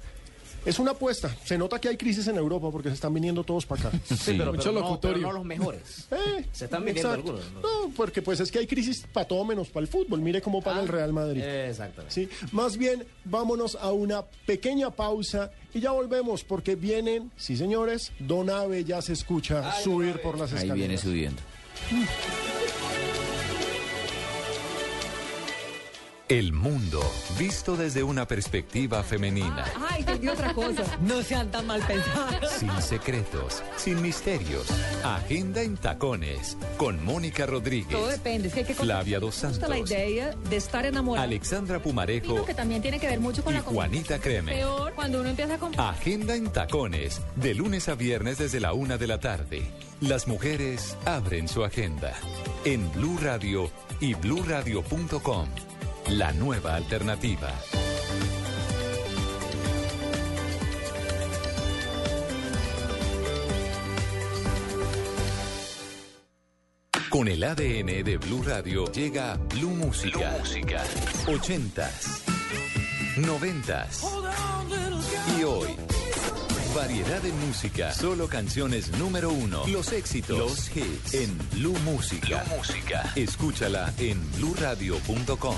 [0.65, 1.33] es una apuesta.
[1.45, 3.99] Se nota que hay crisis en Europa porque se están viniendo todos para acá.
[4.07, 5.17] Sí, pero, Mucho pero no, locutorio.
[5.17, 6.07] pero no los mejores.
[6.11, 7.31] Eh, Se están viniendo exacto.
[7.37, 7.53] algunos.
[7.61, 7.87] ¿no?
[7.87, 10.21] No, porque pues es que hay crisis para todo menos para el fútbol.
[10.21, 11.41] Mire cómo paga Ah, el Real Madrid.
[11.43, 12.13] Exactamente.
[12.13, 18.11] Sí, más bien vámonos a una pequeña pausa y ya volvemos porque vienen, sí señores,
[18.19, 20.77] Don Ave ya se escucha subir por las Ahí escaleras.
[20.77, 21.41] viene subiendo.
[26.29, 26.99] El mundo,
[27.39, 29.63] visto desde una perspectiva femenina.
[29.89, 30.83] Ay, entendí otra cosa.
[30.99, 32.51] No sean tan mal pensados.
[32.51, 34.67] Sin secretos, sin misterios.
[35.05, 36.57] Agenda en tacones.
[36.75, 37.91] Con Mónica Rodríguez.
[37.91, 38.49] Todo depende.
[38.49, 39.89] Es que hay que Flavia Dos gusta la Santos.
[39.91, 41.23] idea de estar enamorado.
[41.25, 43.63] Alexandra Pumarejo que también tiene que ver mucho con y la.
[43.63, 44.51] Juanita Creme.
[44.51, 45.93] Peor cuando uno empieza a comprar.
[45.93, 47.21] Agenda en tacones.
[47.37, 49.61] De lunes a viernes desde la una de la tarde.
[50.01, 52.13] Las mujeres abren su agenda.
[52.65, 53.71] En Blue Radio
[54.01, 55.47] y bluradio.com.
[56.11, 57.53] La nueva alternativa.
[67.09, 70.37] Con el ADN de Blue Radio llega Blue Música.
[70.39, 70.81] Música.
[71.25, 72.23] 80s,
[73.17, 74.05] 90s
[75.37, 76.06] y hoy.
[76.77, 79.63] Variedad de música, solo canciones número uno.
[79.65, 82.45] Los éxitos, los hits en Blue Música.
[82.55, 83.13] Música.
[83.15, 85.55] Escúchala en bluradio.com.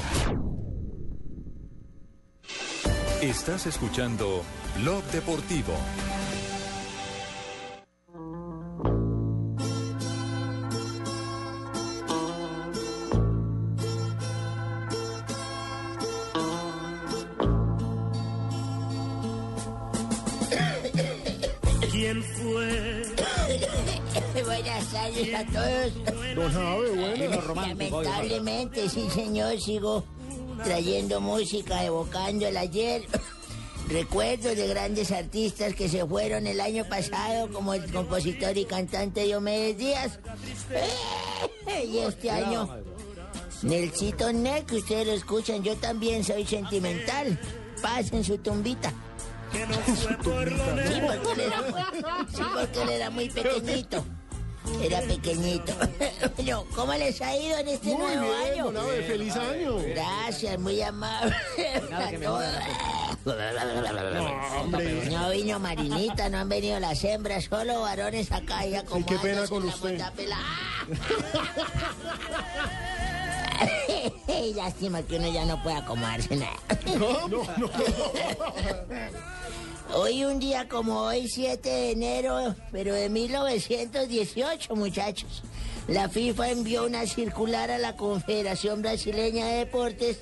[3.22, 4.44] Estás escuchando
[4.78, 5.74] Blog Deportivo.
[24.92, 26.36] Buenas tardes a todos.
[26.36, 27.56] Don Jave, bueno.
[27.56, 30.04] Lamentablemente, sí señor, sigo
[30.64, 33.06] trayendo música, evocando el ayer.
[33.90, 39.24] recuerdos de grandes artistas que se fueron el año pasado, como el compositor y cantante
[39.24, 40.20] Diomedes Díaz.
[41.86, 42.70] Y este año,
[43.64, 47.40] Nelsito Nel, que ustedes lo escuchan, yo también soy sentimental.
[47.82, 48.94] Paz en su tumbita.
[49.52, 49.60] Sí,
[50.24, 51.64] porque él era,
[52.36, 54.06] sí, porque él era muy pequeñito.
[54.82, 55.64] Era pequeño.
[56.36, 58.88] Bueno, ¿cómo les ha ido en este Muy nuevo bien, año?
[59.08, 59.76] feliz año.
[59.90, 61.36] Gracias, muy amable.
[61.90, 62.26] Nada que me.
[65.12, 69.46] No vino Marinita, no han venido las hembras, solo varones acá ya como qué pena
[69.48, 70.00] con usted.
[74.56, 76.54] Lástima que uno ya no pueda acomodarse nada.
[76.98, 77.70] No, no, no.
[79.94, 85.42] Hoy un día como hoy, 7 de enero, pero de 1918, muchachos.
[85.88, 90.20] La FIFA envió una circular a la Confederación Brasileña de Deportes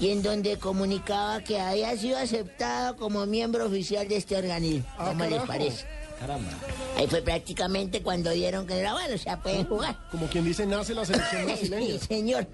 [0.00, 4.86] y en donde comunicaba que había sido aceptado como miembro oficial de este organismo.
[4.96, 5.84] Ah, ¿Cómo les parece?
[6.20, 6.50] Caramba.
[6.96, 9.98] Ahí fue prácticamente cuando dieron que era bueno, o sea, pueden jugar.
[10.12, 11.98] Como quien dice, nace la selección brasileña.
[11.98, 12.46] Sí, señor.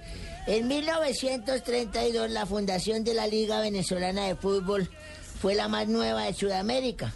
[0.46, 4.88] En 1932 la fundación de la Liga Venezolana de Fútbol
[5.40, 7.14] fue la más nueva de Sudamérica.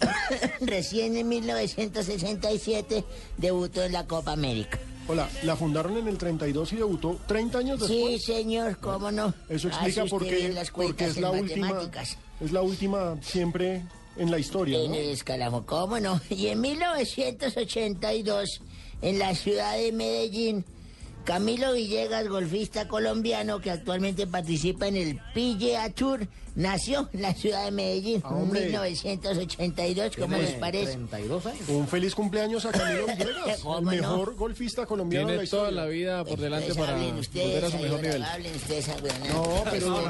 [0.60, 3.04] Recién en 1967
[3.36, 4.78] debutó en la Copa América.
[5.08, 8.24] Hola, la fundaron en el 32 y debutó 30 años Sí, después.
[8.24, 9.32] señor, cómo no.
[9.48, 11.90] Eso explica por qué, porque es la última,
[12.40, 13.82] es la última siempre
[14.18, 14.96] en la historia, En ¿no?
[14.96, 16.20] el escalafón, ¿cómo no?
[16.28, 18.60] Y en 1982,
[19.00, 20.64] en la ciudad de Medellín,
[21.24, 26.28] Camilo Villegas, golfista colombiano que actualmente participa en el PGA Tour,
[26.58, 28.60] nació en la ciudad de Medellín Ah, en hombre.
[28.66, 30.92] 1982, ¿cómo les parece?
[30.92, 31.68] 32 años.
[31.68, 33.90] Un feliz cumpleaños a Camilo Villegas, el ¿Cómo no?
[33.90, 35.82] mejor golfista colombiano de la Tiene toda historia.
[35.84, 38.22] la vida por delante para hablen volver a ustedes, su mejor ahora, nivel.
[38.24, 39.14] hablen ustedes, ahora.
[39.32, 40.02] No, pero No,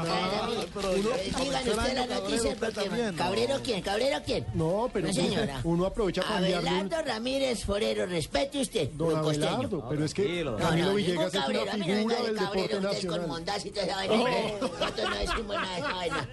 [0.73, 1.09] pero uno-
[1.39, 3.13] Digan ustedes la noticia porque...
[3.15, 3.81] ¿Cabrero quién?
[3.81, 4.45] ¿Cabrero quién?
[4.53, 5.61] No, pero No, uno- señora.
[5.63, 8.89] uno aprovecha para enviarle un- Abelardo Ramírez Forero, respete usted.
[8.91, 9.47] Don don costeño.
[9.49, 10.51] Abelardo, pero es que tranquilo.
[10.51, 12.67] No, Camilo no, Villegas es una cabrero, a mí no me figura digan del cabrero,
[12.67, 13.27] deporte ustedes con nacional.
[13.27, 14.15] mondaz y toda esa vaina.
[14.59, 16.29] Nosotros no decimos nada de esa vaina.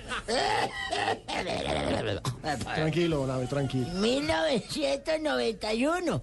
[2.75, 3.87] Tranquilo, don Abe, tranquilo.
[3.89, 6.23] 1991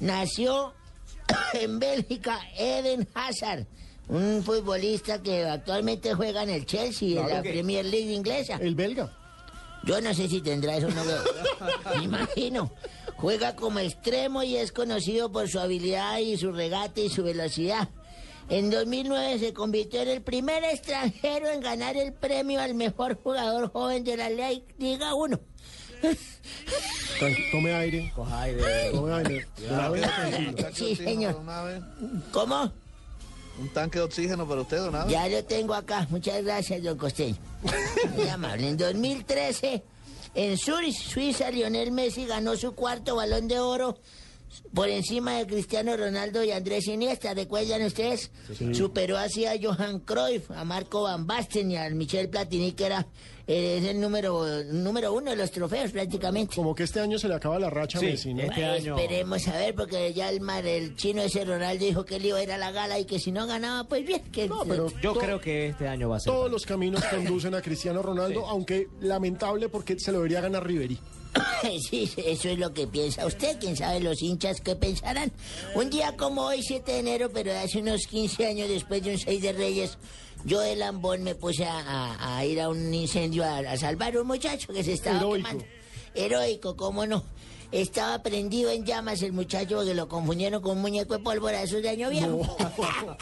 [0.00, 0.74] nació
[1.54, 3.66] en Bélgica Eden Hazard,
[4.08, 8.56] un futbolista que actualmente juega en el Chelsea, en la Premier League inglesa.
[8.60, 9.16] El belga.
[9.84, 11.22] Yo no sé si tendrá eso, no veo.
[11.96, 12.70] Me imagino.
[13.16, 17.88] Juega como extremo y es conocido por su habilidad y su regate y su velocidad.
[18.52, 23.72] En 2009 se convirtió en el primer extranjero en ganar el premio al mejor jugador
[23.72, 25.40] joven de la Li- Liga 1.
[27.18, 28.12] Tranqui- tome aire.
[28.14, 28.90] Coja aire.
[28.92, 29.46] Tome aire.
[30.74, 31.40] Sí, señor.
[32.30, 32.70] ¿Cómo?
[33.58, 35.08] Un tanque de oxígeno para usted, don.
[35.08, 36.06] Ya lo tengo acá.
[36.10, 37.36] Muchas gracias, don Costeño.
[38.16, 38.68] Muy amable.
[38.68, 39.82] En 2013,
[40.34, 43.98] en Zurich, Suiza, Lionel Messi ganó su cuarto balón de oro
[44.74, 47.34] por encima de Cristiano Ronaldo y Andrés Iniesta.
[47.34, 48.30] ¿Recuerdan ustedes?
[48.56, 48.74] Sí.
[48.74, 53.06] Superó así a Johan Cruyff, a Marco Van Basten y a Michel Platini, que era
[53.46, 56.54] eh, es el número, número uno de los trofeos prácticamente.
[56.54, 58.42] Como que este año se le acaba la racha a Messi, ¿no?
[58.42, 62.04] este Bueno, año- Esperemos a ver, porque ya el, mar, el chino ese Ronaldo dijo
[62.04, 64.22] que él iba a ir a la gala y que si no ganaba, pues bien.
[64.30, 66.32] Que, No, pero Yo creo que este año va a ser.
[66.32, 70.98] todos los caminos conducen a Cristiano Ronaldo, aunque lamentable porque se lo debería ganar Ribery.
[71.88, 73.58] Sí, eso es lo que piensa usted.
[73.60, 75.32] Quién sabe los hinchas qué pensarán.
[75.74, 79.18] Un día como hoy, 7 de enero, pero hace unos 15 años después de un
[79.18, 79.98] 6 de Reyes,
[80.44, 84.14] yo de lambón me puse a, a- a ir a un incendio a, a salvar
[84.16, 85.36] a un muchacho que se estaba Heroico.
[85.48, 85.64] quemando.
[86.14, 87.22] Heroico, cómo no.
[87.72, 91.82] Estaba prendido en llamas el muchacho porque lo confundieron con un muñeco de pólvora, esos
[91.82, 92.56] de año viejo.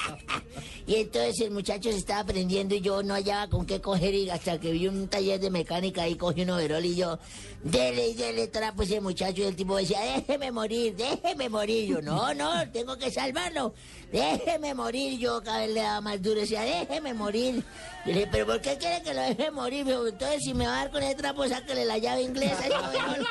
[0.89, 4.29] y entonces el muchacho se estaba prendiendo y yo no hallaba con qué coger y
[4.29, 7.21] hasta que vi un taller de mecánica y cogí un overol y yo,
[7.63, 11.89] dele dele trapo ese muchacho y el tipo decía, déjeme morir, déjeme morir.
[11.89, 13.73] Yo, no, no, tengo que salvarlo,
[14.11, 15.19] déjeme morir.
[15.19, 17.65] Yo cada vez le daba más duro, decía, déjeme morir.
[18.05, 19.87] Yo le dije, pero ¿por qué quiere que lo deje morir?
[19.89, 22.65] Entonces si me va a dar con el trapo, sáquele la llave inglesa.
[22.65, 23.27] al overol".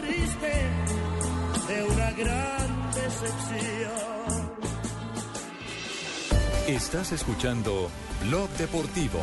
[0.00, 0.52] Triste
[1.68, 4.48] de una gran decepción.
[6.66, 7.90] Estás escuchando
[8.24, 9.20] Blog Deportivo.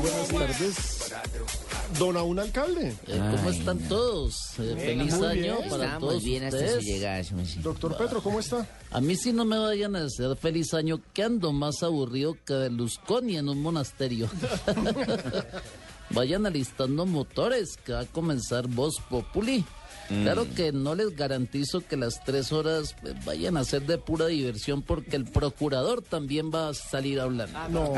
[0.00, 1.65] Buenas tardes.
[1.98, 2.94] Don un alcalde.
[3.06, 4.34] ¿Cómo están todos?
[4.58, 5.70] Eh, feliz muy año bien.
[5.70, 6.84] para Estamos todos bien hasta su ustedes.
[6.84, 7.60] llegada, su merced.
[7.60, 8.66] Doctor Petro, ¿cómo está?
[8.90, 12.54] A mí sí no me vayan a desear feliz año, que ando más aburrido que
[12.54, 14.28] Berlusconi en un monasterio.
[16.10, 19.64] Vayan alistando motores, que va a comenzar Voz Populi.
[20.08, 24.26] Claro que no les garantizo que las tres horas pues, vayan a ser de pura
[24.26, 27.58] diversión porque el procurador también va a salir hablando.
[27.70, 27.92] No.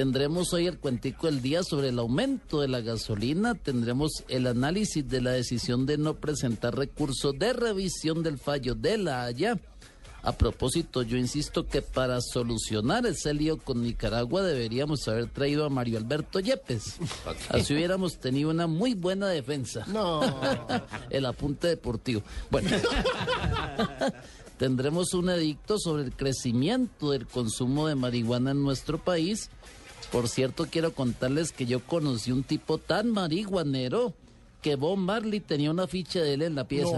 [0.00, 5.06] Tendremos hoy el cuentico del día sobre el aumento de la gasolina, tendremos el análisis
[5.06, 9.60] de la decisión de no presentar recurso de revisión del fallo de la Haya.
[10.22, 15.68] A propósito, yo insisto que para solucionar ese lío con Nicaragua deberíamos haber traído a
[15.68, 16.96] Mario Alberto Yepes.
[17.50, 19.84] Así hubiéramos tenido una muy buena defensa.
[19.86, 20.22] No.
[21.10, 22.22] el apunte deportivo.
[22.50, 22.70] Bueno.
[24.60, 29.48] Tendremos un edicto sobre el crecimiento del consumo de marihuana en nuestro país.
[30.10, 34.12] Por cierto, quiero contarles que yo conocí un tipo tan marihuanero
[34.60, 36.90] que Bob Marley tenía una ficha de él en la pieza.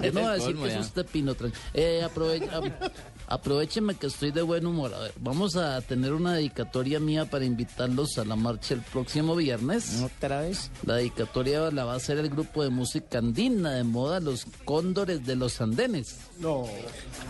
[0.00, 1.34] Yo no voy a decir que es usted pino.
[1.74, 2.90] Eh, aprove-
[3.28, 4.92] aprovecheme que estoy de buen humor.
[4.94, 9.36] A ver, vamos a tener una dedicatoria mía para invitarlos a la marcha el próximo
[9.36, 10.02] viernes.
[10.02, 10.70] ¿Otra vez?
[10.84, 15.24] La dedicatoria la va a hacer el grupo de música andina de moda Los Cóndores
[15.26, 16.16] de los Andenes.
[16.38, 16.64] No.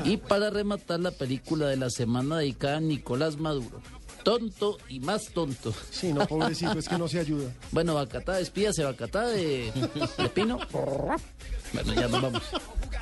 [0.05, 3.81] Y para rematar la película de la semana dedicada a Nicolás Maduro.
[4.23, 5.75] Tonto y más tonto.
[5.91, 7.51] Sí, no, pobrecito, es que no se ayuda.
[7.73, 9.73] Bueno, Bacatá, despídase, Bacatá de,
[10.19, 10.59] de Pino.
[11.73, 12.43] Bueno, ya nos vamos.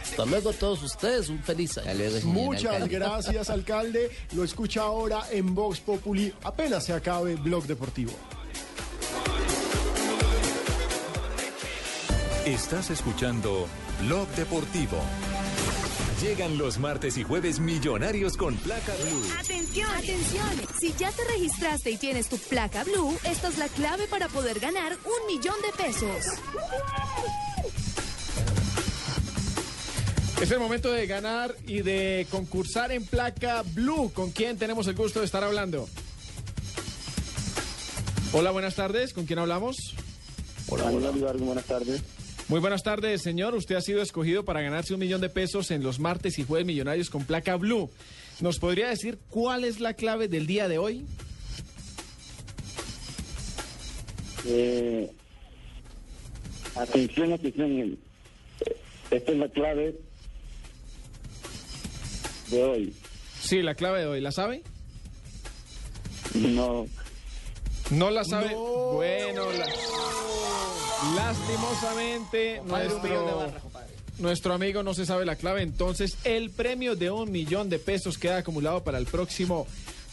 [0.01, 1.91] Hasta luego a todos ustedes, un feliz año.
[2.25, 4.11] Muchas gracias, alcalde.
[4.33, 6.33] Lo escucha ahora en Vox Populi.
[6.43, 8.13] Apenas se acabe Blog Deportivo.
[12.47, 13.67] Estás escuchando
[14.01, 14.99] Blog Deportivo.
[16.21, 19.23] Llegan los martes y jueves millonarios con placa blue.
[19.39, 20.49] Atención, atención.
[20.79, 24.61] Si ya te registraste y tienes tu placa blue, esta es la clave para poder
[24.61, 26.27] ganar un millón de pesos.
[30.43, 34.11] Es el momento de ganar y de concursar en placa Blue.
[34.13, 35.89] ¿Con quién tenemos el gusto de estar hablando?
[38.33, 39.15] Hola, buenas tardes.
[39.15, 39.77] ¿Con quién hablamos?
[40.69, 41.11] Hola, hola.
[41.11, 42.03] buenas tardes.
[42.51, 43.55] Muy buenas tardes, señor.
[43.55, 46.67] Usted ha sido escogido para ganarse un millón de pesos en los martes y jueves
[46.67, 47.89] millonarios con placa Blue.
[48.41, 51.07] ¿Nos podría decir cuál es la clave del día de hoy?
[54.49, 55.09] Eh,
[56.75, 57.97] atención, atención.
[59.13, 59.95] Esta es la clave
[62.51, 62.93] de hoy.
[63.41, 64.21] Sí, la clave de hoy.
[64.21, 64.63] ¿La sabe?
[66.35, 66.89] No.
[67.93, 68.53] ¿No la sabe?
[68.57, 69.69] Bueno, la-
[71.15, 72.61] lastimosamente
[74.19, 75.63] nuestro, amigo no se sabe la clave.
[75.63, 79.67] Entonces, el premio de un millón de pesos queda acumulado para el próximo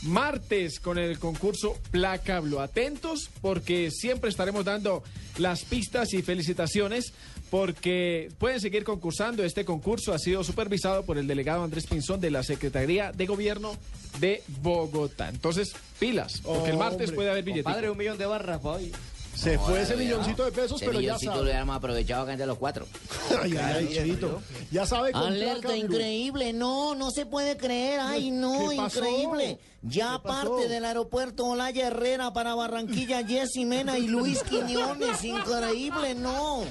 [0.03, 2.59] martes con el concurso Placa Blue.
[2.59, 5.03] Atentos porque siempre estaremos dando
[5.37, 7.13] las pistas y felicitaciones
[7.49, 9.43] porque pueden seguir concursando.
[9.43, 13.75] Este concurso ha sido supervisado por el delegado Andrés Pinzón de la Secretaría de Gobierno
[14.19, 15.29] de Bogotá.
[15.29, 17.15] Entonces, pilas, porque el martes Hombre.
[17.15, 17.65] puede haber billetes.
[17.65, 18.91] Padre, un millón de barras para hoy.
[19.37, 21.43] Se fue ese milloncito de pesos, pero ya milloncito sabe.
[21.43, 22.87] lo hubiéramos aprovechado acá entre los cuatro.
[23.43, 24.41] Ay, ay, ay, Chito.
[24.71, 28.99] Ya sabe con Alerta increíble, no, no se puede creer, ay no, ¿Qué pasó?
[28.99, 29.59] increíble.
[29.83, 30.49] Ya ¿Qué pasó?
[30.55, 36.63] parte del aeropuerto Olaya Herrera para Barranquilla, Jessy Mena y Luis Quiñones, increíble, no.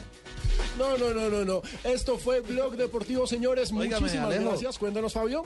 [0.79, 1.63] No, no, no, no, no.
[1.85, 3.73] Esto fue Blog Deportivo, señores.
[3.73, 4.51] Muchísimas Alejo.
[4.51, 4.79] gracias.
[4.79, 5.45] Cuéntanos, Fabio.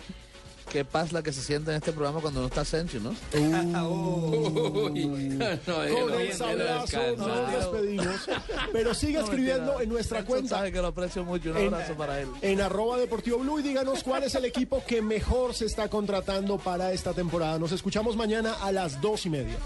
[0.70, 3.10] Qué paz la que se siente en este programa cuando no está Sencho, ¿no?
[3.32, 8.28] Con el sablazo nos despedimos.
[8.72, 10.56] Pero siga escribiendo en nuestra cuenta.
[10.58, 11.50] Sabe que lo aprecio mucho.
[11.50, 12.28] Un En- abrazo para él.
[12.42, 16.56] En arroba Deportivo Blue y díganos cuál es el equipo que mejor se está contratando
[16.58, 17.58] para esta temporada.
[17.58, 19.56] Nos escuchamos mañana a las dos y media.